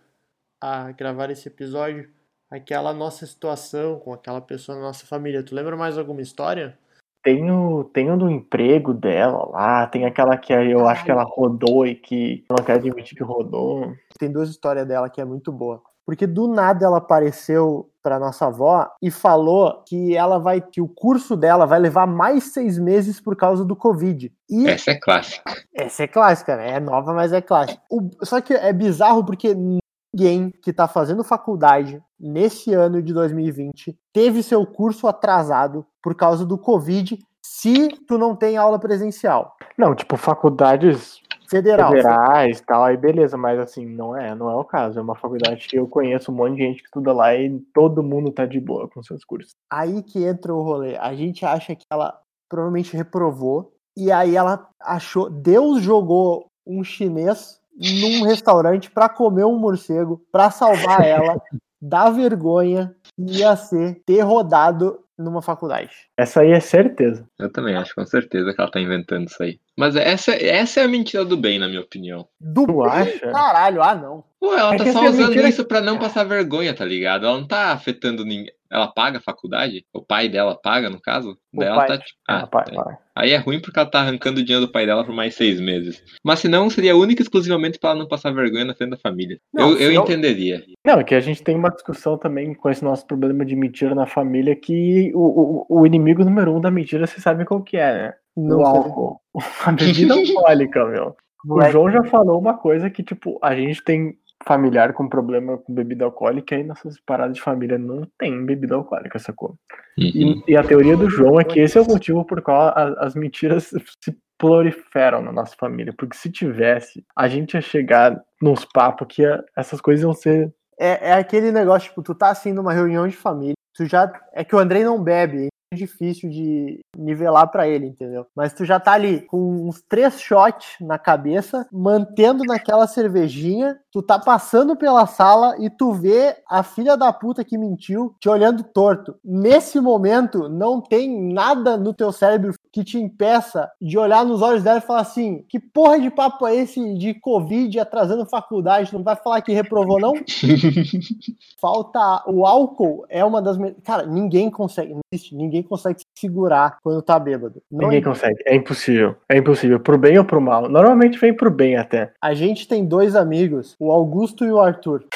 a 0.60 0.92
gravar 0.92 1.30
esse 1.30 1.48
episódio, 1.48 2.10
aquela 2.50 2.92
nossa 2.92 3.26
situação 3.26 3.98
com 3.98 4.12
aquela 4.12 4.42
pessoa 4.42 4.76
na 4.76 4.84
nossa 4.84 5.06
família. 5.06 5.42
Tu 5.42 5.54
lembra 5.54 5.76
mais 5.76 5.96
alguma 5.96 6.20
história? 6.20 6.78
Tem 7.22 7.50
o, 7.50 7.84
tem 7.84 8.10
o 8.10 8.16
do 8.16 8.30
emprego 8.30 8.92
dela 8.92 9.48
lá, 9.48 9.86
tem 9.86 10.04
aquela 10.04 10.36
que 10.36 10.52
eu 10.52 10.86
acho 10.86 11.04
que 11.04 11.10
ela 11.10 11.24
rodou 11.24 11.86
e 11.86 11.94
que 11.94 12.44
não 12.50 12.64
quer 12.64 12.74
admitir 12.74 13.16
que 13.16 13.24
rodou. 13.24 13.94
Tem 14.18 14.30
duas 14.30 14.50
histórias 14.50 14.86
dela 14.86 15.10
que 15.10 15.20
é 15.20 15.24
muito 15.24 15.50
boa. 15.50 15.82
Porque 16.09 16.27
do 16.27 16.49
nada 16.49 16.87
ela 16.87 16.97
apareceu 16.97 17.90
para 18.03 18.18
nossa 18.18 18.47
avó 18.47 18.88
e 19.03 19.11
falou 19.11 19.83
que 19.87 20.16
ela 20.16 20.38
vai 20.38 20.59
que 20.59 20.81
o 20.81 20.88
curso 20.88 21.37
dela 21.37 21.66
vai 21.66 21.79
levar 21.79 22.07
mais 22.07 22.44
seis 22.44 22.79
meses 22.79 23.21
por 23.21 23.37
causa 23.37 23.62
do 23.62 23.77
Covid. 23.77 24.33
E 24.49 24.66
Essa 24.66 24.92
é 24.92 24.94
clássica. 24.99 25.53
Essa 25.75 26.05
é 26.05 26.07
clássica, 26.07 26.57
né? 26.57 26.71
É 26.77 26.81
nova, 26.81 27.12
mas 27.12 27.31
é 27.35 27.42
clássica. 27.42 27.83
O- 27.90 28.09
Só 28.25 28.40
que 28.40 28.55
é 28.55 28.73
bizarro 28.73 29.23
porque 29.23 29.55
ninguém 29.55 30.51
que 30.62 30.73
tá 30.73 30.88
fazendo 30.88 31.23
faculdade 31.23 32.03
nesse 32.18 32.73
ano 32.73 33.03
de 33.03 33.12
2020 33.12 33.94
teve 34.11 34.42
seu 34.42 34.64
curso 34.64 35.07
atrasado 35.07 35.85
por 36.03 36.14
causa 36.14 36.47
do 36.47 36.57
Covid 36.57 37.18
se 37.44 37.88
tu 38.07 38.16
não 38.16 38.35
tem 38.35 38.57
aula 38.57 38.79
presencial. 38.79 39.55
Não, 39.77 39.94
tipo, 39.94 40.16
faculdades 40.16 41.21
Federal. 41.48 41.90
federais 41.90 42.58
e 42.58 42.62
tal, 42.62 42.84
aí 42.84 42.96
beleza, 42.96 43.37
mas 43.37 43.58
assim, 43.58 43.87
não 43.87 44.14
é, 44.14 44.34
não 44.34 44.50
é 44.50 44.54
o 44.54 44.64
caso. 44.64 44.98
É 44.98 45.02
uma 45.02 45.16
faculdade 45.16 45.66
que 45.66 45.78
eu 45.78 45.87
conheço 45.88 46.30
um 46.30 46.34
monte 46.34 46.56
de 46.56 46.62
gente 46.62 46.80
que 46.80 46.87
estuda 46.87 47.12
lá 47.12 47.34
e 47.34 47.58
todo 47.72 48.02
mundo 48.02 48.30
tá 48.30 48.44
de 48.44 48.61
boa 48.61 48.88
com 48.88 49.02
seus 49.02 49.24
cursos. 49.24 49.52
Aí 49.72 50.02
que 50.02 50.22
entra 50.24 50.54
o 50.54 50.62
rolê. 50.62 50.96
A 50.96 51.14
gente 51.14 51.46
acha 51.46 51.74
que 51.74 51.84
ela 51.90 52.20
provavelmente 52.48 52.96
reprovou. 52.96 53.72
E 53.96 54.12
aí 54.12 54.37
ela 54.37 54.68
achou. 54.80 55.30
Deus 55.30 55.82
jogou 55.82 56.46
um 56.66 56.84
chinês 56.84 57.58
num 57.74 58.24
restaurante 58.24 58.90
pra 58.90 59.08
comer 59.08 59.44
um 59.44 59.58
morcego, 59.58 60.20
pra 60.30 60.50
salvar 60.50 61.00
ela 61.00 61.40
da 61.80 62.11
vergonha 62.11 62.94
que 63.02 63.38
ia 63.38 63.56
ser 63.56 64.02
ter 64.04 64.20
rodado 64.20 65.00
numa 65.18 65.42
faculdade. 65.42 65.90
Essa 66.16 66.40
aí 66.42 66.52
é 66.52 66.61
certeza. 66.61 67.26
Eu 67.38 67.50
também 67.50 67.74
acho, 67.74 67.94
com 67.94 68.07
certeza, 68.07 68.54
que 68.54 68.61
ela 68.61 68.70
tá 68.70 68.81
inventando 68.81 69.26
isso 69.26 69.42
aí. 69.42 69.59
Mas 69.76 69.96
essa, 69.96 70.33
essa 70.33 70.81
é 70.81 70.85
a 70.85 70.88
mentira 70.88 71.24
do 71.24 71.37
bem, 71.37 71.59
na 71.59 71.66
minha 71.68 71.81
opinião. 71.81 72.26
Do 72.40 72.66
Tu 72.66 72.76
bem, 72.83 72.87
acha? 72.90 73.31
caralho, 73.33 73.83
ah 73.83 73.94
não. 73.94 74.24
Pô, 74.40 74.54
ela 74.54 74.74
É 74.74 74.78
tá 74.78 74.85
só 74.85 74.90
essa 74.90 75.11
usando 75.11 75.28
mentira- 75.31 75.48
isso 75.48 75.64
pra 75.64 75.81
não 75.81 75.98
passar 75.98 76.24
vergonha, 76.24 76.72
tá 76.74 76.85
ligado? 76.85 77.26
Ela 77.26 77.38
não 77.40 77.46
tá 77.46 77.72
afetando 77.72 78.24
ninguém. 78.24 78.52
Ela 78.70 78.87
paga 78.88 79.18
a 79.18 79.20
faculdade? 79.22 79.85
O 79.94 80.02
pai 80.02 80.28
dela 80.28 80.54
paga, 80.62 80.90
no 80.90 81.00
caso? 81.00 81.38
O 81.54 81.59
Daí 81.59 81.68
ela 81.68 81.76
pai. 81.78 81.87
tá 81.88 81.98
tipo. 81.98 82.18
Ah, 82.28 82.40
Ah, 82.42 82.46
pai, 82.46 82.64
é. 82.70 82.74
pai. 82.74 82.96
Aí 83.16 83.31
é 83.33 83.37
ruim 83.37 83.61
porque 83.61 83.78
ela 83.78 83.90
tá 83.90 84.00
arrancando 84.00 84.40
o 84.40 84.44
dinheiro 84.44 84.66
do 84.66 84.70
pai 84.72 84.85
dela 84.87 85.04
por 85.04 85.14
mais 85.14 85.35
seis 85.35 85.59
meses. 85.61 86.02
Mas 86.22 86.38
se 86.40 86.48
não, 86.48 86.68
seria 86.70 86.96
única 86.96 87.20
e 87.20 87.24
exclusivamente 87.24 87.78
pra 87.78 87.90
ela 87.90 87.98
não 88.00 88.07
passar 88.09 88.31
vergonha 88.33 88.64
na 88.66 88.74
frente 88.74 88.90
da 88.90 88.96
família. 88.98 89.38
Não, 89.52 89.70
eu 89.72 89.78
eu 89.78 89.92
eu- 89.92 90.02
entenderia. 90.02 90.62
Não, 90.87 91.00
é 91.00 91.04
que 91.04 91.14
a 91.14 91.20
gente 91.20 91.42
tem 91.42 91.57
uma 91.57 91.70
discussão 91.70 92.18
também 92.18 92.54
com 92.54 92.68
esse 92.70 92.85
nosso 92.85 93.07
problema 93.07 93.44
de 93.44 93.57
mentira 93.57 93.94
na 93.94 94.07
família, 94.07 94.54
que 94.54 95.11
o, 95.14 95.66
o, 95.70 95.81
o 95.81 95.87
inimigo 95.87 96.22
número 96.24 96.54
um 96.54 96.61
da 96.61 96.70
mentira, 96.70 97.07
você 97.07 97.20
sabe 97.20 97.44
qual 97.44 97.62
que 97.62 97.76
é, 97.76 97.92
né? 97.92 98.14
Não 98.37 98.59
o 98.59 98.66
álcool. 98.66 99.20
A 99.66 99.72
bebida 99.72 100.14
alcoólica, 100.14 100.85
meu. 100.85 101.16
O 101.44 101.50
Moleque. 101.50 101.70
João 101.72 101.88
já 101.90 102.02
falou 102.02 102.37
uma 102.38 102.59
coisa 102.59 102.90
que, 102.90 103.00
tipo, 103.00 103.38
a 103.40 103.54
gente 103.54 103.83
tem 103.85 104.18
familiar 104.44 104.92
com 104.92 105.09
problema 105.09 105.59
com 105.59 105.74
bebida 105.74 106.05
alcoólica 106.05 106.55
e 106.57 106.62
nossas 106.64 106.98
paradas 107.01 107.35
de 107.37 107.42
família 107.42 107.77
não 107.79 108.07
tem 108.18 108.44
bebida 108.44 108.74
alcoólica, 108.74 109.18
sacou? 109.18 109.51
Uhum. 109.98 110.05
E, 110.05 110.44
e 110.48 110.57
a 110.57 110.62
teoria 110.62 110.96
do 110.96 111.11
João 111.11 111.40
é 111.40 111.44
que 111.44 111.61
esse 111.61 111.77
é 111.77 111.81
o 111.81 111.87
motivo 111.87 112.24
por 112.24 112.40
qual 112.40 112.68
a- 112.68 112.94
as 113.01 113.14
mentiras 113.14 113.70
se 114.03 114.16
proliferam 114.38 115.20
na 115.20 115.33
nossa 115.33 115.55
família. 115.57 115.92
Porque 115.96 116.16
se 116.16 116.31
tivesse, 116.31 117.05
a 117.16 117.27
gente 117.29 117.55
ia 117.55 117.61
chegar 117.61 118.22
nos 118.40 118.64
papos 118.64 119.07
que 119.11 119.22
ia- 119.22 119.44
essas 119.57 119.81
coisas 119.81 120.03
iam 120.03 120.14
ser. 120.14 120.53
É, 120.79 121.11
é 121.11 121.12
aquele 121.14 121.51
negócio, 121.51 121.88
tipo, 121.88 122.03
tu 122.03 122.14
tá 122.14 122.31
assim 122.31 122.53
numa 122.53 122.72
reunião 122.72 123.07
de 123.09 123.16
família, 123.16 123.55
tu 123.74 123.85
já. 123.85 124.11
É 124.33 124.44
que 124.44 124.55
o 124.55 124.59
Andrei 124.59 124.85
não 124.85 125.03
bebe, 125.03 125.42
hein? 125.44 125.48
Difícil 125.74 126.31
de 126.31 126.81
nivelar 126.96 127.46
pra 127.48 127.68
ele, 127.68 127.87
entendeu? 127.87 128.26
Mas 128.35 128.52
tu 128.52 128.64
já 128.64 128.81
tá 128.81 128.92
ali 128.92 129.20
com 129.22 129.68
uns 129.68 129.83
três 129.83 130.20
shots 130.20 130.76
na 130.81 130.98
cabeça, 130.98 131.66
mantendo 131.72 132.44
naquela 132.44 132.87
cervejinha, 132.87 133.78
tu 133.92 134.02
tá 134.02 134.18
passando 134.18 134.76
pela 134.76 135.07
sala 135.07 135.57
e 135.59 135.68
tu 135.68 135.92
vê 135.92 136.37
a 136.48 136.62
filha 136.62 136.96
da 136.96 137.12
puta 137.12 137.44
que 137.44 137.59
mentiu 137.59 138.14
te 138.20 138.28
olhando 138.28 138.64
torto. 138.64 139.16
Nesse 139.24 139.81
momento, 139.81 140.48
não 140.48 140.81
tem 140.81 141.33
nada 141.33 141.76
no 141.76 141.92
teu 141.92 142.12
cérebro 142.12 142.54
que 142.78 142.84
te 142.84 142.98
impeça 142.98 143.68
de 143.80 143.98
olhar 143.98 144.24
nos 144.24 144.40
olhos 144.42 144.62
dela 144.62 144.78
e 144.78 144.82
falar 144.82 145.00
assim: 145.00 145.44
que 145.48 145.58
porra 145.58 145.98
de 146.00 146.10
papo 146.10 146.46
é 146.46 146.54
esse 146.56 146.94
de 146.94 147.14
Covid 147.14 147.78
atrasando 147.80 148.24
faculdade? 148.26 148.92
Não 148.94 149.02
vai 149.02 149.16
falar 149.16 149.42
que 149.42 149.52
reprovou, 149.52 149.98
não? 150.00 150.12
Falta. 151.60 152.22
O 152.26 152.46
álcool 152.46 153.04
é 153.08 153.24
uma 153.24 153.42
das. 153.42 153.56
me- 153.56 153.74
Cara, 153.84 154.06
ninguém 154.06 154.50
consegue. 154.50 154.92
Não 154.94 155.00
existe, 155.12 155.34
ninguém 155.34 155.62
consegue 155.62 156.00
se 156.00 156.06
segurar 156.20 156.78
quando 156.82 157.02
tá 157.02 157.18
bêbado. 157.18 157.60
Não 157.70 157.88
Ninguém 157.88 158.02
consegue. 158.02 158.36
É 158.46 158.54
impossível. 158.54 159.16
É 159.28 159.36
impossível. 159.38 159.80
Pro 159.80 159.98
bem 159.98 160.18
ou 160.18 160.24
pro 160.24 160.40
mal. 160.40 160.68
Normalmente 160.68 161.18
vem 161.18 161.34
pro 161.34 161.50
bem 161.50 161.76
até. 161.76 162.12
A 162.22 162.34
gente 162.34 162.66
tem 162.68 162.84
dois 162.86 163.16
amigos, 163.16 163.74
o 163.78 163.90
Augusto 163.90 164.44
e 164.44 164.50
o 164.52 164.60
Arthur. 164.60 165.04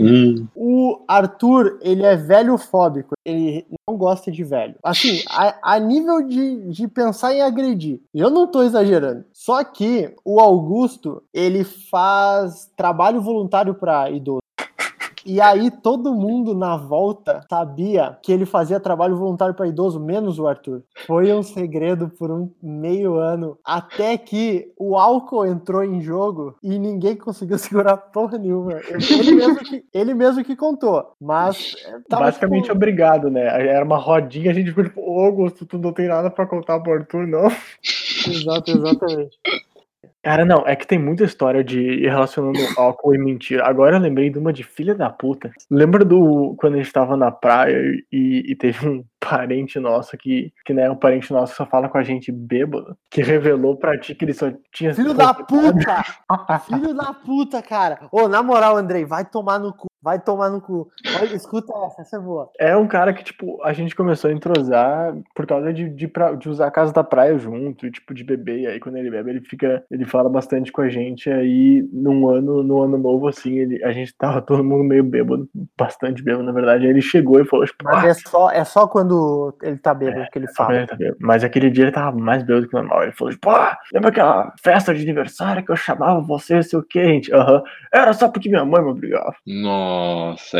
Hum, 0.00 0.46
O 0.54 1.00
Arthur, 1.08 1.78
ele 1.82 2.04
é 2.04 2.16
velho 2.16 2.56
fóbico, 2.56 3.14
ele 3.30 3.66
não 3.88 3.96
gosta 3.96 4.30
de 4.30 4.44
velho. 4.44 4.74
Assim, 4.82 5.22
a, 5.28 5.74
a 5.74 5.78
nível 5.78 6.22
de, 6.22 6.68
de 6.70 6.88
pensar 6.88 7.34
em 7.34 7.40
agredir. 7.40 8.00
Eu 8.14 8.30
não 8.30 8.46
tô 8.46 8.62
exagerando. 8.62 9.24
Só 9.32 9.62
que 9.64 10.14
o 10.24 10.40
Augusto, 10.40 11.22
ele 11.32 11.64
faz 11.64 12.70
trabalho 12.76 13.20
voluntário 13.20 13.74
pra 13.74 14.10
idoso. 14.10 14.40
E 15.30 15.40
aí 15.40 15.70
todo 15.70 16.12
mundo 16.12 16.56
na 16.56 16.76
volta 16.76 17.46
sabia 17.48 18.18
que 18.20 18.32
ele 18.32 18.44
fazia 18.44 18.80
trabalho 18.80 19.16
voluntário 19.16 19.54
para 19.54 19.68
idoso, 19.68 20.00
menos 20.00 20.40
o 20.40 20.48
Arthur. 20.48 20.82
Foi 21.06 21.32
um 21.32 21.40
segredo 21.40 22.08
por 22.08 22.32
um 22.32 22.50
meio 22.60 23.14
ano, 23.14 23.56
até 23.64 24.18
que 24.18 24.72
o 24.76 24.96
álcool 24.96 25.46
entrou 25.46 25.84
em 25.84 26.00
jogo 26.00 26.56
e 26.60 26.76
ninguém 26.80 27.14
conseguiu 27.14 27.58
segurar 27.62 27.96
porra 27.96 28.38
nenhuma. 28.38 28.80
Ele 28.82 29.32
mesmo 29.36 29.56
que, 29.60 29.84
ele 29.94 30.14
mesmo 30.14 30.42
que 30.42 30.56
contou, 30.56 31.12
mas 31.20 31.76
é, 31.86 32.00
tava, 32.08 32.24
Basicamente 32.24 32.62
tipo, 32.62 32.74
obrigado, 32.74 33.30
né? 33.30 33.68
Era 33.68 33.84
uma 33.84 33.98
rodinha, 33.98 34.50
a 34.50 34.54
gente 34.54 34.70
ficou 34.70 34.82
tipo, 34.82 35.00
ô 35.00 35.26
Augusto, 35.26 35.64
tu 35.64 35.78
não 35.78 35.92
tem 35.92 36.08
nada 36.08 36.28
pra 36.28 36.44
contar 36.44 36.80
pro 36.80 36.94
Arthur, 36.94 37.28
não. 37.28 37.46
Exato, 38.26 38.68
exatamente. 38.72 39.38
Cara, 40.22 40.44
não, 40.44 40.66
é 40.66 40.76
que 40.76 40.86
tem 40.86 40.98
muita 40.98 41.24
história 41.24 41.64
de 41.64 42.06
relacionando 42.06 42.58
álcool 42.76 43.14
e 43.14 43.18
mentira. 43.18 43.66
Agora 43.66 43.96
eu 43.96 44.00
lembrei 44.00 44.28
de 44.28 44.38
uma 44.38 44.52
de 44.52 44.62
filha 44.62 44.94
da 44.94 45.08
puta. 45.08 45.50
Lembra 45.70 46.04
do 46.04 46.54
quando 46.58 46.74
a 46.74 46.76
gente 46.76 46.92
tava 46.92 47.16
na 47.16 47.30
praia 47.30 47.80
e, 48.12 48.52
e 48.52 48.54
teve 48.54 48.86
um 48.86 49.02
parente 49.18 49.80
nosso 49.80 50.16
que, 50.18 50.52
que 50.64 50.74
não 50.74 50.82
é 50.82 50.90
um 50.90 50.96
parente 50.96 51.32
nosso 51.32 51.52
que 51.52 51.56
só 51.56 51.66
fala 51.66 51.88
com 51.88 51.96
a 51.96 52.02
gente 52.02 52.30
bêbado, 52.30 52.96
que 53.10 53.22
revelou 53.22 53.76
pra 53.76 53.98
ti 53.98 54.14
que 54.14 54.24
ele 54.24 54.34
só 54.34 54.52
tinha. 54.72 54.94
Filho 54.94 55.14
da 55.14 55.32
puta! 55.32 56.04
Filho 56.66 56.94
da 56.94 57.14
puta, 57.14 57.62
cara! 57.62 58.00
Ô, 58.12 58.28
na 58.28 58.42
moral, 58.42 58.76
Andrei, 58.76 59.06
vai 59.06 59.24
tomar 59.24 59.58
no 59.58 59.72
cu. 59.72 59.89
Vai 60.02 60.18
tomar 60.18 60.48
no 60.48 60.60
cu. 60.60 60.88
Olha, 61.20 61.34
escuta 61.34 61.72
essa, 61.86 62.00
essa 62.00 62.16
é 62.16 62.20
boa. 62.20 62.48
É 62.58 62.74
um 62.76 62.86
cara 62.86 63.12
que, 63.12 63.22
tipo, 63.22 63.62
a 63.62 63.72
gente 63.74 63.94
começou 63.94 64.30
a 64.30 64.32
entrosar 64.32 65.14
por 65.34 65.46
causa 65.46 65.72
de, 65.72 65.90
de, 65.90 66.08
pra- 66.08 66.32
de 66.32 66.48
usar 66.48 66.68
a 66.68 66.70
casa 66.70 66.92
da 66.92 67.04
praia 67.04 67.38
junto, 67.38 67.86
e, 67.86 67.90
tipo, 67.90 68.14
de 68.14 68.24
beber. 68.24 68.60
E 68.60 68.66
aí, 68.66 68.80
quando 68.80 68.96
ele 68.96 69.10
bebe, 69.10 69.30
ele 69.30 69.40
fica. 69.42 69.84
Ele 69.90 70.06
fala 70.06 70.28
bastante 70.30 70.72
com 70.72 70.80
a 70.80 70.88
gente. 70.88 71.28
Aí, 71.30 71.86
num 71.92 72.28
ano, 72.28 72.62
no 72.62 72.82
ano 72.82 72.96
novo, 72.96 73.28
assim, 73.28 73.58
ele, 73.58 73.84
a 73.84 73.92
gente 73.92 74.14
tava 74.16 74.40
todo 74.40 74.64
mundo 74.64 74.84
meio 74.84 75.04
bêbado, 75.04 75.48
bastante 75.78 76.22
bêbado, 76.22 76.44
na 76.44 76.52
verdade. 76.52 76.84
Aí 76.84 76.90
ele 76.90 77.02
chegou 77.02 77.38
e 77.40 77.44
falou, 77.44 77.66
tipo, 77.66 77.84
Mas 77.84 78.04
"Ah, 78.04 78.08
é 78.08 78.14
só, 78.14 78.50
é 78.50 78.64
só 78.64 78.86
quando 78.88 79.54
ele 79.62 79.76
tá 79.76 79.92
bêbado 79.92 80.26
que 80.32 80.38
ele 80.38 80.46
quando 80.46 80.56
fala. 80.56 80.76
ele 80.76 80.86
tá 80.86 80.96
bêbado." 80.96 81.18
Mas 81.20 81.44
aquele 81.44 81.70
dia 81.70 81.84
ele 81.84 81.92
tava 81.92 82.16
mais 82.16 82.42
bêbado 82.42 82.66
que 82.68 82.74
o 82.74 82.78
normal. 82.80 83.02
Ele 83.02 83.12
falou, 83.12 83.32
tipo, 83.34 83.50
ah, 83.50 83.76
lembra 83.92 84.08
aquela 84.08 84.52
festa 84.62 84.94
de 84.94 85.02
aniversário 85.02 85.62
que 85.64 85.70
eu 85.70 85.76
chamava 85.76 86.20
você, 86.22 86.54
não 86.54 86.62
sei 86.62 86.78
o 86.78 86.82
que, 86.82 87.04
gente? 87.04 87.34
Aham. 87.34 87.62
Era 87.92 88.12
só 88.14 88.28
porque 88.30 88.48
minha 88.48 88.64
mãe 88.64 88.82
me 88.82 88.90
obrigava. 88.90 89.34
Nossa, 89.46 89.89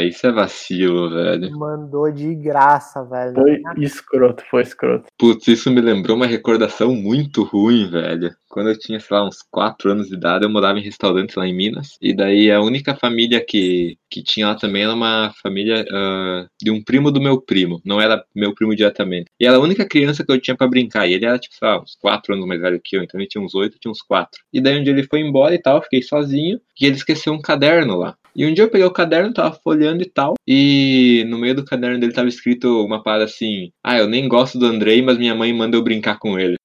isso 0.06 0.26
é 0.26 0.32
vacilo, 0.32 1.10
velho. 1.10 1.50
Mandou 1.58 2.10
de 2.10 2.34
graça, 2.34 3.04
velho. 3.04 3.34
Foi 3.34 3.62
escroto, 3.78 4.44
foi 4.50 4.62
escroto. 4.62 5.06
Putz, 5.18 5.48
isso 5.48 5.70
me 5.70 5.80
lembrou 5.80 6.16
uma 6.16 6.26
recordação 6.26 6.94
muito 6.94 7.42
ruim, 7.42 7.88
velho. 7.90 8.34
Quando 8.50 8.68
eu 8.68 8.78
tinha, 8.78 8.98
sei 8.98 9.16
lá, 9.16 9.24
uns 9.24 9.42
4 9.48 9.92
anos 9.92 10.08
de 10.08 10.16
idade, 10.16 10.44
eu 10.44 10.50
morava 10.50 10.78
em 10.78 10.82
restaurantes 10.82 11.36
lá 11.36 11.46
em 11.46 11.54
Minas. 11.54 11.96
E 12.02 12.12
daí 12.12 12.50
a 12.50 12.60
única 12.60 12.96
família 12.96 13.40
que, 13.40 13.96
que 14.10 14.24
tinha 14.24 14.48
lá 14.48 14.54
também 14.56 14.82
era 14.82 14.92
uma 14.92 15.32
família 15.40 15.84
ah, 15.88 16.46
de 16.60 16.68
um 16.68 16.82
primo 16.82 17.12
do 17.12 17.20
meu 17.20 17.40
primo. 17.40 17.80
Não 17.84 18.00
era 18.00 18.24
meu 18.34 18.52
primo 18.52 18.74
diretamente. 18.74 19.30
E 19.38 19.46
era 19.46 19.56
a 19.56 19.60
única 19.60 19.86
criança 19.86 20.24
que 20.24 20.32
eu 20.32 20.40
tinha 20.40 20.56
pra 20.56 20.66
brincar. 20.66 21.06
E 21.06 21.12
ele 21.12 21.26
era, 21.26 21.38
tipo, 21.38 21.54
sei 21.54 21.68
lá, 21.68 21.80
uns 21.80 21.94
4 22.00 22.34
anos 22.34 22.46
mais 22.46 22.60
velho 22.60 22.80
que 22.82 22.96
eu. 22.96 23.04
Então 23.04 23.20
ele 23.20 23.28
tinha 23.28 23.42
uns 23.42 23.54
8, 23.54 23.74
eu 23.76 23.80
tinha 23.80 23.92
uns 23.92 24.02
4. 24.02 24.40
E 24.52 24.60
daí 24.60 24.80
um 24.80 24.82
dia 24.82 24.92
ele 24.92 25.06
foi 25.06 25.20
embora 25.20 25.54
e 25.54 25.58
tal, 25.58 25.76
eu 25.76 25.82
fiquei 25.82 26.02
sozinho. 26.02 26.60
E 26.80 26.86
ele 26.86 26.96
esqueceu 26.96 27.32
um 27.32 27.40
caderno 27.40 27.96
lá. 27.96 28.16
E 28.34 28.46
um 28.46 28.54
dia 28.54 28.64
eu 28.64 28.70
peguei 28.70 28.86
o 28.86 28.92
caderno, 28.92 29.32
tava 29.32 29.52
folheando 29.52 30.02
e 30.02 30.08
tal. 30.08 30.34
E 30.46 31.24
no 31.28 31.38
meio 31.38 31.54
do 31.54 31.64
caderno 31.64 31.98
dele 31.98 32.12
tava 32.12 32.28
escrito 32.28 32.84
uma 32.84 33.02
parada 33.02 33.24
assim: 33.24 33.70
Ah, 33.82 33.98
eu 33.98 34.06
nem 34.08 34.28
gosto 34.28 34.58
do 34.58 34.66
Andrei, 34.66 35.02
mas 35.02 35.18
minha 35.18 35.34
mãe 35.34 35.52
manda 35.52 35.76
eu 35.76 35.82
brincar 35.82 36.18
com 36.18 36.38
ele. 36.38 36.56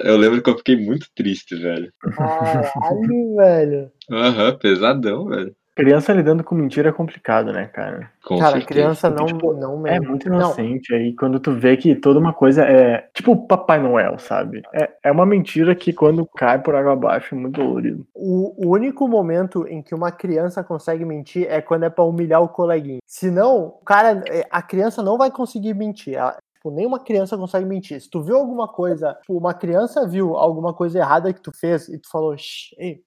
Eu 0.00 0.16
lembro 0.16 0.42
que 0.42 0.50
eu 0.50 0.58
fiquei 0.58 0.76
muito 0.76 1.06
triste, 1.14 1.54
velho. 1.56 1.92
Caralho, 2.16 3.36
velho. 3.36 3.90
Aham, 4.10 4.56
pesadão, 4.58 5.26
velho. 5.26 5.54
Criança 5.78 6.12
lidando 6.12 6.42
com 6.42 6.56
mentira 6.56 6.88
é 6.88 6.92
complicado, 6.92 7.52
né, 7.52 7.66
cara? 7.68 8.10
Com 8.24 8.36
Cara, 8.38 8.50
certeza. 8.52 8.66
criança 8.66 9.10
não, 9.10 9.26
Tipo, 9.26 9.52
não 9.54 9.86
É 9.86 9.92
mente. 9.92 10.08
muito 10.08 10.28
Não, 10.28 10.38
inocente. 10.38 10.92
Aí 10.92 11.14
quando 11.14 11.38
tu 11.38 11.52
vê 11.52 11.76
que 11.76 11.94
toda 11.94 12.18
uma 12.18 12.32
coisa 12.32 12.64
é. 12.64 13.08
Tipo 13.14 13.30
o 13.32 13.46
Papai 13.46 13.80
Noel, 13.80 14.18
sabe? 14.18 14.62
É, 14.74 14.90
é 15.04 15.12
uma 15.12 15.24
mentira 15.24 15.74
que 15.76 15.92
quando 15.92 16.26
cai 16.26 16.60
por 16.60 16.74
água 16.74 16.94
abaixo 16.94 17.32
é 17.34 17.38
muito 17.38 17.60
dolorido. 17.60 18.04
O, 18.12 18.66
o 18.66 18.72
único 18.74 19.06
momento 19.06 19.68
em 19.68 19.80
que 19.80 19.94
uma 19.94 20.10
criança 20.10 20.64
consegue 20.64 21.04
mentir 21.04 21.46
é 21.48 21.62
quando 21.62 21.84
é 21.84 21.90
pra 21.90 22.02
humilhar 22.02 22.42
o 22.42 22.48
coleguinha. 22.48 22.98
Senão, 23.06 23.78
cara, 23.86 24.24
é, 24.28 24.44
a 24.50 24.60
criança 24.60 25.00
não 25.00 25.16
vai 25.16 25.30
conseguir 25.30 25.74
mentir. 25.74 26.14
Ela- 26.14 26.36
tipo, 26.54 26.72
nenhuma 26.72 26.98
criança 26.98 27.38
consegue 27.38 27.64
mentir. 27.66 28.00
Se 28.00 28.10
tu 28.10 28.20
viu 28.20 28.36
alguma 28.36 28.66
coisa, 28.66 29.14
tipo, 29.20 29.38
uma 29.38 29.54
criança 29.54 30.08
viu 30.08 30.36
alguma 30.36 30.74
coisa 30.74 30.98
errada 30.98 31.32
que 31.32 31.40
tu 31.40 31.52
fez 31.56 31.88
e 31.88 31.96
tu 32.00 32.10
falou, 32.10 32.36
"Shh, 32.36 32.74
ei, 32.78 33.00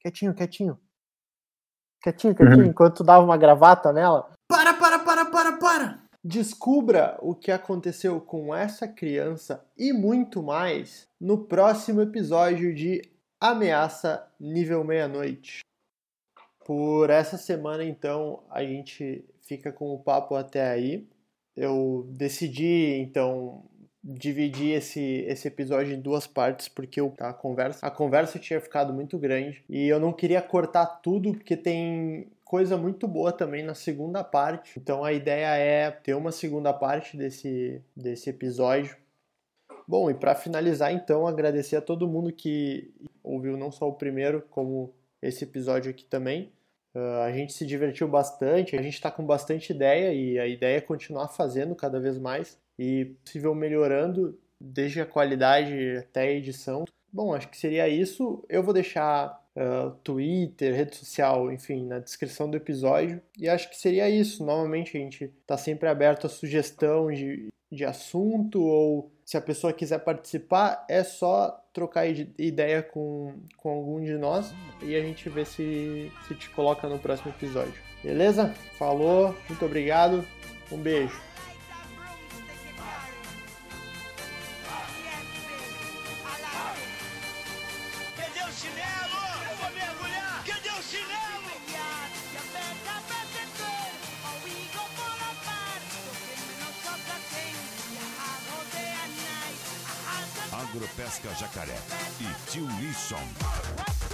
quietinho, 0.00 0.32
quietinho. 0.32 0.78
Quietinho, 2.02 2.34
quietinho, 2.34 2.66
enquanto 2.66 2.98
tu 2.98 3.04
dava 3.04 3.24
uma 3.24 3.36
gravata 3.36 3.92
nela. 3.92 4.30
Para, 4.48 4.74
para, 4.74 4.98
para, 5.00 5.24
para, 5.26 5.52
para! 5.58 5.98
Descubra 6.22 7.16
o 7.20 7.34
que 7.34 7.50
aconteceu 7.50 8.20
com 8.20 8.54
essa 8.54 8.86
criança 8.86 9.64
e 9.76 9.92
muito 9.92 10.42
mais 10.42 11.08
no 11.20 11.44
próximo 11.44 12.00
episódio 12.00 12.74
de 12.74 13.02
Ameaça 13.40 14.26
Nível 14.38 14.84
Meia-Noite. 14.84 15.60
Por 16.64 17.08
essa 17.08 17.38
semana, 17.38 17.84
então, 17.84 18.42
a 18.50 18.62
gente 18.62 19.24
fica 19.42 19.72
com 19.72 19.94
o 19.94 19.98
papo 19.98 20.34
até 20.34 20.70
aí. 20.70 21.08
Eu 21.56 22.06
decidi, 22.10 22.98
então, 23.00 23.64
dividir 24.10 24.74
esse, 24.74 25.24
esse 25.28 25.46
episódio 25.48 25.92
em 25.94 26.00
duas 26.00 26.26
partes, 26.26 26.66
porque 26.66 27.00
o- 27.00 27.12
a 27.20 27.32
conversa, 27.32 27.86
a 27.86 27.90
conversa 27.90 28.38
tinha 28.38 28.58
ficado 28.60 28.92
muito 28.92 29.18
grande 29.18 29.62
e 29.68 29.86
eu 29.86 30.00
não 30.00 30.14
queria 30.14 30.40
cortar 30.40 30.86
tudo, 30.86 31.34
porque 31.34 31.56
tem 31.56 32.26
coisa 32.42 32.78
muito 32.78 33.06
boa 33.06 33.30
também 33.30 33.62
na 33.62 33.74
segunda 33.74 34.24
parte. 34.24 34.78
Então 34.78 35.04
a 35.04 35.12
ideia 35.12 35.54
é 35.56 35.90
ter 35.90 36.14
uma 36.14 36.32
segunda 36.32 36.72
parte 36.72 37.18
desse, 37.18 37.82
desse 37.94 38.30
episódio. 38.30 38.96
Bom, 39.86 40.10
e 40.10 40.14
para 40.14 40.34
finalizar, 40.34 40.92
então, 40.92 41.26
agradecer 41.26 41.76
a 41.76 41.82
todo 41.82 42.08
mundo 42.08 42.32
que 42.32 42.90
ouviu 43.22 43.56
não 43.56 43.70
só 43.70 43.88
o 43.88 43.94
primeiro, 43.94 44.42
como 44.50 44.92
esse 45.20 45.44
episódio 45.44 45.90
aqui 45.90 46.04
também. 46.04 46.50
Ah, 46.94 47.24
a 47.24 47.32
gente 47.32 47.52
se 47.52 47.66
divertiu 47.66 48.08
bastante, 48.08 48.76
a 48.76 48.82
gente 48.82 48.94
está 48.94 49.10
com 49.10 49.24
bastante 49.24 49.72
ideia 49.72 50.12
e 50.14 50.38
a 50.38 50.46
ideia 50.46 50.78
é 50.78 50.80
continuar 50.80 51.28
fazendo 51.28 51.74
cada 51.74 52.00
vez 52.00 52.18
mais 52.18 52.58
e 52.78 53.06
possível 53.24 53.54
melhorando 53.54 54.38
desde 54.60 55.00
a 55.00 55.06
qualidade 55.06 55.96
até 55.98 56.22
a 56.22 56.32
edição. 56.32 56.84
Bom, 57.12 57.34
acho 57.34 57.48
que 57.48 57.56
seria 57.56 57.88
isso. 57.88 58.44
Eu 58.48 58.62
vou 58.62 58.74
deixar 58.74 59.42
ah, 59.56 59.92
Twitter, 60.04 60.74
rede 60.74 60.96
social, 60.96 61.50
enfim, 61.50 61.86
na 61.86 61.98
descrição 61.98 62.50
do 62.50 62.56
episódio. 62.56 63.20
E 63.38 63.48
acho 63.48 63.68
que 63.70 63.76
seria 63.76 64.08
isso. 64.08 64.44
Novamente, 64.44 64.96
a 64.96 65.00
gente 65.00 65.24
está 65.24 65.56
sempre 65.56 65.88
aberto 65.88 66.26
a 66.26 66.30
sugestão 66.30 67.10
de, 67.10 67.48
de 67.72 67.84
assunto 67.84 68.62
ou 68.62 69.10
se 69.24 69.36
a 69.36 69.40
pessoa 69.42 69.72
quiser 69.72 69.98
participar, 69.98 70.86
é 70.88 71.04
só 71.04 71.62
trocar 71.72 72.06
ide- 72.06 72.32
ideia 72.38 72.82
com, 72.82 73.34
com 73.58 73.68
algum 73.68 74.02
de 74.02 74.16
nós 74.16 74.54
e 74.82 74.96
a 74.96 75.00
gente 75.02 75.28
vê 75.28 75.44
se, 75.44 76.10
se 76.26 76.34
te 76.34 76.48
coloca 76.50 76.88
no 76.88 76.98
próximo 76.98 77.30
episódio. 77.30 77.74
Beleza? 78.02 78.54
Falou, 78.78 79.34
muito 79.48 79.64
obrigado, 79.66 80.24
um 80.72 80.78
beijo. 80.78 81.27
chinelo? 88.58 89.20
Eu 89.50 89.56
vou 89.56 89.70
mergulhar! 89.70 90.44
Cadê 90.44 90.70
o 90.70 90.82
chinelo? 90.82 91.28
Agropesca 100.50 101.32
Jacaré 101.34 101.78
e 102.20 102.50
Tio 102.50 102.66
Wilson. 102.78 104.07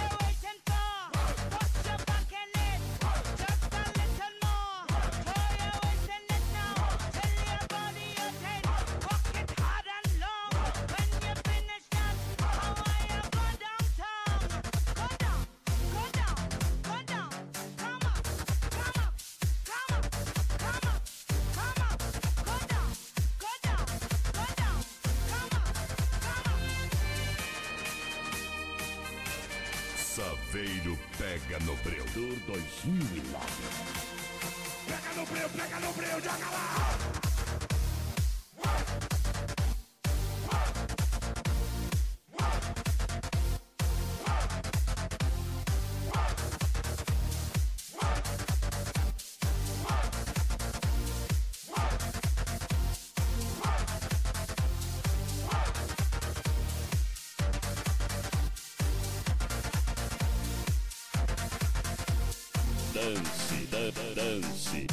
dance, 63.05 63.67
da, 63.71 63.91
dance. 64.15 64.87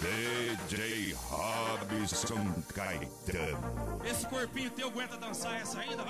DJ 0.00 1.14
Robson 1.14 2.54
Caetano. 2.74 4.00
Esse 4.04 4.26
corpinho 4.26 4.70
teu 4.70 4.88
aguenta 4.88 5.16
dançar 5.18 5.60
essa 5.60 5.80
ainda? 5.80 6.03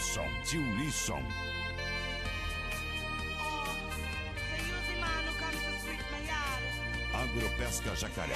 Lisson, 0.00 0.24
tio 0.46 0.62
Wilson. 0.78 1.22
Agropesca 7.12 7.94
Jacaré. 7.94 8.34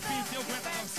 perfil, 0.00 0.24
se 0.28 0.34
eu. 0.36 0.97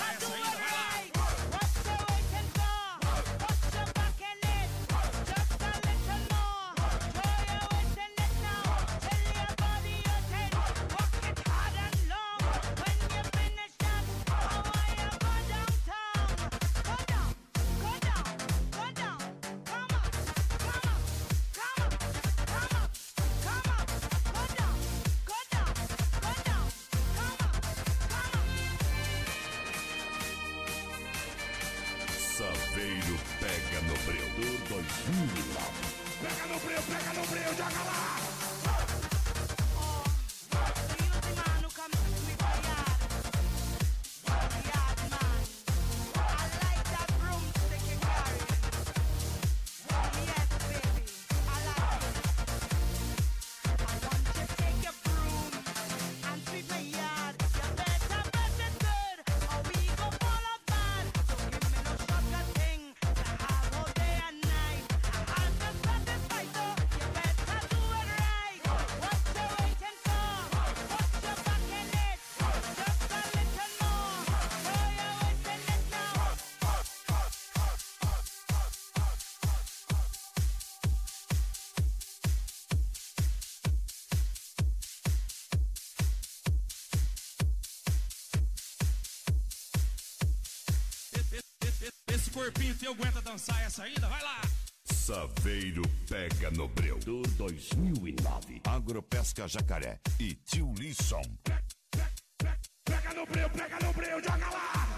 esse 92.29 92.31
corpinho 92.31 92.77
teu 92.77 92.91
aguenta 92.91 93.21
dançar 93.21 93.59
essa 93.65 93.87
ida? 93.87 94.07
Vai 94.07 94.21
lá! 94.21 94.41
Saveiro 94.83 95.81
pega 96.07 96.51
no 96.51 96.67
breu. 96.67 96.99
Do 96.99 97.23
2009. 97.23 98.61
Agropesca 98.65 99.47
Jacaré 99.47 99.99
e 100.19 100.35
Tio 100.35 100.71
Lisson. 100.73 101.21
Pega, 101.41 101.63
Nobreu, 102.03 102.29
pega, 102.37 102.59
pega 102.85 103.13
no 103.13 103.25
breu, 103.25 103.49
pega 103.49 103.85
no 103.85 103.93
breu, 103.93 104.23
joga 104.23 104.49
lá! 104.49 104.97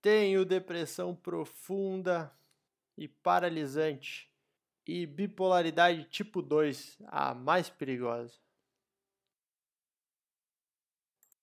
Tenho 0.00 0.44
depressão 0.44 1.14
profunda 1.14 2.32
e 2.96 3.08
paralisante 3.08 4.30
e 4.86 5.04
bipolaridade 5.06 6.04
tipo 6.04 6.40
2, 6.40 6.98
a 7.06 7.34
mais 7.34 7.68
perigosa. 7.68 8.47